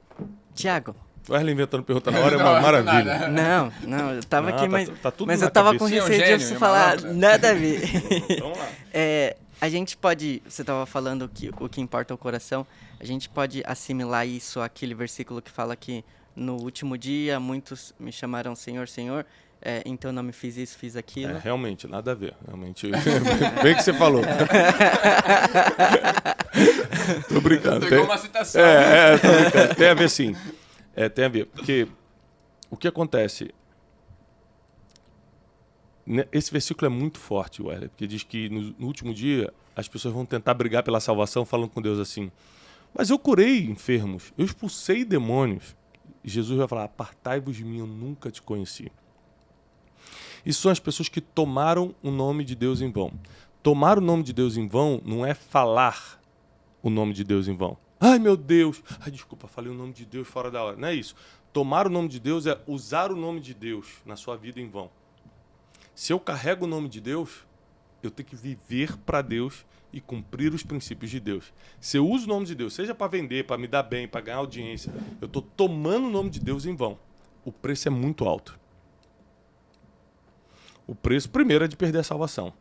Tiago. 0.53 0.95
O 1.28 1.34
Wesley 1.34 1.53
inventando 1.53 1.84
pergunta 1.84 2.11
na 2.11 2.20
hora 2.20 2.36
é 2.36 2.38
Não, 2.38 2.45
uma 2.45 2.53
não, 2.55 2.61
maravilha. 2.61 3.28
Não, 3.30 3.74
não, 3.84 4.11
eu 4.13 4.24
tava 4.24 4.49
Não, 4.51 4.55
aqui, 4.57 4.65
tá 4.65 4.70
mas. 4.72 4.89
tu- 4.89 4.95
tá 4.95 5.11
tudo 5.11 5.28
mas 5.28 5.41
eu 5.41 5.49
tava 5.49 5.70
cabeça. 5.78 5.86
com 5.89 5.95
é 5.95 6.03
um 6.03 6.07
receio 6.07 6.20
gênio, 6.26 6.38
de 6.38 6.43
você 6.45 6.51
é 6.53 6.53
uma 6.53 6.59
falar 6.59 6.89
lâmpada. 6.95 7.13
nada 7.13 7.49
a 7.49 7.53
ver. 7.53 7.82
Vamos 8.39 8.57
lá. 8.57 8.70
É, 8.93 9.38
a 9.59 9.70
gente 9.70 9.97
pode. 9.97 10.41
Você 10.47 10.63
tava 10.63 10.86
falando 10.86 11.28
que 11.34 11.49
o 11.59 11.67
que 11.70 11.82
importa 11.82 12.13
é 12.13 12.15
o 12.15 12.17
coração. 12.17 12.65
A 13.04 13.06
gente 13.06 13.28
pode 13.28 13.62
assimilar 13.66 14.26
isso 14.26 14.62
àquele 14.62 14.95
versículo 14.95 15.41
que 15.41 15.51
fala 15.51 15.76
que 15.76 16.06
no 16.34 16.54
último 16.62 16.97
dia 16.97 17.38
muitos 17.38 17.93
me 17.99 18.14
chamaram 18.14 18.56
Senhor, 18.56 18.88
Senhor. 18.88 19.26
É, 19.62 19.82
então 19.86 20.10
não 20.14 20.24
me 20.24 20.32
fiz 20.32 20.56
isso, 20.56 20.78
fiz 20.78 20.95
aquilo. 20.95 21.34
É, 21.34 21.38
realmente, 21.38 21.86
nada 21.86 22.14
a 22.14 22.16
ver. 22.16 22.34
Realmente. 22.47 22.89
Bem 23.62 23.76
que 23.76 23.84
você 23.84 23.91
falou. 23.93 24.22
Tô 27.28 27.41
brincando. 27.41 27.82
Pegou 27.82 27.97
Tem, 27.99 28.06
uma 28.06 28.18
citação. 28.18 28.62
é, 28.62 29.16
é, 29.16 29.18
tô 29.18 29.28
brincando. 29.28 29.76
Tem 29.76 29.88
a 29.89 29.93
ver 29.93 30.10
sim. 30.10 30.34
É, 30.95 31.10
tem 31.10 31.26
a 31.26 31.30
ver. 31.30 31.45
Porque 31.47 31.86
o 32.70 32.78
que 32.78 32.88
acontece? 32.88 33.54
Ne- 36.06 36.28
Esse 36.32 36.49
versículo 36.54 36.86
é 36.86 36.89
muito 36.89 37.20
forte, 37.20 37.62
Weller, 37.62 37.89
porque 37.89 38.08
diz 38.08 38.24
que 38.24 38.47
no, 38.49 38.74
no 38.80 38.88
último 38.88 39.14
dia 39.14 39.54
as 39.76 39.89
pessoas 39.89 40.14
vão 40.14 40.26
tentar 40.26 40.54
brigar 40.54 40.84
pela 40.84 41.01
salvação 41.01 41.43
falando 41.45 41.70
com 41.70 41.82
Deus 41.82 41.99
assim. 41.99 42.32
Mas 42.93 43.09
eu 43.09 43.17
curei 43.17 43.65
enfermos, 43.65 44.33
eu 44.37 44.45
expulsei 44.45 45.03
demônios. 45.03 45.75
E 46.23 46.29
Jesus 46.29 46.57
vai 46.57 46.67
falar: 46.67 46.83
Apartai-vos 46.85 47.55
de 47.55 47.65
mim, 47.65 47.79
eu 47.79 47.87
nunca 47.87 48.31
te 48.31 48.41
conheci. 48.41 48.91
Isso 50.45 50.61
são 50.61 50.71
as 50.71 50.79
pessoas 50.79 51.09
que 51.09 51.21
tomaram 51.21 51.95
o 52.03 52.11
nome 52.11 52.43
de 52.43 52.55
Deus 52.55 52.81
em 52.81 52.91
vão. 52.91 53.13
Tomar 53.61 53.97
o 53.97 54.01
nome 54.01 54.23
de 54.23 54.33
Deus 54.33 54.57
em 54.57 54.67
vão 54.67 55.01
não 55.05 55.25
é 55.25 55.33
falar 55.33 56.21
o 56.81 56.89
nome 56.89 57.13
de 57.13 57.23
Deus 57.23 57.47
em 57.47 57.55
vão. 57.55 57.77
Ai, 57.99 58.19
meu 58.19 58.35
Deus. 58.35 58.83
Ai, 58.99 59.09
desculpa, 59.09 59.47
falei 59.47 59.71
o 59.71 59.75
nome 59.75 59.93
de 59.93 60.05
Deus 60.05 60.27
fora 60.27 60.51
da 60.51 60.61
hora. 60.61 60.75
Não 60.75 60.89
é 60.89 60.93
isso. 60.93 61.15
Tomar 61.53 61.87
o 61.87 61.89
nome 61.89 62.09
de 62.09 62.19
Deus 62.19 62.45
é 62.45 62.59
usar 62.67 63.11
o 63.11 63.15
nome 63.15 63.39
de 63.39 63.53
Deus 63.53 64.01
na 64.05 64.17
sua 64.17 64.35
vida 64.35 64.59
em 64.59 64.67
vão. 64.67 64.89
Se 65.95 66.11
eu 66.11 66.19
carrego 66.19 66.65
o 66.65 66.67
nome 66.67 66.89
de 66.89 66.99
Deus, 66.99 67.45
eu 68.08 68.12
tenho 68.12 68.28
que 68.28 68.36
viver 68.36 68.97
para 68.97 69.22
Deus 69.22 69.66
e 69.91 70.01
cumprir 70.01 70.54
os 70.54 70.64
princípios 70.64 71.12
de 71.12 71.20
Deus. 71.20 71.54
Se 71.80 71.97
eu 71.97 72.08
uso 72.08 72.26
o 72.26 72.28
nome 72.28 72.45
de 72.45 72.56
Deus, 72.56 72.74
seja 72.74 72.95
para 72.95 73.08
vender, 73.08 73.45
para 73.45 73.58
me 73.58 73.68
dar 73.68 73.84
bem, 73.84 74.08
para 74.08 74.22
ganhar 74.22 74.38
audiência, 74.38 74.91
eu 75.22 75.28
estou 75.28 75.41
tomando 75.41 76.08
o 76.08 76.10
nome 76.10 76.30
de 76.30 76.39
Deus 76.39 76.66
em 76.66 76.76
vão. 76.76 76.97
O 77.45 77.51
preço 77.51 77.88
é 77.88 77.91
muito 77.91 78.26
alto. 78.26 78.60
O 80.88 80.95
preço, 80.95 81.30
primeiro, 81.30 81.64
é 81.64 81.68
de 81.68 81.78
perder 81.78 81.99
a 81.99 82.04
salvação. 82.04 82.54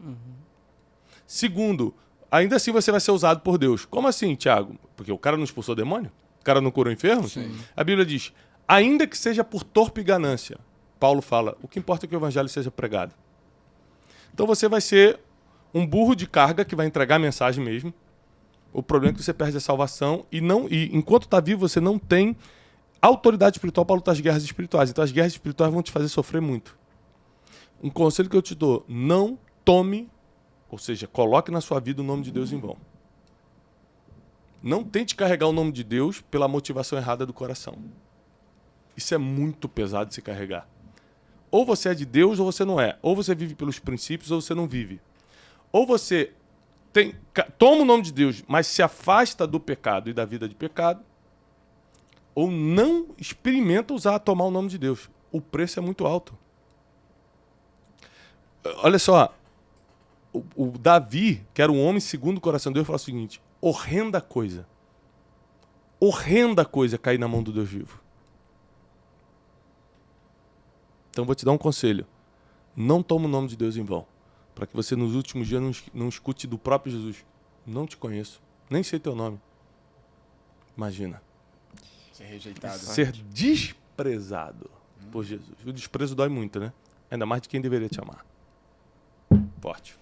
Segundo, 1.26 1.94
ainda 2.30 2.56
assim 2.56 2.70
você 2.70 2.90
vai 2.90 3.00
ser 3.00 3.10
usado 3.10 3.40
por 3.40 3.58
Deus. 3.58 3.84
Como 3.84 4.06
assim, 4.06 4.34
Tiago? 4.34 4.78
Porque 4.94 5.10
o 5.10 5.18
cara 5.18 5.36
não 5.36 5.44
expulsou 5.44 5.74
demônio? 5.74 6.12
O 6.40 6.44
cara 6.44 6.60
não 6.60 6.70
curou 6.70 6.92
enfermo? 6.92 7.28
Sim. 7.28 7.56
A 7.74 7.82
Bíblia 7.82 8.04
diz: 8.04 8.32
ainda 8.68 9.06
que 9.06 9.16
seja 9.16 9.42
por 9.42 9.64
torpe 9.64 10.02
ganância. 10.02 10.58
Paulo 11.00 11.22
fala: 11.22 11.56
o 11.62 11.68
que 11.68 11.78
importa 11.78 12.06
é 12.06 12.08
que 12.08 12.14
o 12.14 12.18
evangelho 12.18 12.48
seja 12.48 12.70
pregado. 12.70 13.14
Então 14.32 14.46
você 14.46 14.68
vai 14.68 14.80
ser 14.80 15.20
um 15.74 15.86
burro 15.86 16.14
de 16.14 16.26
carga 16.26 16.64
que 16.64 16.76
vai 16.76 16.86
entregar 16.86 17.16
a 17.16 17.18
mensagem 17.18 17.64
mesmo. 17.64 17.92
O 18.72 18.82
problema 18.82 19.14
é 19.14 19.16
que 19.16 19.22
você 19.22 19.32
perde 19.32 19.56
a 19.56 19.60
salvação 19.60 20.24
e 20.30 20.40
não 20.40 20.66
e 20.68 20.94
enquanto 20.96 21.24
está 21.24 21.40
vivo 21.40 21.68
você 21.68 21.80
não 21.80 21.98
tem 21.98 22.36
autoridade 23.00 23.56
espiritual 23.56 23.84
para 23.84 23.96
lutar 23.96 24.12
as 24.12 24.20
guerras 24.20 24.42
espirituais. 24.42 24.90
Então 24.90 25.02
as 25.02 25.12
guerras 25.12 25.32
espirituais 25.32 25.72
vão 25.72 25.82
te 25.82 25.90
fazer 25.90 26.08
sofrer 26.08 26.40
muito. 26.40 26.78
Um 27.82 27.90
conselho 27.90 28.30
que 28.30 28.36
eu 28.36 28.42
te 28.42 28.54
dou: 28.54 28.84
não 28.88 29.38
tome, 29.64 30.08
ou 30.70 30.78
seja, 30.78 31.06
coloque 31.06 31.50
na 31.50 31.60
sua 31.60 31.80
vida 31.80 32.00
o 32.00 32.04
nome 32.04 32.22
de 32.22 32.30
Deus 32.30 32.52
em 32.52 32.58
vão. 32.58 32.76
Não 34.62 34.84
tente 34.84 35.16
carregar 35.16 35.48
o 35.48 35.52
nome 35.52 35.72
de 35.72 35.82
Deus 35.82 36.20
pela 36.20 36.46
motivação 36.46 36.96
errada 36.96 37.26
do 37.26 37.32
coração. 37.32 37.76
Isso 38.96 39.12
é 39.14 39.18
muito 39.18 39.68
pesado 39.68 40.08
de 40.08 40.14
se 40.14 40.22
carregar. 40.22 40.68
Ou 41.50 41.66
você 41.66 41.88
é 41.88 41.94
de 41.94 42.06
Deus 42.06 42.38
ou 42.38 42.50
você 42.50 42.64
não 42.64 42.80
é. 42.80 42.96
Ou 43.02 43.16
você 43.16 43.34
vive 43.34 43.54
pelos 43.54 43.78
princípios 43.78 44.30
ou 44.30 44.40
você 44.40 44.54
não 44.54 44.68
vive. 44.68 45.00
Ou 45.72 45.86
você 45.86 46.32
tem, 46.92 47.14
toma 47.58 47.82
o 47.82 47.84
nome 47.84 48.02
de 48.02 48.12
Deus, 48.12 48.44
mas 48.46 48.66
se 48.66 48.82
afasta 48.82 49.46
do 49.46 49.58
pecado 49.58 50.10
e 50.10 50.12
da 50.12 50.24
vida 50.24 50.46
de 50.46 50.54
pecado, 50.54 51.02
ou 52.34 52.50
não 52.50 53.08
experimenta 53.18 53.94
usar 53.94 54.18
tomar 54.18 54.44
o 54.44 54.50
nome 54.50 54.68
de 54.68 54.78
Deus. 54.78 55.10
O 55.30 55.40
preço 55.40 55.78
é 55.78 55.82
muito 55.82 56.06
alto. 56.06 56.36
Olha 58.82 58.98
só, 58.98 59.34
o, 60.32 60.44
o 60.54 60.78
Davi, 60.78 61.44
que 61.52 61.62
era 61.62 61.72
um 61.72 61.82
homem 61.82 62.00
segundo 62.00 62.38
o 62.38 62.40
coração 62.40 62.70
de 62.70 62.74
Deus, 62.74 62.86
fala 62.86 62.96
o 62.96 63.00
seguinte: 63.00 63.42
horrenda 63.60 64.20
coisa. 64.20 64.66
Horrenda 65.98 66.64
coisa 66.64 66.98
cair 66.98 67.18
na 67.18 67.28
mão 67.28 67.42
do 67.42 67.52
Deus 67.52 67.68
vivo. 67.68 68.02
Então 71.10 71.24
vou 71.24 71.34
te 71.34 71.44
dar 71.44 71.52
um 71.52 71.58
conselho. 71.58 72.06
Não 72.74 73.02
toma 73.02 73.26
o 73.26 73.28
nome 73.28 73.48
de 73.48 73.56
Deus 73.56 73.76
em 73.76 73.84
vão. 73.84 74.06
Para 74.54 74.66
que 74.66 74.74
você 74.74 74.94
nos 74.94 75.14
últimos 75.14 75.48
dias 75.48 75.62
não, 75.62 75.72
não 75.94 76.08
escute 76.08 76.46
do 76.46 76.58
próprio 76.58 76.92
Jesus. 76.92 77.24
Não 77.66 77.86
te 77.86 77.96
conheço. 77.96 78.40
Nem 78.68 78.82
sei 78.82 78.98
teu 78.98 79.14
nome. 79.14 79.40
Imagina. 80.76 81.22
Ser 82.12 82.24
rejeitado. 82.24 82.78
Ser 82.78 83.12
desprezado 83.12 84.70
por 85.10 85.24
Jesus. 85.24 85.56
O 85.64 85.72
desprezo 85.72 86.14
dói 86.14 86.28
muito, 86.28 86.58
né? 86.58 86.72
Ainda 87.10 87.24
mais 87.26 87.42
de 87.42 87.48
quem 87.48 87.60
deveria 87.60 87.88
te 87.88 88.00
amar. 88.00 88.24
Forte. 89.60 89.96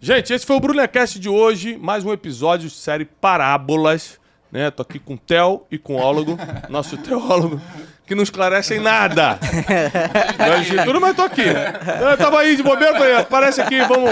Gente, 0.00 0.32
esse 0.32 0.46
foi 0.46 0.56
o 0.56 0.60
Brunecast 0.60 1.18
de 1.18 1.28
hoje. 1.28 1.76
Mais 1.76 2.04
um 2.04 2.12
episódio 2.12 2.68
de 2.68 2.74
série 2.74 3.04
Parábolas. 3.04 4.19
Né? 4.50 4.70
Tô 4.70 4.82
aqui 4.82 4.98
com 4.98 5.14
o 5.14 5.18
Theo 5.18 5.66
e 5.70 5.78
com 5.78 5.94
o 5.94 5.98
Ólogo, 5.98 6.36
nosso 6.68 6.96
teólogo, 6.96 7.60
que 8.06 8.14
não 8.14 8.22
esclarecem 8.22 8.80
nada. 8.80 9.38
Nós 10.38 10.66
de 10.66 10.84
tudo, 10.84 11.00
mas 11.00 11.14
tô 11.14 11.22
aqui. 11.22 11.42
Eu 11.42 12.16
tava 12.16 12.40
aí 12.40 12.56
de 12.56 12.62
bobeira, 12.62 12.98
falei, 12.98 13.16
aparece 13.16 13.60
aqui, 13.60 13.78
vamos, 13.84 14.10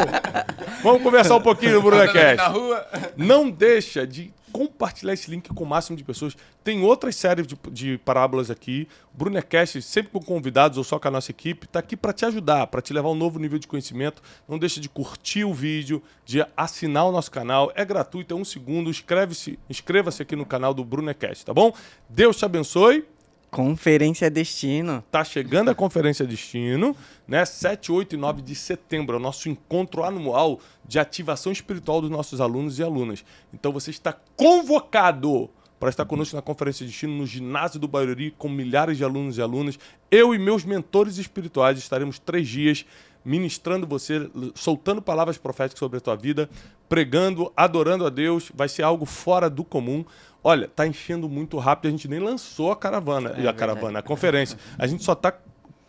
vamos 0.82 1.02
conversar 1.02 1.36
um 1.36 1.40
pouquinho 1.40 1.74
no 1.74 1.82
Brunecast. 1.82 2.36
Na 2.36 2.48
rua. 2.48 2.86
Não 3.16 3.50
deixa 3.50 4.06
de 4.06 4.32
compartilhar 4.58 5.12
esse 5.12 5.30
link 5.30 5.48
com 5.50 5.62
o 5.62 5.66
máximo 5.66 5.96
de 5.96 6.02
pessoas. 6.02 6.36
Tem 6.64 6.82
outras 6.82 7.14
séries 7.14 7.46
de, 7.46 7.56
de 7.70 7.96
parábolas 7.98 8.50
aqui. 8.50 8.88
Brunecast, 9.14 9.80
sempre 9.82 10.10
com 10.10 10.20
convidados 10.20 10.76
ou 10.76 10.82
só 10.82 10.98
com 10.98 11.06
a 11.06 11.10
nossa 11.12 11.30
equipe, 11.30 11.64
está 11.64 11.78
aqui 11.78 11.96
para 11.96 12.12
te 12.12 12.26
ajudar, 12.26 12.66
para 12.66 12.82
te 12.82 12.92
levar 12.92 13.08
a 13.08 13.12
um 13.12 13.14
novo 13.14 13.38
nível 13.38 13.56
de 13.56 13.68
conhecimento. 13.68 14.20
Não 14.48 14.58
deixa 14.58 14.80
de 14.80 14.88
curtir 14.88 15.44
o 15.44 15.54
vídeo, 15.54 16.02
de 16.24 16.44
assinar 16.56 17.06
o 17.06 17.12
nosso 17.12 17.30
canal. 17.30 17.70
É 17.76 17.84
gratuito, 17.84 18.34
é 18.34 18.36
um 18.36 18.44
segundo. 18.44 18.90
Inscreve-se, 18.90 19.60
inscreva-se 19.70 20.22
aqui 20.22 20.34
no 20.34 20.44
canal 20.44 20.74
do 20.74 20.84
Brunecast, 20.84 21.46
tá 21.46 21.54
bom? 21.54 21.72
Deus 22.08 22.36
te 22.36 22.44
abençoe. 22.44 23.06
Conferência 23.50 24.30
Destino. 24.30 25.02
Tá 25.10 25.24
chegando 25.24 25.70
a 25.70 25.74
Conferência 25.74 26.26
Destino, 26.26 26.94
né? 27.26 27.44
7, 27.44 27.90
8 27.90 28.14
e 28.14 28.18
9 28.18 28.42
de 28.42 28.54
setembro, 28.54 29.16
é 29.16 29.18
o 29.18 29.22
nosso 29.22 29.48
encontro 29.48 30.04
anual 30.04 30.60
de 30.86 30.98
ativação 30.98 31.50
espiritual 31.50 32.00
dos 32.00 32.10
nossos 32.10 32.40
alunos 32.40 32.78
e 32.78 32.82
alunas. 32.82 33.24
Então 33.52 33.72
você 33.72 33.90
está 33.90 34.14
convocado 34.36 35.50
para 35.78 35.88
estar 35.88 36.04
conosco 36.04 36.34
na 36.34 36.42
Conferência 36.42 36.84
Destino 36.84 37.14
no 37.16 37.26
ginásio 37.26 37.78
do 37.78 37.86
Barueri 37.86 38.34
com 38.36 38.48
milhares 38.48 38.96
de 38.96 39.04
alunos 39.04 39.38
e 39.38 39.42
alunas. 39.42 39.78
Eu 40.10 40.34
e 40.34 40.38
meus 40.38 40.64
mentores 40.64 41.18
espirituais 41.18 41.78
estaremos 41.78 42.18
três 42.18 42.48
dias 42.48 42.84
ministrando 43.28 43.86
você, 43.86 44.30
soltando 44.54 45.02
palavras 45.02 45.36
proféticas 45.36 45.78
sobre 45.78 45.98
a 45.98 46.00
tua 46.00 46.16
vida, 46.16 46.48
pregando, 46.88 47.52
adorando 47.54 48.06
a 48.06 48.08
Deus. 48.10 48.50
Vai 48.54 48.68
ser 48.68 48.82
algo 48.82 49.04
fora 49.04 49.50
do 49.50 49.62
comum. 49.62 50.04
Olha, 50.42 50.66
tá 50.66 50.86
enchendo 50.86 51.28
muito 51.28 51.58
rápido, 51.58 51.88
a 51.88 51.90
gente 51.90 52.08
nem 52.08 52.20
lançou 52.20 52.72
a 52.72 52.76
caravana, 52.76 53.34
e 53.38 53.46
a 53.46 53.52
caravana, 53.52 53.98
a 53.98 54.02
conferência. 54.02 54.58
A 54.78 54.86
gente 54.86 55.04
só 55.04 55.14
tá 55.14 55.36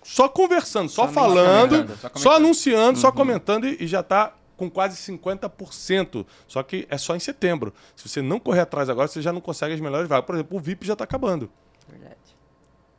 só 0.03 0.27
conversando, 0.27 0.89
só, 0.89 1.05
Só 1.05 1.13
falando, 1.13 1.69
comentando, 1.69 1.97
só, 1.97 2.09
só 2.15 2.35
anunciando, 2.35 2.99
só 2.99 3.11
comentando 3.11 3.67
e, 3.67 3.77
e 3.81 3.87
já 3.87 4.01
tá 4.01 4.33
com 4.57 4.69
quase 4.69 4.97
50%. 4.97 6.25
Só 6.47 6.63
que 6.63 6.85
é 6.89 6.97
só 6.97 7.15
em 7.15 7.19
setembro. 7.19 7.73
Se 7.95 8.09
você 8.09 8.21
não 8.21 8.39
correr 8.39 8.61
atrás 8.61 8.89
agora, 8.89 9.07
você 9.07 9.21
já 9.21 9.31
não 9.31 9.39
consegue 9.39 9.73
as 9.73 9.79
melhores 9.79 10.09
vagas. 10.09 10.25
Por 10.25 10.35
exemplo, 10.35 10.57
o 10.57 10.59
VIP 10.59 10.85
já 10.85 10.95
tá 10.95 11.05
acabando. 11.05 11.49
Verdade. 11.87 12.17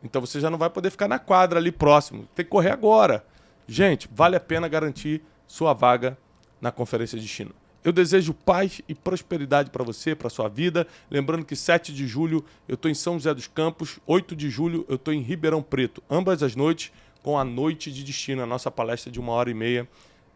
Então 0.02 0.20
você 0.20 0.40
já 0.40 0.48
não 0.48 0.56
vai 0.56 0.70
poder 0.70 0.90
ficar 0.90 1.08
na 1.08 1.18
quadra 1.18 1.58
ali 1.58 1.70
próximo. 1.72 2.26
Tem 2.34 2.44
que 2.44 2.50
correr 2.50 2.70
agora. 2.70 3.24
Gente, 3.72 4.08
vale 4.12 4.34
a 4.34 4.40
pena 4.40 4.66
garantir 4.66 5.22
sua 5.46 5.72
vaga 5.72 6.18
na 6.60 6.72
Conferência 6.72 7.16
de 7.16 7.28
China. 7.28 7.52
Eu 7.84 7.92
desejo 7.92 8.34
paz 8.34 8.82
e 8.88 8.96
prosperidade 8.96 9.70
para 9.70 9.84
você, 9.84 10.12
para 10.12 10.28
sua 10.28 10.48
vida. 10.48 10.88
Lembrando 11.08 11.44
que 11.44 11.54
7 11.54 11.94
de 11.94 12.04
julho 12.04 12.44
eu 12.66 12.74
estou 12.74 12.90
em 12.90 12.94
São 12.94 13.12
José 13.14 13.32
dos 13.32 13.46
Campos, 13.46 14.00
8 14.08 14.34
de 14.34 14.50
julho 14.50 14.84
eu 14.88 14.96
estou 14.96 15.14
em 15.14 15.20
Ribeirão 15.20 15.62
Preto. 15.62 16.02
Ambas 16.10 16.42
as 16.42 16.56
noites 16.56 16.90
com 17.22 17.38
a 17.38 17.44
Noite 17.44 17.92
de 17.92 18.02
Destino, 18.02 18.42
a 18.42 18.46
nossa 18.46 18.72
palestra 18.72 19.08
de 19.08 19.20
uma 19.20 19.30
hora 19.34 19.48
e 19.48 19.54
meia, 19.54 19.88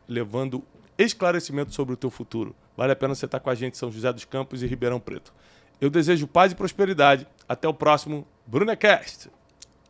levando 0.07 0.63
esclarecimento 0.97 1.75
sobre 1.75 1.95
o 1.95 1.97
teu 1.97 2.11
futuro. 2.11 2.55
Vale 2.77 2.93
a 2.93 2.97
pena 2.97 3.17
você 3.17 3.25
estar 3.25 3.41
com 3.41 3.51
a 3.51 3.55
gente 3.57 3.77
São 3.77 3.91
José 3.91 4.13
dos 4.13 4.25
Campos 4.25 4.63
e 4.63 4.67
Ribeirão 4.69 5.01
Preto. 5.01 5.35
Eu 5.81 5.91
desejo 5.91 6.29
paz 6.29 6.53
e 6.53 6.55
prosperidade. 6.55 7.27
Até 7.49 7.67
o 7.67 7.75
próximo 7.75 8.25
Brunecast. 8.47 9.29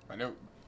Valeu. 0.08 0.34